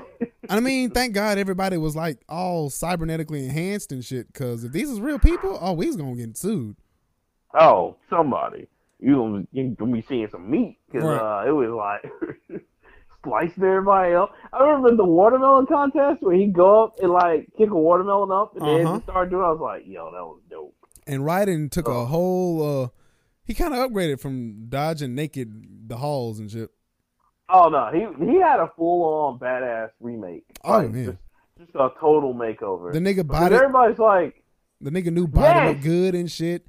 [0.49, 4.27] I mean, thank God everybody was like all cybernetically enhanced and shit.
[4.27, 6.75] Because if these is real people, oh, we's gonna get sued.
[7.57, 8.67] oh, somebody.
[8.99, 11.43] You gonna, you gonna be seeing some meat because Right.
[11.45, 12.61] uh, it was like
[13.23, 14.33] slicing everybody up.
[14.53, 18.55] I remember the watermelon contest where he go up and like kick a watermelon up
[18.55, 18.95] and then Uh-huh.
[18.97, 19.43] just start doing.
[19.43, 20.75] I was like, yo, that was dope.
[21.07, 22.05] And Raiden took a Oh.
[22.05, 22.83] whole.
[22.83, 22.87] uh
[23.43, 26.69] He kind of upgraded from dodging naked the halls and shit.
[27.49, 30.45] Oh no, he he had a full on badass remake.
[30.63, 31.05] Oh, Like, man.
[31.05, 31.17] just,
[31.57, 32.93] just a total makeover.
[32.93, 34.43] The nigga body, everybody's like,
[34.79, 35.67] the nigga knew body Yes!
[35.67, 36.65] looked good and shit.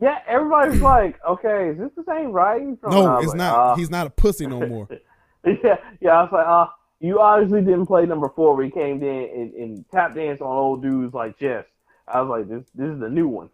[0.00, 2.90] yeah, everybody's like, okay, is this the same Raiden from?
[2.92, 3.54] No, it's like, not.
[3.72, 4.88] uh, He's not a pussy no more.
[5.64, 6.10] yeah, yeah.
[6.10, 6.66] I was like, uh,
[7.00, 10.46] you obviously didn't play number four where he came in and, and tap dance on
[10.46, 11.64] old dudes like chess.
[12.06, 13.50] I was like, this this is the new one.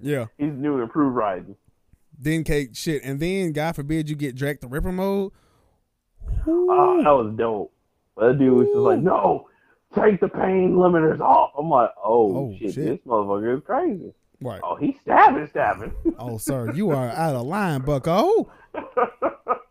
[0.00, 0.26] Yeah.
[0.38, 1.54] He's new and improved Raiden.
[2.18, 5.30] Then cake shit, and then God forbid you get Jack the Ripper mode.
[6.46, 7.72] Oh, that was dope.
[8.16, 9.48] But that dude was just like, no,
[9.94, 11.52] take the pain limiters off.
[11.56, 12.84] I'm like, oh, Oh, shit, shit.
[12.86, 14.12] this motherfucker is crazy.
[14.40, 14.60] Right.
[14.64, 15.92] Oh, he's stabbing, stabbing.
[16.18, 18.50] Oh, sir, you are out of line, Bucko.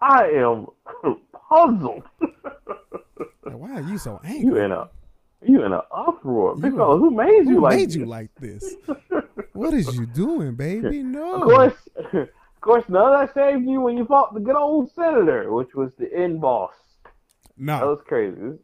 [0.00, 0.66] I am
[1.48, 2.02] puzzled.
[3.44, 4.40] Why are you so angry?
[4.44, 4.88] you in a
[5.42, 6.54] you in an uproar.
[6.56, 7.96] You fella, who made you Who like made this?
[7.96, 8.74] you like this?
[9.52, 11.02] What is you doing, baby?
[11.02, 11.34] No.
[11.34, 12.28] Of course, of
[12.60, 15.90] course, none of that saved you when you fought the good old senator, which was
[15.98, 16.70] the end boss.
[17.56, 18.56] No, that was crazy.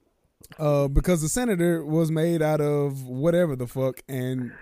[0.56, 4.52] Uh, because the senator was made out of whatever the fuck, and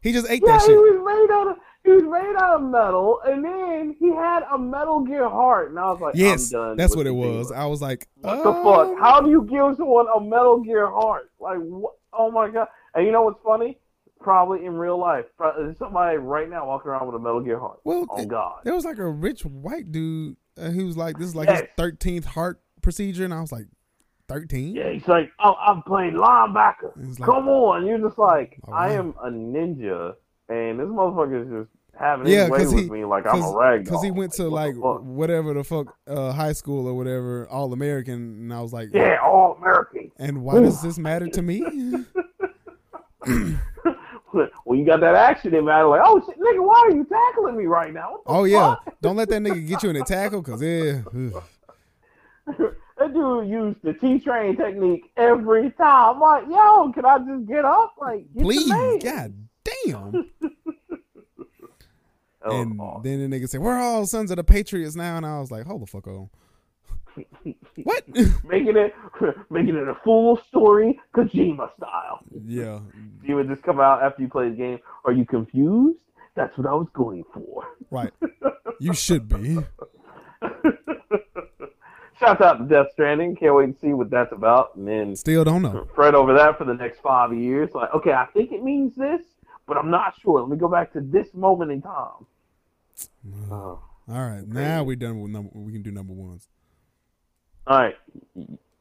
[0.00, 0.76] he just ate Yeah, that he shit.
[0.76, 4.58] was made out of he was made out of metal, and then he had a
[4.58, 7.48] Metal Gear heart, and I was like, Yes, that's what it was.
[7.50, 7.58] Gear.
[7.58, 8.44] I was like, What oh.
[8.44, 8.62] the
[8.94, 8.98] fuck?
[9.00, 11.30] How do you give someone a Metal Gear heart?
[11.40, 11.94] Like, what?
[12.12, 12.68] Oh my god!
[12.94, 13.78] And you know what's funny?
[14.20, 17.78] Probably in real life, there's somebody right now walking around with a Metal Gear heart.
[17.84, 18.60] Well, Oh god.
[18.64, 21.60] there was like a rich white dude uh, who was like, "This is like Yes.
[21.60, 23.66] his thirteenth heart procedure," and I was like,
[24.28, 24.74] 13.
[24.74, 26.90] Yeah, he's like, oh, I'm playing linebacker.
[26.96, 27.86] Like- Come on.
[27.86, 30.14] You're just like, Oh, I am a ninja,
[30.48, 33.56] and this motherfucker is just having Yeah, his way with he- me like I'm a
[33.56, 36.94] rag Because he went to what like the whatever the fuck uh, high school or
[36.94, 40.10] whatever, all American, and I was like, Yeah, all American.
[40.18, 41.60] And why does this matter to me?
[44.64, 47.56] when you got that action in, man, like, oh shit, nigga, why are you tackling
[47.56, 48.12] me right now?
[48.12, 48.94] What Oh yeah, fuck?
[49.00, 51.00] don't let that nigga get you in a tackle, cause yeah,
[52.46, 56.14] that dude used the T train technique every time.
[56.16, 57.94] I'm like, yo, can I just get up?
[58.00, 60.30] Like, get please, god damn.
[62.48, 63.00] Oh, and oh.
[63.02, 65.66] then the nigga said, "We're all sons of the Patriots now," and I was like,
[65.66, 66.30] "Hold the fuck on."
[67.84, 68.06] What?
[68.44, 68.94] making it
[69.50, 72.20] making it a full story, Kojima style.
[72.46, 72.80] yeah,
[73.22, 74.78] You would just come out after you play the game.
[75.04, 75.98] Are you confused?
[76.34, 77.64] That's what I was going for.
[77.90, 78.12] right.
[78.78, 79.56] You should be.
[82.18, 83.36] Shout out to Death Stranding.
[83.36, 84.74] Can't wait to see what that's about.
[84.76, 85.86] And then Still don't know.
[85.94, 87.70] fret over that for the next five years.
[87.74, 89.20] Like, okay, I think it means this,
[89.66, 90.40] but I'm not sure.
[90.40, 92.26] Let me go back to this moment in time.
[93.50, 93.82] Oh.
[94.08, 95.50] All right, now we're done with number.
[95.52, 96.48] We can do number ones.
[97.66, 97.96] All right.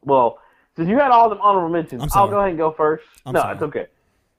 [0.04, 0.38] Well,
[0.76, 3.06] since you had all them honorable mentions, I'll go ahead and go first.
[3.26, 3.54] I'm no, sorry.
[3.54, 3.88] it's okay.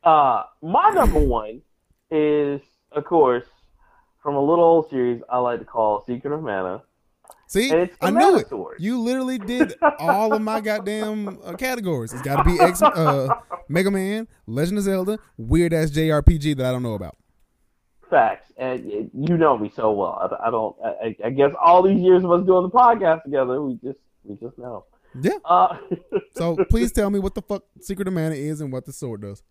[0.04, 1.62] Uh, my number one
[2.10, 2.60] is,
[2.92, 3.44] of course,
[4.22, 6.82] from a little old series I like to call Secret of Mana.
[7.48, 8.48] See, the I knew it.
[8.78, 12.12] You literally did all of my goddamn uh, categories.
[12.12, 13.28] It's got to be X, uh,
[13.68, 17.16] Mega Man, Legend of Zelda, weird ass JRPG that I don't know about.
[18.10, 20.38] Facts, and you know me so well.
[20.40, 20.76] I, I don't.
[20.84, 24.36] I, I guess all these years of us doing the podcast together, we just we
[24.36, 24.84] just know.
[25.20, 25.38] Yeah.
[25.44, 25.76] Uh,
[26.36, 29.22] So please tell me what the fuck Secret of Mana is and what the sword
[29.22, 29.42] does.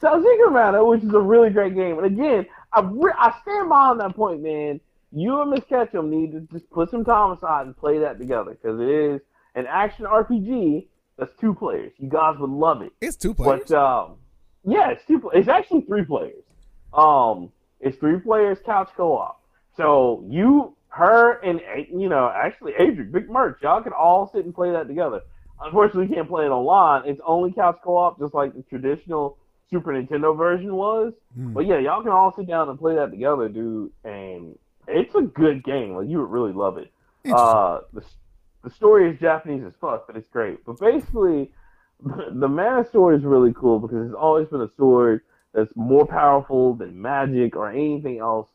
[0.00, 3.34] So Secret of Mana, which is a really great game, and again, I re- I
[3.42, 4.80] stand behind that point, man.
[5.12, 8.52] You and Miss Ketchum need to just put some time aside and play that together
[8.52, 9.20] because it is
[9.54, 10.86] an action RPG
[11.18, 11.92] that's two players.
[11.98, 12.92] You guys would love it.
[13.00, 13.62] It's two players.
[13.68, 14.16] But um,
[14.64, 15.30] yeah, it's two.
[15.34, 16.42] It's actually three players.
[16.94, 17.50] Um,
[17.80, 19.40] it's three players couch co-op.
[19.76, 21.60] So you, her, and
[21.92, 25.20] you know, actually Adrian, Big Merch, y'all can all sit and play that together.
[25.60, 27.08] Unfortunately, we can't play it online.
[27.08, 29.38] It's only couch co-op, just like the traditional
[29.70, 31.12] Super Nintendo version was.
[31.34, 31.52] Hmm.
[31.52, 33.92] But yeah, y'all can all sit down and play that together, dude.
[34.04, 35.94] And it's a good game.
[35.94, 36.92] Like you would really love it.
[37.32, 38.04] Uh, the
[38.62, 40.64] the story is Japanese as fuck, but it's great.
[40.64, 41.52] But basically,
[42.04, 45.22] the mana sword is really cool because it's always been a sword
[45.54, 48.48] that's more powerful than magic or anything else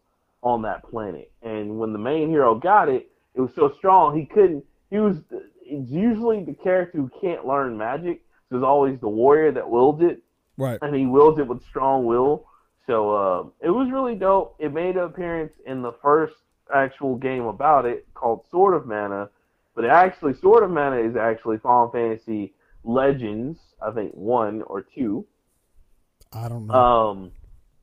[0.44, 1.32] on that planet.
[1.42, 4.64] And when the main hero got it, it was so strong he couldn't.
[4.90, 8.22] He was it's usually the character who can't learn magic.
[8.50, 10.22] So it's always the warrior that wields it
[10.58, 10.80] right.
[10.82, 12.46] and he wields it with strong will.
[12.88, 14.56] So uh, it was really dope.
[14.60, 16.34] It made an appearance in the first
[16.74, 19.30] actual game about it called Sword of Mana,
[19.76, 22.54] but it actually Sword of Mana is actually Final Fantasy
[22.84, 25.26] Legends, I think one or two.
[26.34, 26.74] I don't know.
[26.74, 27.32] Um,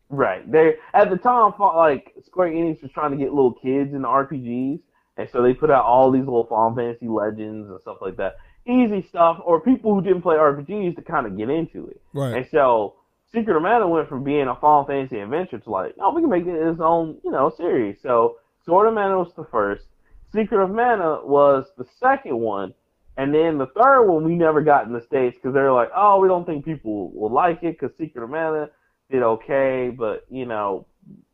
[0.09, 0.51] right.
[0.51, 4.07] They at the time, fought, like Square Enix was trying to get little kids into
[4.07, 4.81] RPGs,
[5.17, 8.37] and so they put out all these little Final Fantasy Legends and stuff like that.
[8.67, 12.01] Easy stuff, or people who didn't play RPGs to kind of get into it.
[12.13, 12.37] right.
[12.39, 12.97] And so
[13.33, 16.31] Secret of Mana went from being a Final Fantasy adventure to like, no, we can
[16.31, 18.01] make it its own, you know, series.
[18.03, 19.85] So Sword of Mana was the first.
[20.33, 22.75] Secret of Mana was the second one.
[23.17, 26.21] And then the third one we never got in the States because they're like, oh,
[26.21, 28.69] we don't think people will like it because Secret of Mana
[29.11, 30.87] did okay, but, you know,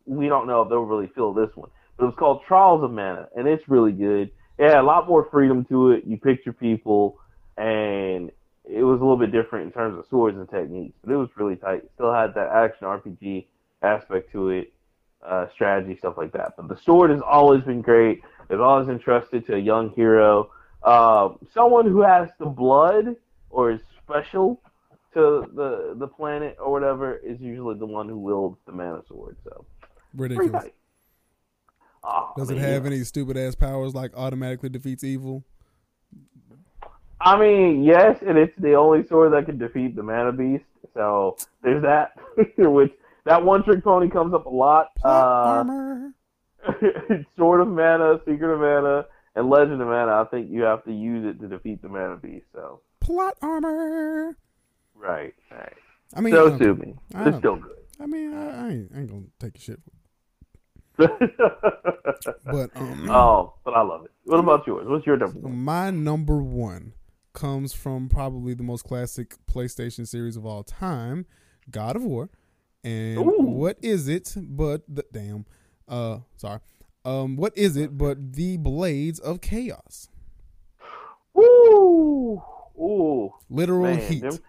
[0.05, 1.69] we don't know if they'll really feel this one.
[1.97, 4.31] But it was called Trials of Mana, and it's really good.
[4.57, 6.05] It had a lot more freedom to it.
[6.05, 7.19] You picked your people,
[7.57, 8.31] and
[8.63, 11.29] it was a little bit different in terms of swords and techniques, but it was
[11.35, 11.83] really tight.
[11.95, 13.47] Still had that action RPG
[13.81, 14.73] aspect to it,
[15.25, 16.53] uh, strategy stuff like that.
[16.55, 18.21] But the sword has always been great.
[18.49, 20.49] It's always entrusted to a young hero,
[20.83, 23.15] uh, someone who has the blood
[23.49, 24.61] or is special
[25.13, 29.37] to the the planet or whatever is usually the one who wields the mana sword.
[29.43, 29.65] So
[30.15, 30.65] Ridiculous.
[32.03, 35.43] Oh, Does I it have any stupid ass powers like automatically defeats evil?
[37.21, 40.65] I mean, yes, and it's the only sword that can defeat the mana beast.
[40.93, 42.11] So there's that.
[42.57, 42.91] Which
[43.25, 44.93] that one trick pony comes up a lot.
[44.97, 46.13] Plot Uh, armor.
[47.37, 49.05] Sword of Mana, Secret of Mana,
[49.35, 50.21] and Legend of Mana.
[50.21, 52.45] I think you have to use it to defeat the mana beast.
[52.53, 54.37] So Plot armor.
[54.95, 55.73] right, right.
[56.15, 56.95] I mean, so sue me.
[57.13, 57.71] I It's still good.
[57.99, 59.79] I mean, I, I, ain't, I ain't gonna take a shit.
[60.99, 61.07] oh,
[62.45, 64.11] But um, but I love it.
[64.25, 64.85] What about yours?
[64.87, 65.57] What's your number one?
[65.57, 66.93] my number one
[67.33, 71.25] comes from probably the most classic PlayStation series of all time,
[71.69, 72.29] God of War.
[72.83, 73.37] And Ooh.
[73.39, 75.45] what is it but the damn
[75.87, 76.59] uh sorry.
[77.05, 80.09] Um what is it but the Blades of Chaos?
[81.33, 82.41] Woo!
[82.79, 84.21] ooh, Literal man, heat.
[84.21, 84.39] them-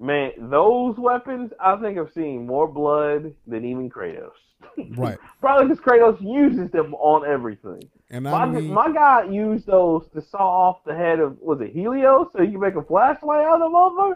[0.00, 4.30] man, those weapons I think I've seen more blood than even Kratos.
[4.96, 5.18] Right.
[5.40, 7.82] Probably because Kratos uses them on everything.
[8.10, 10.38] And My, I mean, my guy used those to saw
[10.70, 13.72] off the head of was it Helios so you can make a flashlight out of
[13.96, 14.14] them?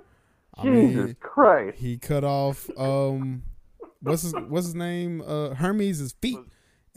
[0.57, 1.78] I mean, Jesus Christ!
[1.78, 3.43] he cut off um
[4.01, 5.20] what's his what's his name?
[5.27, 6.39] Uh Hermes' feet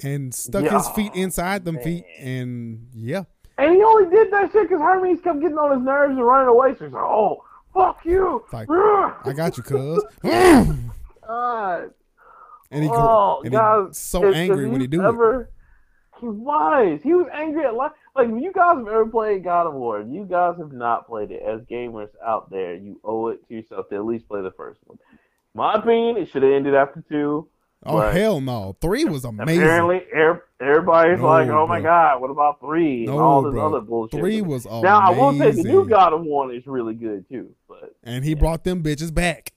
[0.03, 3.23] and stuck his feet inside them feet and yeah.
[3.57, 6.47] And he only did that shit because Hermes kept getting on his nerves and running
[6.47, 6.75] away.
[6.77, 7.43] So he's like, "Oh,
[7.73, 10.03] fuck you!" It's like, I got you, cuz.
[10.23, 10.81] and
[11.27, 11.91] God.
[12.71, 15.07] he oh, and guys, he's so if- angry if when he do it.
[15.07, 15.49] ever,
[16.19, 17.01] He was.
[17.03, 17.91] He was angry at life.
[18.15, 21.31] Like, if you guys have ever played God of War, you guys have not played
[21.31, 24.51] it, as gamers out there, you owe it to yourself to at least play the
[24.51, 24.97] first one.
[25.53, 27.47] My opinion, it should have ended after two.
[27.85, 28.75] Oh but hell no.
[28.81, 29.63] Three was amazing.
[29.63, 33.53] Apparently, er- everybody's No, like, "Oh my god, what about three and No, all this
[33.53, 33.67] bro.
[33.67, 34.83] other bullshit?" Three was amazing.
[34.83, 37.49] now, I will say the new God of War is really good too.
[37.69, 39.53] But and he brought them bitches back.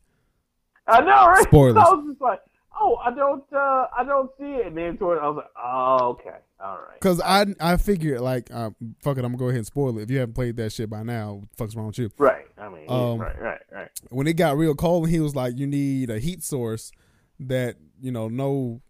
[0.87, 1.43] I know, right?
[1.49, 1.77] Spoilers.
[1.77, 2.41] I was just like,
[2.81, 6.09] "Oh, I don't, uh, I don't see it." And then toward, I was like, "Oh,
[6.11, 8.71] okay, all right." Cause I I figured like uh,
[9.01, 10.03] fuck it, I'm gonna go ahead and spoil it.
[10.03, 12.11] If you haven't played that shit by now, what the fuck's wrong with you?
[12.19, 12.47] Right.
[12.57, 13.89] I mean, Um, right, right, right.
[14.11, 16.93] When it got real cold, he was like, "You need a heat source
[17.49, 18.81] that you know no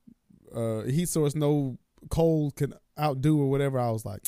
[0.54, 1.78] uh, heat source no
[2.10, 4.22] cold can outdo or whatever." I was like,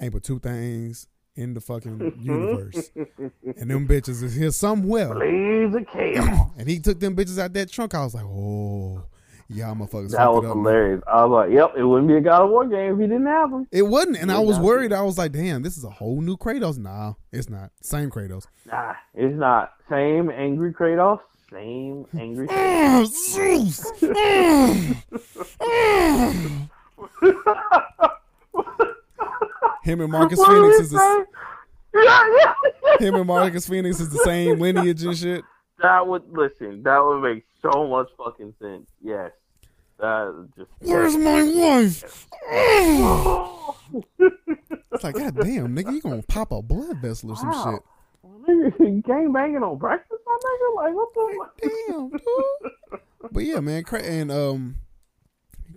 [0.00, 5.74] "Ain't but two things in the fucking universe, and them bitches is here somewhere." Blades
[5.74, 6.50] of Chaos.
[6.58, 7.94] And he took them bitches out that trunk.
[7.94, 9.02] I was like, "Oh,
[9.48, 11.02] yeah, motherfuckers." that was it up, man." hilarious.
[11.06, 13.26] I was like, "Yep, it wouldn't be a God of War game if he didn't
[13.26, 14.92] have them." It wasn't, and I was worried.
[14.92, 17.70] I was like, "Damn, this is a whole new Kratos." Nah, it's not.
[17.82, 18.46] Same Kratos.
[18.66, 19.72] Nah, it's not.
[19.88, 21.20] Same angry Kratos.
[21.50, 22.46] Same angry.
[23.06, 23.86] Zeus!
[24.02, 25.02] Oh.
[25.60, 26.58] Ah,
[28.02, 28.16] ah.
[29.82, 31.24] Him and Marcus What Phoenix is the, say?
[32.04, 32.54] Yeah, yeah.
[33.06, 35.44] him and Marcus Phoenix is the same lineage and shit.
[35.80, 36.82] That would listen.
[36.82, 38.90] That would make so much fucking sense.
[39.00, 39.30] Yes,
[39.98, 40.70] that is just.
[40.80, 42.26] Where's my wife?
[42.50, 43.76] Oh.
[44.92, 47.72] It's like, god damn, nigga, you gonna pop a blood vessel or some Wow.
[47.72, 47.82] shit.
[49.06, 50.76] Gang banging on breakfast, my nigga.
[50.76, 51.70] Like what the?
[51.88, 53.00] Damn, dude.
[53.32, 54.76] But yeah, man, and um,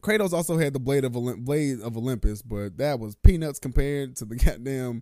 [0.02, 4.16] Kratos also had the blade of Olymp- blade of Olympus, but that was peanuts compared
[4.18, 5.02] to the goddamn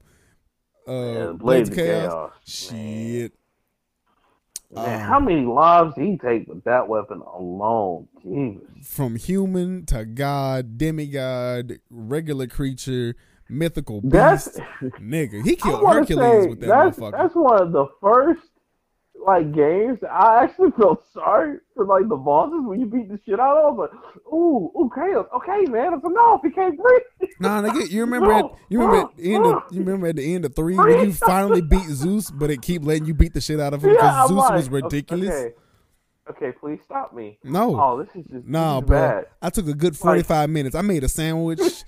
[0.88, 2.12] uh Yeah, Blades of chaos.
[2.12, 3.34] Chaos, Shit.
[4.70, 8.08] Man, Um, how many lives he take with that weapon alone?
[8.22, 8.64] Jesus.
[8.84, 13.16] From human to god, demigod, regular creature,
[13.50, 14.50] mythical beast, That's
[15.00, 15.44] nigga.
[15.44, 17.12] He killed Hercules say, with that that's, motherfucker.
[17.12, 18.42] That's one of the first
[19.26, 23.40] like games I actually felt sorry for like the bosses when you beat the shit
[23.40, 23.88] out of them.
[23.92, 25.28] But ooh, ooh, Kratos.
[25.36, 26.42] Okay, man, it's enough.
[26.44, 27.02] He can't breathe.
[27.40, 30.34] Nah, nigga, you remember at, you remember at the end of you remember at the
[30.34, 33.42] end of three when you finally beat Zeus, but it keep letting you beat the
[33.42, 35.30] shit out of him because Yeah, Zeus like, was ridiculous.
[35.30, 35.54] Okay.
[36.32, 37.38] okay, please stop me.
[37.44, 37.80] No.
[37.80, 38.98] Oh, this is just Nah, bro.
[38.98, 39.26] bad.
[39.40, 40.76] I took a good forty five minutes.
[40.76, 41.84] I made a sandwich,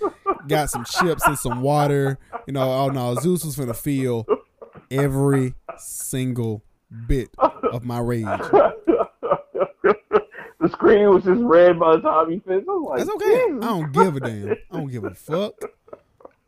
[0.49, 2.17] got some chips and some water.
[2.47, 4.25] You know, oh no, Zeus was gonna feel
[4.91, 6.63] every single
[7.07, 8.25] bit of my rage.
[8.25, 8.73] the
[10.71, 12.67] screen was just red by the time he finished.
[12.67, 13.45] I was like, That's okay.
[13.47, 13.63] Jesus.
[13.63, 14.51] I don't give a damn.
[14.51, 15.53] I don't give a fuck.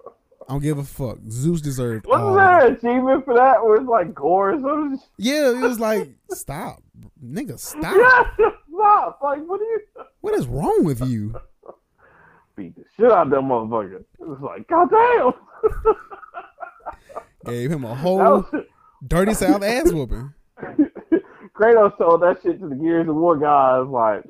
[0.05, 1.19] I don't give a fuck.
[1.29, 4.99] Zeus deserved Wasn't there an achievement for that where it's like gore or something?
[5.17, 6.81] Yeah, it was like, stop,
[7.23, 7.95] nigga, stop.
[8.37, 9.19] Yeah, stop.
[9.23, 9.79] Like, what do you
[10.21, 11.35] What is wrong with you?
[12.55, 13.99] Beat the shit out of that motherfucker?
[13.99, 15.33] It was like, God damn.
[17.45, 18.45] Gave him a whole
[19.05, 20.33] dirty south ass whooping.
[21.55, 24.23] Kratos told that shit to the Gears of War guys like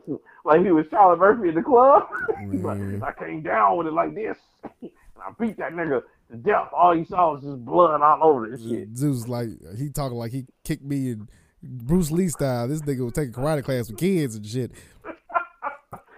[0.44, 2.04] like he was Charlie Murphy in the club.
[2.52, 4.38] He's like, I came down with it like this.
[4.82, 6.70] and I beat that nigga to death.
[6.76, 8.98] All you saw was just blood all over this shit.
[8.98, 11.28] Zeus like he talking like he kicked me in
[11.62, 12.68] Bruce Lee style.
[12.68, 14.72] This nigga was taking karate class with kids and shit.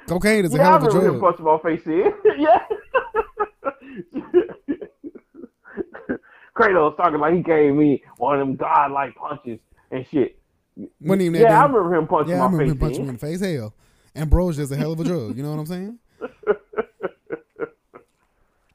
[0.07, 1.37] Cocaine is a Yeah, hell of a remember him drug.
[1.37, 2.13] punching my face in.
[2.37, 2.59] yeah.
[6.55, 9.59] Kratos talking like he gave me one of them godlike punches
[9.91, 10.37] and shit.
[10.77, 13.09] Even that Yeah, I remember him punching yeah, I remember face him punching me in.
[13.09, 13.41] in the face.
[13.41, 13.73] Hell,
[14.15, 15.35] Ambrosia's a hell of a drug.
[15.37, 15.99] You know what I'm saying?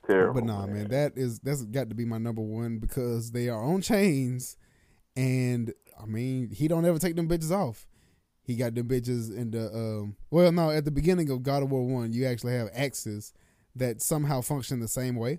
[0.07, 0.35] Terrible.
[0.41, 3.63] But nah, man, that is that's got to be my number one because they are
[3.63, 4.57] on chains,
[5.17, 7.87] and I mean he don't ever take them bitches off.
[8.49, 10.17] He got them bitches in the um.
[10.31, 13.35] Well, no, at the beginning of God of War One, you actually have axes
[13.77, 15.39] that somehow function the same way,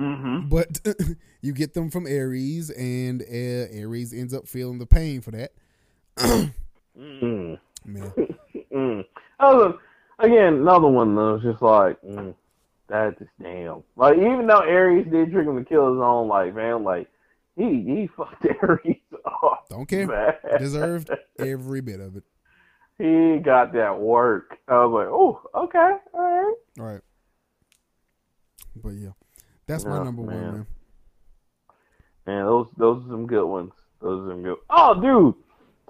[0.00, 0.48] Mm-hmm.
[0.48, 0.80] but
[1.42, 5.52] you get them from Ares, and uh, Ares ends up feeling the pain for that.
[6.98, 7.58] Mm.
[7.84, 8.12] Man,
[8.72, 9.04] Mm.
[9.38, 9.74] Other,
[10.20, 12.34] again, another one that was just like, mm,
[12.88, 13.82] that just damn.
[13.96, 17.08] Like, even though Ares did trick him to kill his own, like, man, like,
[17.56, 19.66] he he fucked Ares up.
[19.68, 20.06] Don't care.
[20.06, 20.32] Man.
[20.58, 22.24] Deserved every bit of it.
[22.98, 24.58] He got that work.
[24.68, 26.54] I was like, oh, okay, all right.
[26.78, 27.00] All right.
[28.76, 29.10] But yeah,
[29.66, 30.52] that's my Yeah, number one, man.
[30.52, 30.66] man.
[32.26, 33.72] Man, those those are some good ones.
[34.00, 34.56] Those are some good.
[34.68, 35.34] Oh, dude,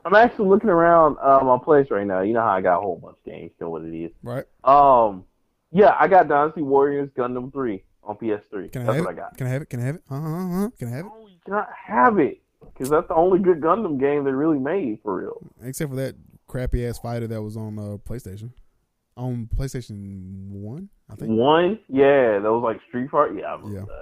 [0.05, 2.20] I'm actually looking around uh, my place right now.
[2.23, 3.51] You know how I got a whole bunch of games.
[3.61, 4.12] You know what it is.
[4.23, 4.45] Right?
[4.65, 5.24] Um,
[5.73, 8.72] yeah, I got Dynasty Warriors Gundam Three on PS3.
[8.72, 9.18] Can I that's have what it?
[9.18, 9.36] I got.
[9.36, 9.70] Can I have it?
[9.70, 10.02] Can I have it?
[10.10, 10.27] Uh huh.
[10.28, 10.70] Uh-huh.
[10.78, 11.09] Can I have it?
[11.09, 12.40] No, you cannot have it
[12.72, 15.43] because that's the only good Gundam game they really made for real.
[15.62, 16.14] Except for that
[16.47, 18.52] crappy ass fighter that was on uh, PlayStation.
[19.16, 21.31] On PlayStation One, I think.
[21.32, 23.35] One, yeah, that was like Street Fighter.
[23.35, 23.93] Yeah, I remember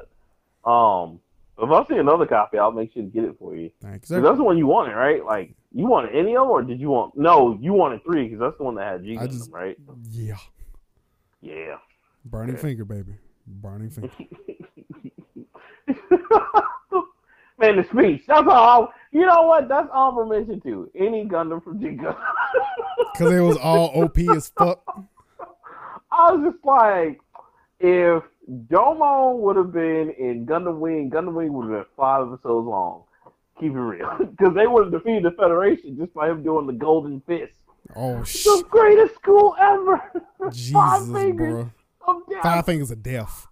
[0.65, 0.71] that.
[0.71, 1.19] Um,
[1.61, 3.71] if I see another copy, I'll make sure to get it for you.
[3.83, 4.09] Thanks.
[4.09, 5.25] that's the one you wanted, right?
[5.25, 7.17] Like you wanted any of them, or did you want?
[7.17, 9.77] No, you wanted three because that's the one that had G I Gundam, just- right?
[10.11, 10.37] Yeah.
[11.41, 11.77] Yeah.
[12.25, 12.63] Burning Okay.
[12.63, 13.15] finger, baby.
[13.49, 14.11] Burning finger.
[17.61, 18.23] Man, the speech.
[18.27, 18.93] That's all.
[19.11, 19.69] You know what?
[19.69, 22.17] That's honorable mention to Any Gundam from G Gundam.
[23.13, 24.81] Because it was all OP as fuck.
[26.13, 27.21] I was just like,
[27.81, 28.23] if
[28.69, 33.03] Domon would have been in Gundam Wing, Gundam Wing would have been five episodes long.
[33.59, 36.73] Keep it real, because they would have defeated the Federation just by him doing the
[36.73, 37.55] Golden Fist.
[37.97, 40.01] Oh, sh- The greatest school ever.
[40.41, 41.71] five Jesus, fingers bro.
[42.31, 42.43] Death.
[42.43, 43.47] Five fingers of death.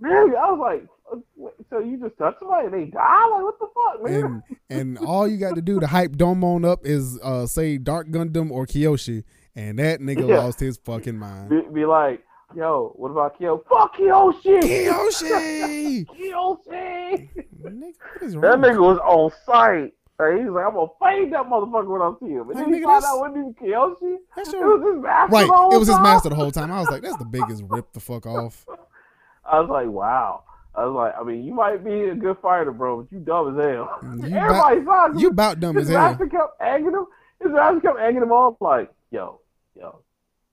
[0.00, 1.22] Man, I was like,
[1.70, 3.26] so you just touch somebody and they die?
[3.26, 4.42] Like, what the fuck, man?
[4.70, 8.08] And and all you got to do to hype Domon up is uh, say Dark
[8.08, 9.24] Gundam or Kyoji.
[9.56, 10.38] And that nigga Yeah.
[10.38, 11.50] lost his fucking mind.
[11.50, 12.22] be, be like,
[12.54, 13.64] yo, what about Kyo?
[13.68, 14.62] Fuck Kyoji!
[14.62, 16.06] Kyoji!
[16.16, 17.28] Kyoji!
[17.64, 19.94] nigga, That nigga was on site.
[20.18, 22.40] Like, he's like, I'm gonna fade that motherfucker when I see him.
[22.40, 23.54] And Like, then he nigga, found out when he was
[24.02, 24.16] Kyoji.
[24.36, 25.32] That's It was his master.
[25.34, 26.72] Right, it was his master the whole time.
[26.72, 28.66] I was like, that's the biggest rip the fuck off.
[29.44, 30.42] I was like, wow.
[30.74, 33.58] I was like, I mean, you might be a good fighter, bro, but you dumb
[33.58, 33.98] as hell.
[34.02, 35.18] Mm, you Everybody saw him.
[35.18, 36.10] You about dumb his as hell.
[36.10, 37.06] master kept egging him.
[37.40, 39.40] His master kept egging him on, like, yo,
[39.74, 40.00] yo,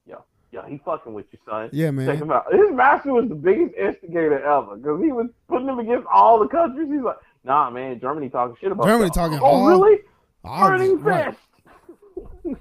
[0.08, 1.70] yo, yo, he fucking with you, son.
[1.74, 2.08] Yeah, man.
[2.08, 2.46] Check him out.
[2.52, 6.48] His master was the biggest instigator ever because he was putting him against all the
[6.48, 6.88] countries.
[6.92, 10.00] He's like, nah, man, Germany talking shit about Germany talking Oh, all- really?
[10.44, 11.36] All Burning right.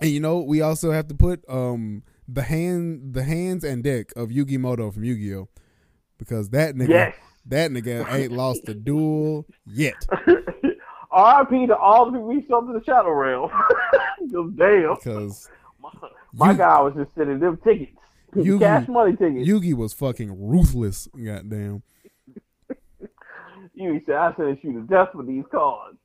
[0.00, 4.10] And you know, we also have to put um the hand the hands and deck
[4.16, 5.48] of Yugi Muto from Yu-Gi-Oh!
[6.18, 7.14] Because that nigga Yes.
[7.46, 9.94] that nigga ain't lost a duel yet.
[11.12, 11.66] R.I.P.
[11.66, 13.50] to all the people we sold to the Shadow Realm.
[14.32, 15.50] 'Cause damn, Because
[15.80, 15.90] my,
[16.32, 17.92] my guy was just sending them tickets,
[18.34, 19.46] Yugi- cash money tickets.
[19.48, 21.06] Yugi was fucking ruthless.
[21.08, 21.82] Goddamn.
[23.74, 25.96] You said I sent you to death with these cards.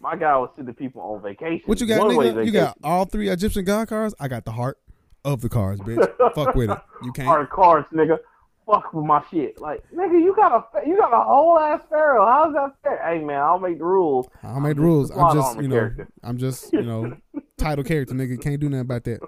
[0.00, 1.62] My guy was sending people on vacation.
[1.66, 2.46] What you got, nigga?
[2.46, 4.14] You got all three Egyptian god cards?
[4.18, 4.78] I got the heart
[5.24, 6.34] of the cards, bitch.
[6.34, 6.78] Fuck with it.
[7.02, 7.28] You can't.
[7.28, 8.18] hard cards, nigga.
[8.66, 9.60] Fuck with my shit.
[9.60, 12.24] Like, nigga, you got a you got a whole ass pharaoh.
[12.24, 13.02] How's that fair?
[13.04, 14.28] Hey man, I'll make the rules.
[14.42, 15.10] I'll make the rules.
[15.10, 16.08] just a plot I'm just, you know, character.
[16.22, 17.16] I'm just, you know,
[17.58, 18.40] title character, nigga.
[18.40, 19.20] Can't do nothing about that.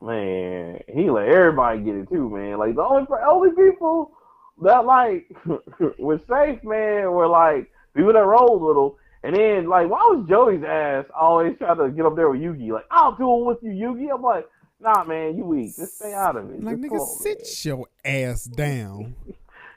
[0.00, 2.58] Man, he let everybody get it too, man.
[2.58, 4.12] Like the only only people
[4.62, 5.34] that like
[5.98, 8.98] was safe, man, were like people that rolled with him.
[9.24, 12.72] And then like, why was Joey's ass always trying to get up there with Yugi?
[12.72, 14.12] Like, I'll do it with you, Yugi.
[14.12, 14.48] I'm like,
[14.80, 15.76] nah, man, you weak.
[15.76, 16.62] Just stay out of it.
[16.62, 17.78] Like, Just nigga, sit man.
[17.78, 17.86] your
[18.30, 19.14] ass down.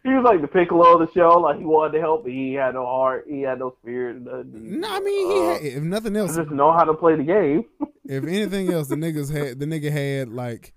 [0.04, 1.40] He was like the Piccolo of the show.
[1.40, 3.26] Like he wanted to help, but he had no heart.
[3.28, 4.22] He had no spirit.
[4.22, 4.80] nothing.
[4.80, 7.24] No, I mean, he Uh, had, if nothing else, just know how to play the
[7.24, 7.66] game.
[8.06, 10.74] if anything else, the niggas had the nigga had like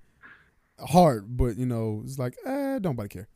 [0.81, 3.29] heart, but you know, it's like, eh, don't nobody care.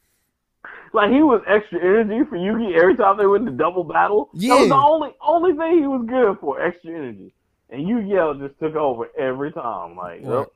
[0.92, 4.30] Like he was extra energy for Yugi every time they went to double battle.
[4.34, 4.54] Yeah.
[4.54, 7.34] That was the only only thing he was good for, extra energy.
[7.70, 9.96] And Yu-Gi-Oh just took over every time.
[9.96, 10.26] Like, Right.
[10.26, 10.52] well,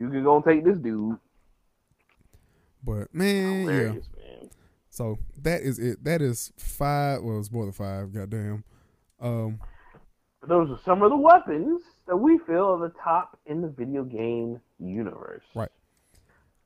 [0.00, 1.16] Yugi gonna take this dude.
[2.84, 3.72] But man, yeah.
[3.72, 4.50] Man.
[4.90, 6.04] So that is it.
[6.04, 7.22] That is five.
[7.22, 8.12] Well, it's more than five.
[8.12, 8.64] Goddamn.
[9.20, 9.58] Um,
[10.46, 14.02] those are some of the weapons that we feel are the top in the video
[14.04, 15.44] game universe.
[15.54, 15.70] Right.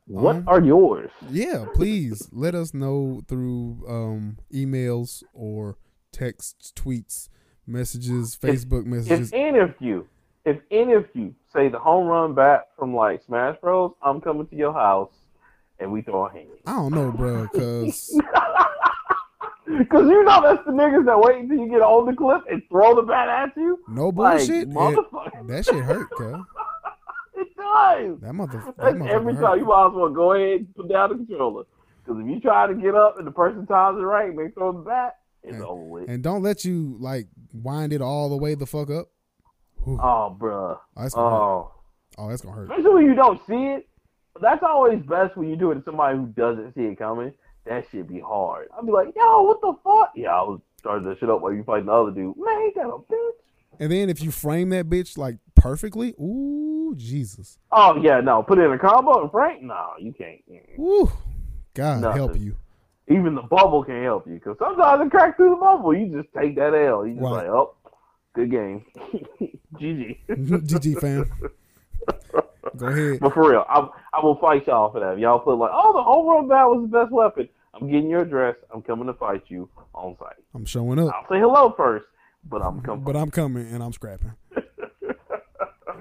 [0.09, 1.11] What Um, are yours?
[1.31, 1.67] yeah.
[1.75, 5.77] Please let us know through um emails or
[6.13, 7.29] texts, tweets,
[7.67, 9.31] messages, Facebook If messages.
[9.33, 10.07] any of you,
[10.45, 14.47] if any of you say the home run bat from like Smash Bros, I'm coming
[14.47, 15.13] to your house
[15.81, 16.49] and we throw a hand.
[16.67, 18.17] I don't know, bro, because
[19.67, 22.63] Because you know that's the niggas that wait until you get on the cliff and
[22.71, 23.79] throw the bat at you.
[23.89, 24.51] no Like, bullshit.
[24.63, 25.47] it- motherfucker.
[25.49, 26.37] that shit hurt, cuz.
[27.37, 28.21] It does.
[28.23, 28.59] That mother.
[28.59, 29.43] Motherfucker every hurt.
[29.43, 29.59] time.
[29.59, 31.65] You might as well go ahead and put down the controller.
[32.05, 34.49] Because if you try to get up and the person times it right and they
[34.53, 36.09] throw the bat, it's And- over with.
[36.09, 39.09] And don't let you like wind it all the way the fuck up.
[39.85, 39.99] Whew.
[40.03, 40.79] oh, bruh.
[40.97, 41.37] Oh, that's gonna hurt.
[41.37, 41.73] Oh.
[42.19, 42.71] Oh, that's gonna hurt.
[42.71, 43.89] Especially when you don't see it.
[44.41, 47.33] That's always best when you do it to somebody who doesn't see it coming.
[47.67, 48.69] that shit be hard.
[48.79, 50.13] I'd be like, yo, what the fuck?
[50.15, 52.37] Yeah, I was starting that shit up while you fighting the other dude.
[52.37, 53.31] Man, he got a bitch.
[53.81, 57.59] And then if you frame that bitch like perfectly, ooh, Jesus.
[57.73, 59.63] Oh yeah, no, put it in a combo and Frank.
[59.63, 60.41] No, you can't.
[60.79, 61.11] Ooh,
[61.75, 62.17] God Nothing.
[62.17, 62.57] help you.
[63.09, 65.95] Even the bubble can't help you because sometimes it cracks through the bubble.
[65.95, 67.07] You just take that L.
[67.07, 67.31] You just Right.
[67.33, 67.75] like, oh,
[68.35, 68.85] good game,
[69.77, 70.19] GG.
[70.29, 71.31] GG fam.
[72.77, 73.21] Go ahead.
[73.21, 75.19] But for real, I, I will fight y'all for that.
[75.19, 77.49] Y'all put like, oh, the home run bat was the best weapon.
[77.73, 78.57] I'm getting your address.
[78.75, 80.37] I'm coming to fight you on site.
[80.55, 81.15] I'm showing up.
[81.15, 82.07] I'll say hello first,
[82.49, 83.05] but I'm coming.
[83.05, 84.33] But I'm coming and I'm scrapping.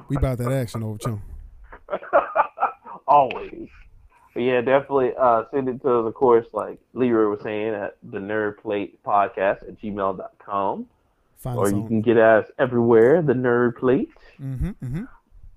[0.07, 1.22] We about that action over chum.
[3.07, 3.69] Always.
[4.34, 7.98] But yeah, definitely uh, send it to, us, of course, like Leroy was saying, at
[8.03, 10.86] the Nerd Plate Podcast at gmail.com.
[11.38, 11.88] Find Or you on.
[11.88, 14.11] can get us everywhere, the Nerd Plate.
[14.40, 15.03] Mm-hmm, mm-hmm.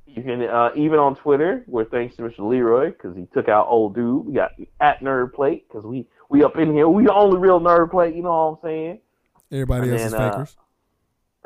[0.07, 2.49] You can uh, even on Twitter, where thanks to Mr.
[2.49, 4.27] Leroy because he took out old dude.
[4.27, 6.89] We got at Nerd Plate because we we up in here.
[6.89, 8.15] We the only real Nerd Plate.
[8.15, 8.99] You know what I'm saying?
[9.51, 10.57] Everybody And else is then, uh, fakers.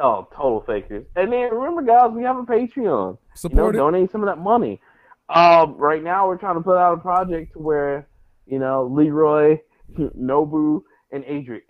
[0.02, 1.06] Oh, total fakers.
[1.14, 3.18] And then remember, guys, we have a Patreon.
[3.44, 3.72] You know, it.
[3.72, 4.80] donate some of that money.
[5.28, 8.08] Um, right now we're trying to put out a project where
[8.46, 9.58] you know Leroy,
[9.98, 11.62] Nobu, and Adric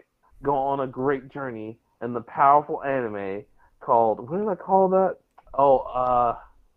[0.42, 3.44] go on a great journey in the powerful anime
[3.80, 5.16] called what did I call that?
[5.54, 6.34] Oh, uh,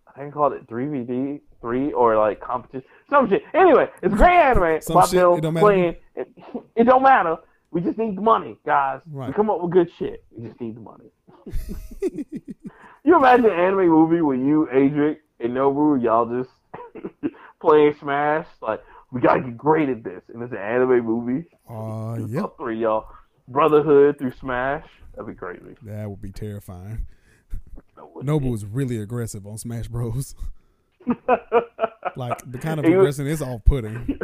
[0.07, 3.43] I think I called it three VD three or like competition some shit.
[3.53, 5.65] Anyway, it's a great anime Some shit, it don't matter.
[5.65, 5.95] playing.
[6.15, 6.27] It,
[6.75, 7.37] it don't matter.
[7.75, 9.01] We just need the money, guys.
[9.11, 9.27] Right.
[9.27, 10.23] We come up with good shit.
[10.31, 11.11] We just need the money.
[13.03, 16.49] You imagine an anime movie with you, Adric, and Nobu, y'all just
[17.61, 18.47] playing Smash?
[18.63, 18.81] Like,
[19.11, 20.23] we gotta get great at this.
[20.33, 21.45] And it's an anime movie.
[21.69, 22.43] Uh, yep.
[22.43, 23.05] All three y'all.
[23.47, 24.87] Brotherhood through Smash.
[25.13, 25.75] That'd be crazy.
[25.83, 27.05] That would be terrifying.
[27.95, 28.49] That would Nobu be.
[28.49, 30.33] was really aggressive on Smash Bros.
[32.17, 34.17] Like the kind of aggression is off putting.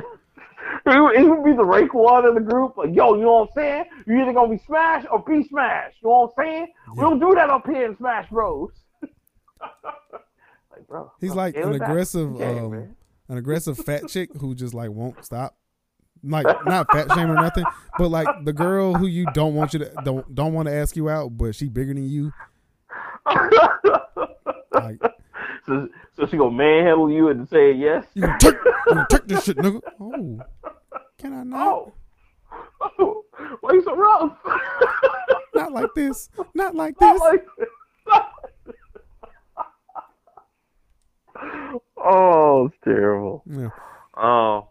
[0.91, 2.77] He would, he would be the rank one in the group.
[2.77, 3.85] Like, yo, you know what I'm saying?
[4.07, 5.93] You either gonna be Smash or be Smash.
[6.01, 6.67] You know what I'm saying?
[6.95, 8.71] We don't do that up here in Smash Bros.
[9.01, 11.11] like, bro.
[11.19, 12.95] He's like an aggressive, Okay, um,
[13.29, 15.55] an aggressive fat chick who just like won't stop.
[16.23, 17.65] Like not fat shame or nothing,
[17.97, 20.95] but like the girl who you don't want you to don't don't want to ask
[20.95, 22.31] you out, but she bigger than you.
[24.71, 24.99] Like
[25.65, 28.05] so, so she gonna manhandle you and say yes?
[28.13, 29.81] you gonna take you gonna take this shit, nigga.
[29.99, 30.39] Oh,
[31.21, 31.67] can I not?
[31.67, 31.93] Oh.
[32.99, 33.23] oh,
[33.61, 34.37] why you so rough?
[35.55, 36.29] Not like this.
[36.53, 37.21] Not like Not this.
[37.21, 37.45] like-
[41.97, 43.43] oh, it's terrible.
[43.49, 43.69] Yeah.
[44.17, 44.67] Oh,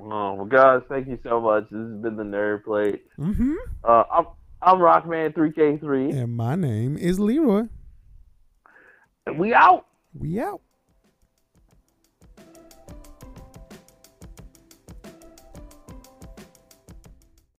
[0.00, 1.64] oh, well, guys, thank you so much.
[1.70, 3.04] This has been the Nerd Plate.
[3.18, 3.54] Mm-hmm.
[3.84, 4.26] Uh, I'm
[4.62, 6.14] I'm Rockman3K3.
[6.16, 7.64] And my name is Leroy.
[9.26, 9.86] and We out.
[10.18, 10.60] We out.